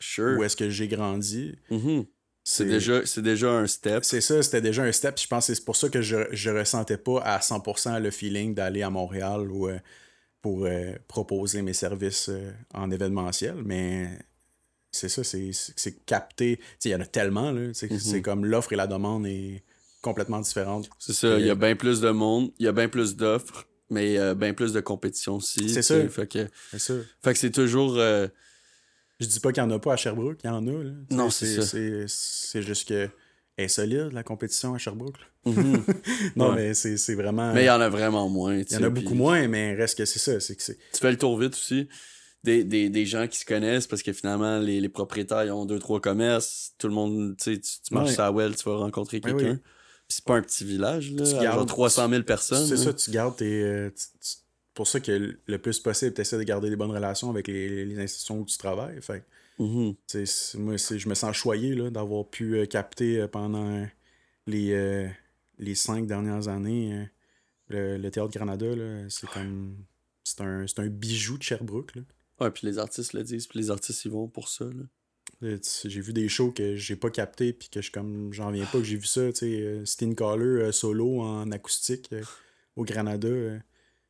[0.00, 0.38] Sure.
[0.38, 2.06] où est-ce que j'ai grandi, Mhm.
[2.46, 4.04] C'est déjà, déjà un step.
[4.04, 5.18] C'est ça, c'était déjà un step.
[5.18, 8.54] Je pense que c'est pour ça que je, je ressentais pas à 100% le feeling
[8.54, 9.78] d'aller à Montréal ou, euh,
[10.42, 13.56] pour euh, proposer mes services euh, en événementiel.
[13.64, 14.10] Mais
[14.92, 16.60] c'est ça, c'est, capté.
[16.84, 17.50] Il y en a tellement.
[17.50, 17.72] Mhm.
[17.72, 19.62] C'est comme l'offre et la demande est
[20.02, 20.90] complètement différente.
[20.98, 23.66] C'est ça, il y a bien plus de monde, il y a bien plus d'offres,
[23.88, 25.70] mais il y a bien plus de compétition aussi.
[25.70, 25.96] C'est ça.
[26.10, 27.98] fait que c'est toujours.
[29.20, 30.70] Je dis pas qu'il y en a pas à Sherbrooke, il y en a.
[30.82, 30.90] Là.
[31.10, 32.06] Non, c'est ça.
[32.06, 33.08] C'est, juste que
[33.56, 35.16] est solide, la compétition à Sherbrooke.
[35.46, 35.84] mhm.
[36.36, 36.56] Non, Ouais.
[36.56, 37.52] mais c'est, vraiment.
[37.52, 38.56] mais il y en a vraiment moins.
[38.56, 40.34] il y en a beaucoup moins, mais reste que c'est ça.
[40.54, 40.72] Que.
[40.72, 41.88] Tu fais le tour vite aussi.
[42.42, 45.64] Des, des, des gens qui se connaissent parce que finalement, les, les propriétaires ils ont
[45.64, 46.72] deux, trois commerces.
[46.76, 48.16] Tout le monde, tu sais, tu marches Ouais.
[48.18, 49.52] la well, tu vas rencontrer Ouais, quelqu'un.
[49.52, 49.58] oui.
[50.06, 51.24] Puis c'est pas un petit village, là.
[51.24, 52.66] Tu gardes- genre 300 000 personnes.
[52.66, 53.62] C'est ça, tu gardes tes.
[53.62, 54.36] euh, tu- tu-
[54.74, 57.84] pour ça que le plus possible, tu essaies de garder des bonnes relations avec les,
[57.84, 59.00] les institutions où tu travailles.
[59.00, 59.24] Fait
[59.58, 59.94] Mhm.
[60.08, 63.86] c'est- moi, je me sens choyé d'avoir pu euh, capter euh, pendant
[64.48, 65.08] les, euh,
[65.58, 67.06] les cinq dernières années,
[67.68, 68.66] le, le Théâtre Granada,
[69.08, 69.76] c'est comme.
[70.26, 71.94] C'est un, c'est un bijou de Sherbrooke.
[71.96, 72.02] Là.
[72.40, 74.64] Ouais, puis les artistes le disent, puis les artistes, ils vont pour ça,
[75.42, 78.78] J'ai vu des shows que j'ai pas capté puis que je comme j'en viens pas
[78.78, 79.20] que j'ai vu ça,
[79.84, 82.10] Steen Caller euh, solo en acoustique
[82.74, 83.28] au Granada.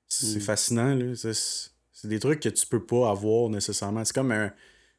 [0.09, 0.40] C'est Mm.
[0.40, 4.05] fascinant là, c'est c'est des trucs que tu peux pas avoir nécessairement.
[4.05, 4.52] C'est comme un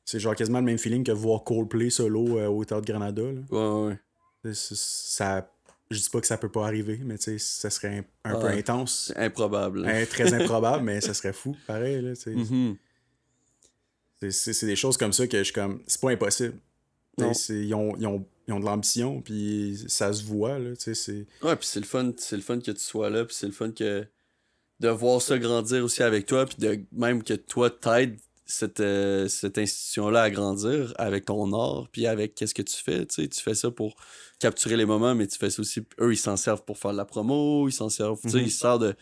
[0.03, 3.41] c'est genre quasiment le même feeling que voir Coldplay solo euh, au Théâtre Granada là.
[3.49, 3.97] Ouais,
[4.43, 4.53] ouais.
[4.53, 5.49] Ça
[5.91, 8.39] je dis pas que ça peut pas arriver, mais tu sais ça serait un, un
[8.39, 9.85] peu intense, C'est improbable.
[9.87, 12.13] hein, très improbable, mais ça serait fou pareil là.
[12.27, 12.75] Mhm.
[14.19, 15.81] C'est- C'est c'est des choses comme ça que je suis comme.
[15.87, 16.55] C'est pas impossible.
[17.17, 17.23] Ils
[17.73, 20.71] ont, ils, ont, ils ont de l'ambition, puis ça se voit, là.
[20.71, 23.53] Ouais, puis c'est le fun, c'est le fun que tu sois là, puis c'est le
[23.53, 24.05] fun que
[24.79, 29.27] de voir ça grandir aussi avec toi, puis de même que toi t'aides cette, euh,
[29.27, 33.27] cette institution-là à grandir avec ton art, puis avec qu'est-ce que tu fais, tu sais,
[33.27, 33.95] tu fais ça pour
[34.39, 36.97] capturer les moments, mais tu fais ça aussi, eux ils s'en servent pour faire de
[36.97, 38.43] la promo, ils s'en servent, tu sais, Mhm.
[38.45, 38.95] ils servent de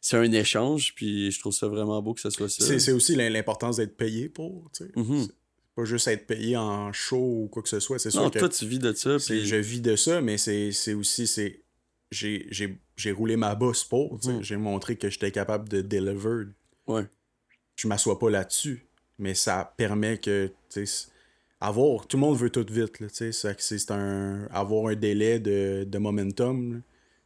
[0.00, 2.78] c'est un échange, puis je trouve ça vraiment beau que ça soit ça.
[2.78, 4.70] C'est aussi l'im- l'importance d'être payé pour.
[4.72, 4.90] tu sais.
[4.94, 5.26] Mhm.
[5.74, 7.98] Pas juste être payé en show ou quoi que ce soit.
[7.98, 10.38] C'est sûr Non, que toi tu vis de ça, puis je vis de ça, mais
[10.38, 11.26] c'est c'est aussi.
[11.26, 11.62] c'est
[12.10, 14.18] J'ai j'ai- j'ai roulé ma bosse pour.
[14.20, 14.28] tu.
[14.30, 14.42] Mhm.
[14.42, 16.46] J'ai montré que j'étais capable de deliver.
[16.86, 17.04] ouais.
[17.76, 18.84] je m'assois pas là-dessus.
[19.20, 21.08] Mais ça permet que, tu sais,
[21.60, 25.98] avoir, tout le monde veut tout vite, tu c'est- un, avoir un délai de, de
[25.98, 26.80] momentum, là,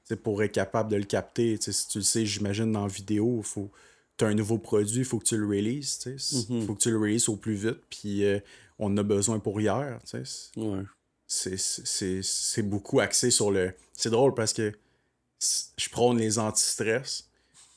[0.09, 2.82] tu pour être capable de le capter, tu sais, si tu le sais, j'imagine, dans
[2.82, 3.70] la vidéo, faut,
[4.16, 6.66] t'as un nouveau produit, il faut que tu le releases, tu sais, il Mhm.
[6.66, 8.38] faut que tu le releases au plus vite, puis euh,
[8.78, 10.82] on en a besoin pour hier, tu sais, Ouais.
[11.32, 13.72] C'est- beaucoup axé sur le.
[13.94, 14.72] C'est drôle parce que
[15.76, 17.28] je prône les anti-stress,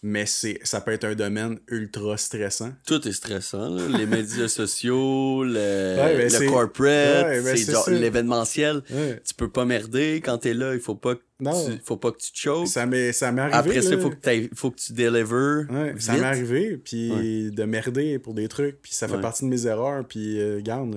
[0.03, 2.71] mais c'est ça peut être un domaine ultra stressant.
[2.85, 3.97] Tout est stressant, là.
[3.97, 8.83] les médias sociaux, le, Ouais, ben le corporate, Ouais, ben l'événementiel.
[8.91, 9.21] Ouais.
[9.25, 11.65] Tu peux pas merder quand t'es là, il faut pas que Non.
[11.65, 12.67] tu, faut pas que tu te choques.
[12.67, 13.53] Ça m'est arrivé.
[13.57, 15.65] Après ça, il faut que, faut que tu deliver.
[15.73, 19.49] Ouais, ça m'est arrivé, puis de merder pour des trucs, puis ça fait partie de
[19.49, 20.93] mes erreurs, puis euh, garde,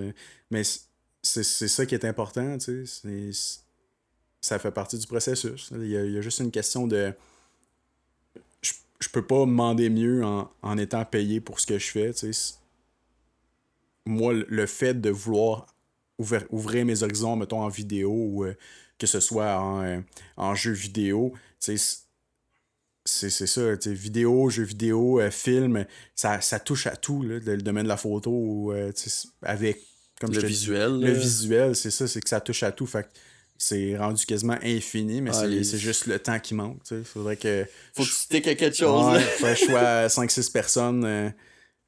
[0.50, 0.62] mais
[1.28, 3.30] c'est ça qui est important, tu sais,
[4.40, 5.70] ça fait partie du processus.
[5.74, 7.12] Il y a, il y a juste une question de...
[8.62, 12.12] Je, je peux pas demander mieux en, en étant payé pour ce que je fais,
[12.12, 12.54] tu sais.
[14.06, 15.66] Moi, le- fait de vouloir
[16.18, 18.56] ouvrir, ouvrir mes horizons, mettons, en vidéo, ou euh,
[18.98, 20.00] que ce soit en, euh,
[20.36, 21.76] en jeu vidéo, c'est-
[23.04, 25.84] ça, tu vidéo, jeux vidéo, euh, film,
[26.14, 28.72] ça, ça touche à tout, là, le, domaine de la photo,
[29.42, 29.80] avec,
[30.20, 31.00] comme Le dis, visuel.
[31.00, 33.08] le visuel, c'est ça, c'est que ça touche à tout, fait
[33.60, 37.02] c'est rendu quasiment infini, mais Ah, c'est les- juste le temps qui manque, tu sais,
[37.04, 37.66] faudrait que...
[37.92, 39.12] Faut que tu sticks à quelque chose.
[39.14, 41.28] Ouais, faudrait que je sois 5-6 personnes, euh,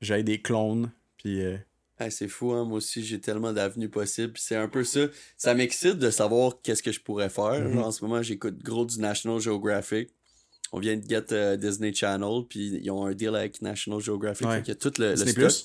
[0.01, 1.43] j'aille des clones, puis...
[1.43, 1.57] euh,
[2.01, 2.65] Hey, c'est fou, hein?
[2.65, 4.33] moi aussi j'ai tellement d'avenues possibles.
[4.39, 5.01] C'est un peu ça.
[5.37, 7.61] Ça m'excite de savoir qu'est-ce que je pourrais faire.
[7.61, 7.75] Mhm.
[7.75, 10.09] Genre, en ce moment, j'écoute gros du National Geographic.
[10.73, 14.47] On vient de get euh, Disney Channel, puis ils ont un deal avec National Geographic.
[14.47, 14.57] Ouais.
[14.57, 15.45] Fait qu'il y a tout le, le Disney stock.
[15.45, 15.63] Plus?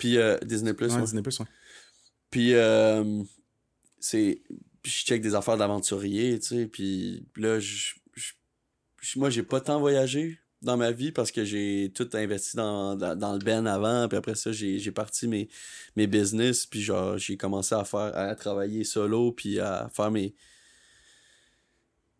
[0.00, 0.88] Puis euh, Disney Plus.
[0.88, 1.02] ouais, ouais.
[1.02, 1.46] Disney Plus, ouais.
[2.30, 3.22] Puis euh,
[4.00, 4.42] c'est
[4.82, 9.60] puis je check des affaires d'aventurier, tu sais, puis là je je- moi j'ai pas
[9.60, 13.66] tant voyagé dans ma vie parce que j'ai tout investi dans, dans, dans le ben
[13.66, 15.48] avant, puis après ça j'ai j'ai parti mes
[15.96, 20.34] mes business, puis genre j'ai commencé à faire à travailler solo puis à faire mes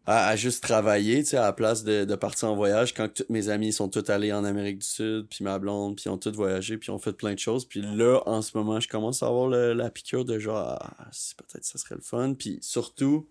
[0.07, 3.27] à, juste travailler, tu sais, à la place de, de partir en voyage quand tous
[3.29, 6.33] mes amis sont tous allés en Amérique du Sud, puis ma blonde, puis ont tous
[6.33, 7.65] voyagé, puis ont fait plein de choses.
[7.67, 11.37] Puis là, en ce moment, je commence à avoir la piqûre de genre, ah, c'est
[11.37, 12.35] peut-être ça serait le fun.
[12.35, 13.29] Puis surtout,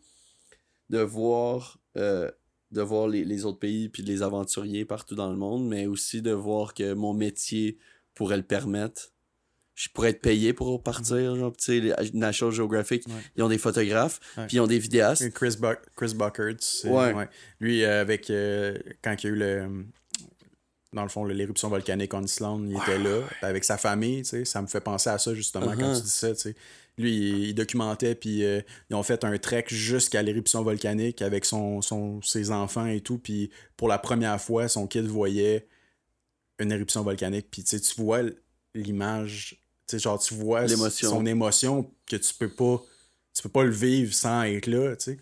[0.90, 2.30] de voir, euh,
[2.72, 6.22] de voir les, les autres pays, puis les aventuriers partout dans le monde, mais aussi
[6.22, 7.78] de voir que mon métier
[8.14, 9.12] pourrait le permettre.
[9.82, 13.14] Je pourrais être payé pour partir, genre, tu sais, les- National Geographic, Ouais.
[13.38, 14.46] ils ont des photographes, Ouais.
[14.46, 15.30] puis ils ont des vidéastes.
[15.32, 17.14] Chris, Buck, Chris Buckard, c'est- Ouais.
[17.14, 17.30] ouais.
[17.62, 19.86] Lui, euh, avec euh, quand il y a eu le.
[20.92, 24.44] Dans le fond, l'éruption volcanique en Islande, il était là, avec sa famille, tu sais.
[24.46, 25.98] Ça me fait penser à ça, justement, quand Uh-huh.
[25.98, 26.56] tu dis ça, tu sais.
[26.98, 31.46] Lui, il, il documentait, puis euh, ils ont fait un trek jusqu'à l'éruption volcanique avec
[31.46, 33.18] son, son, ses enfants et tout.
[33.18, 35.68] Puis pour la première fois, son kid voyait
[36.58, 37.48] une éruption volcanique.
[37.50, 38.24] Puis tu vois
[38.76, 39.58] l'image,
[39.92, 40.62] sais, genre, tu vois
[41.10, 42.82] son émotion que tu peux pas
[43.36, 45.18] tu peux pas le vivre sans être là, tu sais.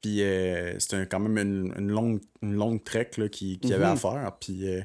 [0.00, 3.28] Puis euh, c'était quand même une, une longue, une longue trek là,
[3.70, 3.92] y avait Mhm.
[3.92, 4.36] à faire.
[4.40, 4.82] Puis euh,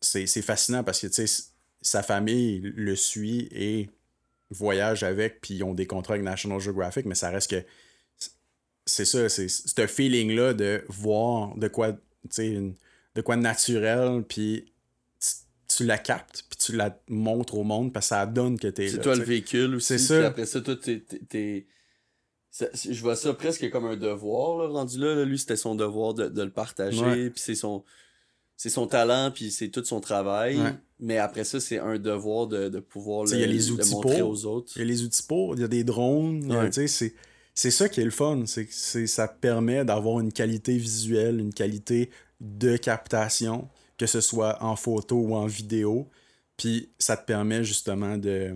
[0.00, 3.88] c'est fascinant parce que, tu sais, s- sa famille le suit et
[4.50, 7.64] voyage avec, puis ils ont des contrats avec National Geographic, mais ça reste que
[8.84, 11.98] c'est ça, c'est ce feeling-là de voir de quoi, tu
[12.30, 12.74] sais, une-
[13.14, 14.72] de quoi naturel, puis
[15.68, 18.88] tu, la captes, puis tu la montres au monde, parce que ça donne que t'es
[18.88, 19.86] C'est toi le véhicule aussi.
[19.86, 20.26] C'est ça.
[20.26, 21.66] après ça, toi, t'es-
[22.90, 25.14] je vois ça presque comme un devoir, là, rendu là.
[25.14, 25.24] là.
[25.24, 27.02] Lui, c'était son devoir de, de le partager.
[27.04, 27.30] Ouais.
[27.30, 27.84] Puis c'est son,
[28.56, 30.56] c'est son talent, puis c'est tout son travail.
[30.58, 30.74] Ouais.
[30.98, 33.72] Mais après ça, c'est un devoir de, de pouvoir le, il y a les le
[33.72, 34.30] outils montrer pour.
[34.30, 34.72] aux autres.
[34.76, 36.66] Il y a les outils pour, il y a des drones, Ouais.
[36.70, 37.14] tu sais, c'est
[37.58, 42.10] c'est ça qui est le fun, c'est ça permet d'avoir une qualité visuelle, une qualité
[42.40, 43.66] de captation,
[43.98, 46.08] que ce soit en photo ou en vidéo,
[46.56, 48.54] puis ça te permet justement de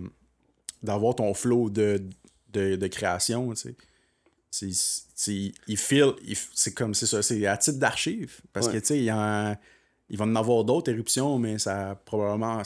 [0.83, 2.01] d'avoir ton flow de,
[2.51, 3.75] de, de création, tu
[4.49, 4.71] sais.
[5.15, 6.13] C'est- il feel,
[6.75, 8.73] comme, c'est ça, c'est à titre d'archive, parce Ouais.
[8.73, 12.63] que, tu sais, il y va en avoir d'autres éruptions, mais ça probablement, à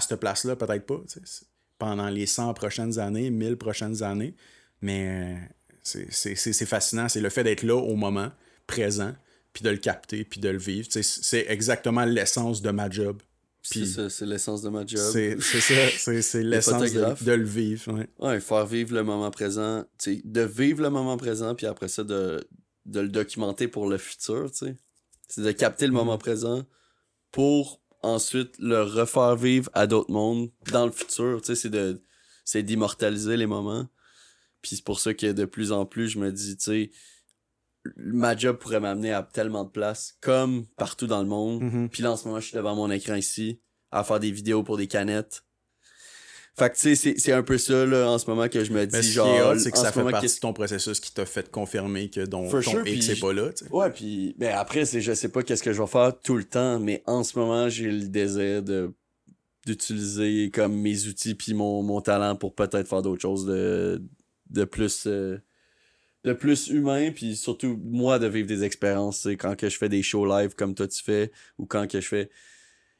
[0.00, 1.20] cette place-là, peut-être pas, tu sais.
[1.24, 1.46] C'est-
[1.78, 4.34] pendant les 100 prochaines années, 1000 prochaines années.
[4.80, 5.36] Mais
[5.82, 7.06] euh, c'est fascinant.
[7.08, 8.30] C'est le fait d'être là au moment
[8.66, 9.14] présent,
[9.56, 10.86] puis de le capter, puis de le vivre.
[10.90, 13.22] C'est exactement l'essence de ma job.
[13.62, 15.00] C'est ça, c'est l'essence de ma job.
[15.14, 17.90] c'est c'est ça, c'est- c'est l'essence de, de le vivre.
[17.94, 18.06] ouais.
[18.18, 19.86] Ouais, faire vivre le moment présent.
[20.06, 22.46] de vivre le moment présent, puis après ça, de,
[22.84, 24.50] de le documenter pour le futur.
[24.52, 25.96] C'est de capter le Mm-hmm.
[25.96, 26.66] moment présent
[27.32, 31.40] pour ensuite le refaire vivre à d'autres mondes dans le futur.
[31.42, 31.98] C'est de
[32.44, 33.88] c'est d'immortaliser les moments.
[34.60, 36.90] Puis c'est pour ça que de plus en plus, je me dis, tu sais,
[37.96, 41.62] ma job pourrait m'amener à tellement de places, comme partout dans le monde.
[41.62, 41.88] Mhm.
[41.90, 43.60] Puis là, en ce moment, je suis devant mon écran ici,
[43.90, 45.42] à faire des vidéos pour des canettes.
[46.58, 48.72] Fait que, tu sais, c'est- c'est un peu ça, là, en ce moment, que je
[48.72, 51.26] me dis, Mais ce genre, c'est que ça fait partie de ton processus qui t'a
[51.26, 53.52] fait confirmer que ton, sure, X n'est pas là.
[53.52, 53.70] tu sais.
[53.70, 56.44] Ouais, puis ben après, c'est je sais pas qu'est-ce que je vais faire tout le
[56.44, 58.90] temps, mais en ce moment, j'ai le désir de
[59.66, 64.00] d'utiliser comme mes outils puis mon, mon talent pour peut-être faire d'autres choses de,
[64.50, 65.38] de plus euh,
[66.26, 70.02] de plus humain puis surtout moi de vivre des expériences quand que je fais des
[70.02, 72.30] shows live comme toi tu fais ou quand que je fais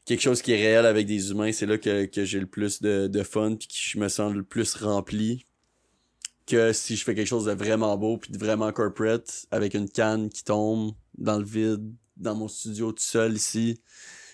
[0.04, 2.80] quelque chose qui est réel avec des humains c'est là que, que j'ai le plus
[2.80, 5.44] de, de fun puis que je me sens le plus rempli
[6.46, 9.88] que si je fais quelque chose de vraiment beau puis de vraiment corporate avec une
[9.90, 11.82] canne qui tombe dans le vide
[12.16, 13.80] dans mon studio tout seul ici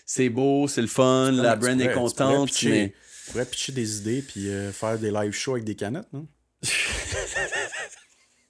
[0.05, 1.93] c'est beau c'est le fun la brand est pourrais- tu pourrais
[2.35, 2.93] contente pitcher- mais
[3.25, 6.27] Tu pourrais pitcher des idées puis euh, faire des live shows avec des canettes, non?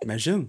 [0.04, 0.48] Imagine.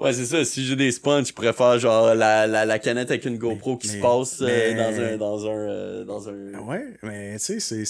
[0.00, 0.42] Ouais, c'est ça.
[0.46, 3.88] Si j'ai des sponges, je faire genre la, la, la canette avec une GoPro qui
[3.88, 7.60] mais- se passe euh, dans un dans un euh, dans un Ouais, mais tu sais,
[7.60, 7.84] c'est-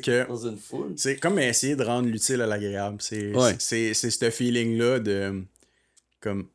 [0.00, 0.94] que dans une foule.
[0.96, 2.96] C'est comme essayer de rendre l'utile à l'agréable.
[3.00, 3.54] C'est Ouais.
[4.10, 5.42] ce feeling-là de.
[6.20, 6.46] Comme.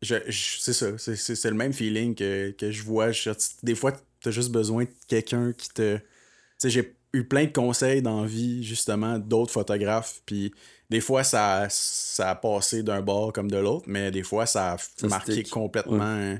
[0.00, 0.96] Je, je- c'est ça.
[0.96, 1.16] C'est-
[1.50, 3.12] le même feeling que, que je vois.
[3.12, 3.30] Je-
[3.62, 3.92] des fois,
[4.22, 5.96] t'as juste besoin de quelqu'un qui te.
[5.98, 6.02] Tu
[6.56, 10.20] sais, j'ai eu plein de conseils dans la vie, justement, d'autres photographes.
[10.26, 10.52] Puis
[10.90, 14.72] des fois, ça, ça a passé d'un bord comme de l'autre, mais des fois, ça
[14.72, 15.50] a Ça marqué stick.
[15.50, 16.36] complètement.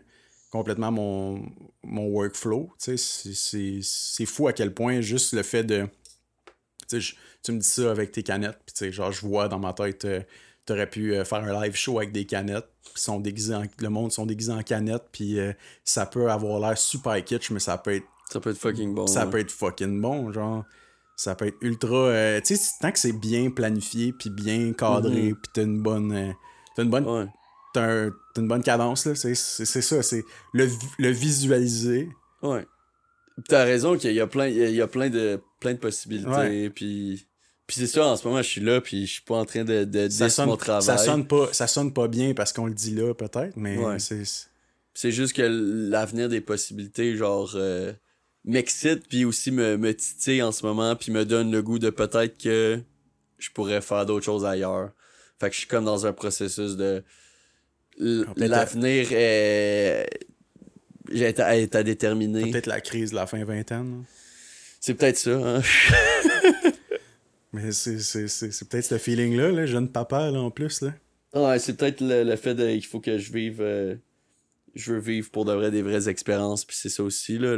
[0.51, 1.42] complètement mon,
[1.82, 2.70] mon workflow.
[2.80, 5.86] Tu sais, c'est- fou à quel point juste le fait de.
[5.86, 6.52] Tu
[6.88, 9.48] sais, je- tu me dis ça avec tes canettes, puis tu sais, genre, je vois
[9.48, 10.20] dans ma tête, euh,
[10.64, 14.12] t'aurais pu euh, faire un live show avec des canettes, sont déguisés en, le monde
[14.12, 15.52] sont déguisés en canettes, puis euh,
[15.84, 19.06] ça peut avoir l'air super kitsch, mais ça peut être, Ça peut être fucking bon.
[19.06, 19.30] ça ouais.
[19.30, 20.64] peut être fucking bon, genre,
[21.16, 25.28] ça peut être ultra, euh, tu sais, tant que c'est bien planifié, puis bien cadré,
[25.30, 25.34] Mhm.
[25.36, 26.32] puis t'as une bonne, euh,
[26.74, 27.26] t'as une bonne, Ouais.
[27.72, 30.68] t'as un- t'as une bonne cadence, là, c'est c'est- c'est ça, c'est le,
[30.98, 32.09] le visualiser,
[32.42, 32.66] Ouais.
[33.48, 37.26] T'as raison qu'il y a plein il y a, plein de plein de possibilités puis
[37.66, 39.64] puis c'est ça en ce moment je suis là puis je suis pas en train
[39.64, 40.82] de de ça sonne, mon travail.
[40.84, 43.98] ça sonne pas ça sonne pas bien parce qu'on le dit là peut-être mais Ouais.
[43.98, 44.22] c'est
[44.96, 47.92] C'est juste que l'avenir des possibilités, genre, euh,
[48.45, 51.91] m'excite, puis aussi me, me titille en ce moment, puis me donne le goût de
[51.91, 52.81] peut-être que
[53.39, 54.91] je pourrais faire d'autres choses ailleurs.
[55.41, 57.03] Fait que je suis comme dans un processus de...
[57.99, 60.09] L'avenir est...
[61.12, 62.51] J'ai été à, à déterminer.
[62.51, 64.05] peut-être la crise de la fin vingtaine.
[64.81, 65.62] C'est peut-être ça, hein?
[67.53, 70.93] mais c'est peut-être ce feeling là, jeune papa là en plus là
[71.35, 73.97] Ouais, c'est peut-être le, le fait de il faut que je vive euh,
[74.74, 77.56] je veux vivre pour de vrai des vraies expériences puis c'est ça aussi là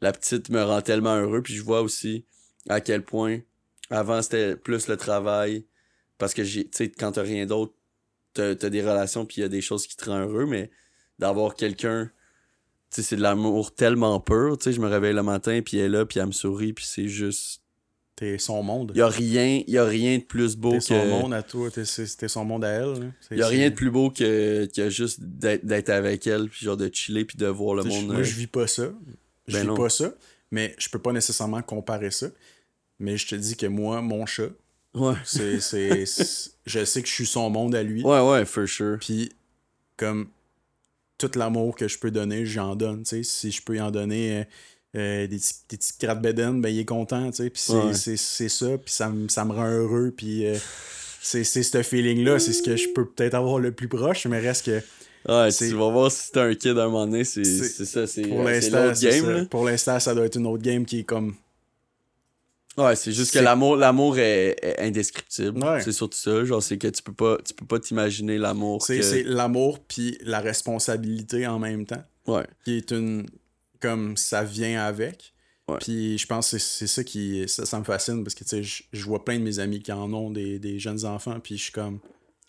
[0.00, 2.24] la, petite me rend tellement heureux puis je vois aussi
[2.68, 3.40] à quel point
[3.90, 5.66] avant c'était plus le travail
[6.18, 7.74] parce que j'ai tu sais quand t'as rien d'autre
[8.34, 10.70] t'as t'as des relations puis il y a des choses qui te rendent heureux mais
[11.18, 12.10] d'avoir quelqu'un
[12.90, 15.98] tu c'est de l'amour tellement pur tu je me réveille le matin puis elle est
[15.98, 17.59] là puis elle me sourit puis c'est juste
[18.20, 20.84] t'es son monde il y a rien y a rien de plus beau t'es que
[20.84, 23.90] son monde à toi t'es son monde à elle Il y a rien de plus
[23.90, 27.82] beau que, que juste d'être avec elle, puis genre de chiller, puis de voir le
[27.84, 28.06] monde.
[28.06, 28.90] moi euh, je vis pas ça
[29.48, 29.74] je Ben vis non.
[29.74, 30.12] pas ça
[30.50, 32.26] mais je peux pas nécessairement comparer ça
[32.98, 34.50] mais je te dis que moi mon chat
[34.92, 35.14] Ouais.
[35.24, 35.58] c'est
[36.66, 38.98] je sais que je suis son monde à lui Ouais, ouais, for sure.
[39.00, 39.30] Puis,
[39.96, 40.28] comme
[41.16, 43.04] tout l'amour que je peux donner, j'en donne.
[43.04, 43.22] tu sais.
[43.22, 44.44] Si je peux y en donner euh,
[44.96, 47.30] euh, des, petits- des petites crates ben il est content.
[47.30, 47.50] tu sais.
[47.50, 47.94] Puis c'est Ouais.
[47.94, 48.76] c'est- c'est ça.
[48.78, 50.12] Puis ça, me- ça me rend heureux.
[50.16, 50.56] Puis euh,
[51.22, 54.66] c'est ce feeling-là, c'est ce que je peux peut-être avoir le plus proche, mais reste
[54.66, 54.80] que.
[55.28, 58.22] Ouais, tu vas voir si t'es un kid à un moment donné, c'est ça, c'est
[58.22, 59.46] l'autre game.
[59.48, 61.34] Pour l'instant, ça doit être une autre game qui est comme.
[62.78, 65.60] Ouais, c'est juste que l'amour l'amour est, indescriptible.
[65.84, 69.22] C'est surtout ça, genre c'est que tu peux pas tu peux pas t'imaginer l'amour C'est
[69.24, 72.02] l'amour puis la responsabilité en même temps.
[72.26, 72.46] Ouais.
[72.64, 73.26] Qui est une
[73.80, 75.34] comme ça vient avec.
[75.78, 79.04] Puis je pense que c'est ça qui ça, me fascine parce que tu sais je
[79.04, 82.00] vois plein de mes amis qui en ont des, jeunes enfants puis je suis comme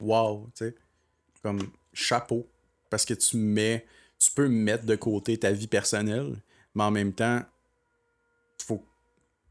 [0.02, 0.76] wow, tu sais.
[1.44, 1.60] Comme
[1.94, 2.48] chapeau.
[2.90, 3.86] Parce que tu mets
[4.18, 6.42] tu peux mettre de côté ta vie personnelle
[6.76, 7.42] mais en même temps
[8.64, 8.84] faut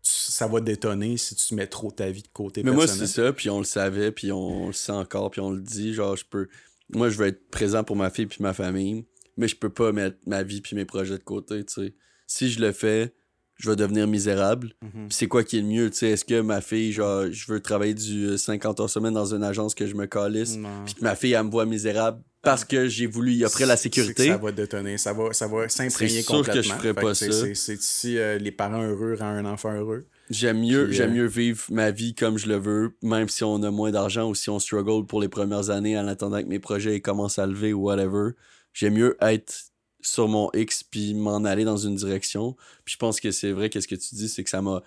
[0.03, 3.33] ça va détonner si tu mets trop ta vie de côté mais moi c'est ça
[3.33, 6.25] puis on le savait puis on le sait encore puis on le dit genre je
[6.25, 6.49] peux
[6.89, 9.05] moi je veux être présent pour ma fille puis ma famille
[9.41, 11.95] mais je peux pas mettre ma vie puis mes projets de côté tu sais
[12.27, 13.13] si je le fais
[13.61, 14.73] je vais devenir misérable.
[14.83, 15.09] Mhm.
[15.11, 16.09] C'est quoi qui est le mieux, tu sais?
[16.13, 19.45] Est-ce que ma fille, genre, je veux travailler du 50 euh, heures semaine dans une
[19.45, 22.89] agence que je me calisse, puis que ma fille, elle me voit misérable parce que
[22.89, 24.29] j'ai voulu y offrir la sécurité?
[24.29, 26.55] Ça va détonner, ça va, ça va s'imprégner complètement.
[26.55, 27.55] que je ferais pas ça.
[27.55, 30.07] C'est si euh, les parents heureux rendent un enfant heureux.
[30.31, 33.63] J'aime mieux, j'aime euh, mieux vivre ma vie comme je le veux, même si on
[33.63, 36.61] a moins d'argent ou si on struggle pour les premières années en attendant que mes
[36.61, 38.31] projets commencent à lever ou whatever.
[38.73, 39.71] J'aime mieux être
[40.03, 42.57] sur mon X puis m'en aller dans une direction.
[42.85, 44.83] Puis je pense que c'est vrai qu'est-ce que tu dis, c'est que ça m'a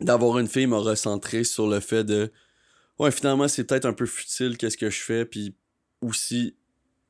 [0.00, 2.30] d'avoir une fille m'a recentré sur le fait de
[3.00, 5.56] ouais, finalement c'est peut-être un peu futile qu'est-ce que je fais puis
[6.00, 6.56] aussi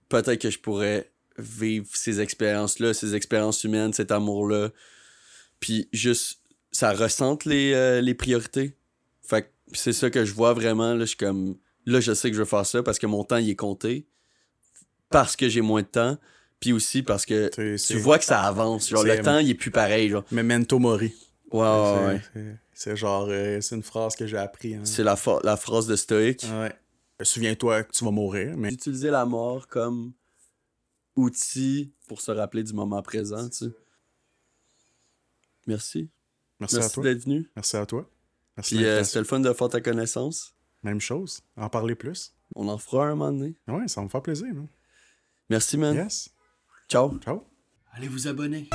[0.08, 4.70] peut-être que je pourrais vivre ces expériences là, ces expériences humaines, cet amour là.
[5.60, 6.40] Puis juste
[6.72, 8.76] ça ressente les, euh, les priorités.
[9.22, 12.30] Fait que c'est ça que je vois vraiment là, je suis comme là je sais
[12.30, 14.06] que je veux faire ça parce que mon temps il est compté
[15.10, 16.18] parce que j'ai moins de temps
[16.60, 18.88] puis aussi parce que tu vois que ça avance.
[18.88, 20.10] Genre, le temps, il est plus pareil.
[20.10, 20.24] Genre.
[20.30, 21.14] Memento mori.
[21.50, 24.74] Ouais, ouais, C'est genre, euh, c'est une phrase que j'ai appris.
[24.74, 24.82] Hein.
[24.84, 26.44] C'est la, la phrase de Stoïque.
[26.52, 26.74] Ouais.
[27.22, 28.54] Souviens-toi que tu vas mourir.
[28.56, 28.70] Mais...
[28.70, 30.12] Utiliser la mort comme
[31.16, 33.72] outil pour se rappeler du moment présent, tu sais.
[35.66, 36.10] Merci.
[36.60, 37.02] Merci, à toi.
[37.02, 37.50] d'être venu.
[37.56, 38.08] Merci à toi.
[38.56, 40.54] Merci Puis euh, c'était le fun de faire ta connaissance.
[40.82, 41.40] Même chose.
[41.56, 42.34] En parler plus.
[42.54, 43.54] On en fera un moment donné.
[43.68, 44.48] Ouais, ça va me faire plaisir.
[45.48, 45.94] Merci, man.
[45.94, 46.30] Yes.
[46.88, 47.18] Ciao.
[47.20, 47.44] Ciao.
[47.92, 48.68] Allez vous abonner.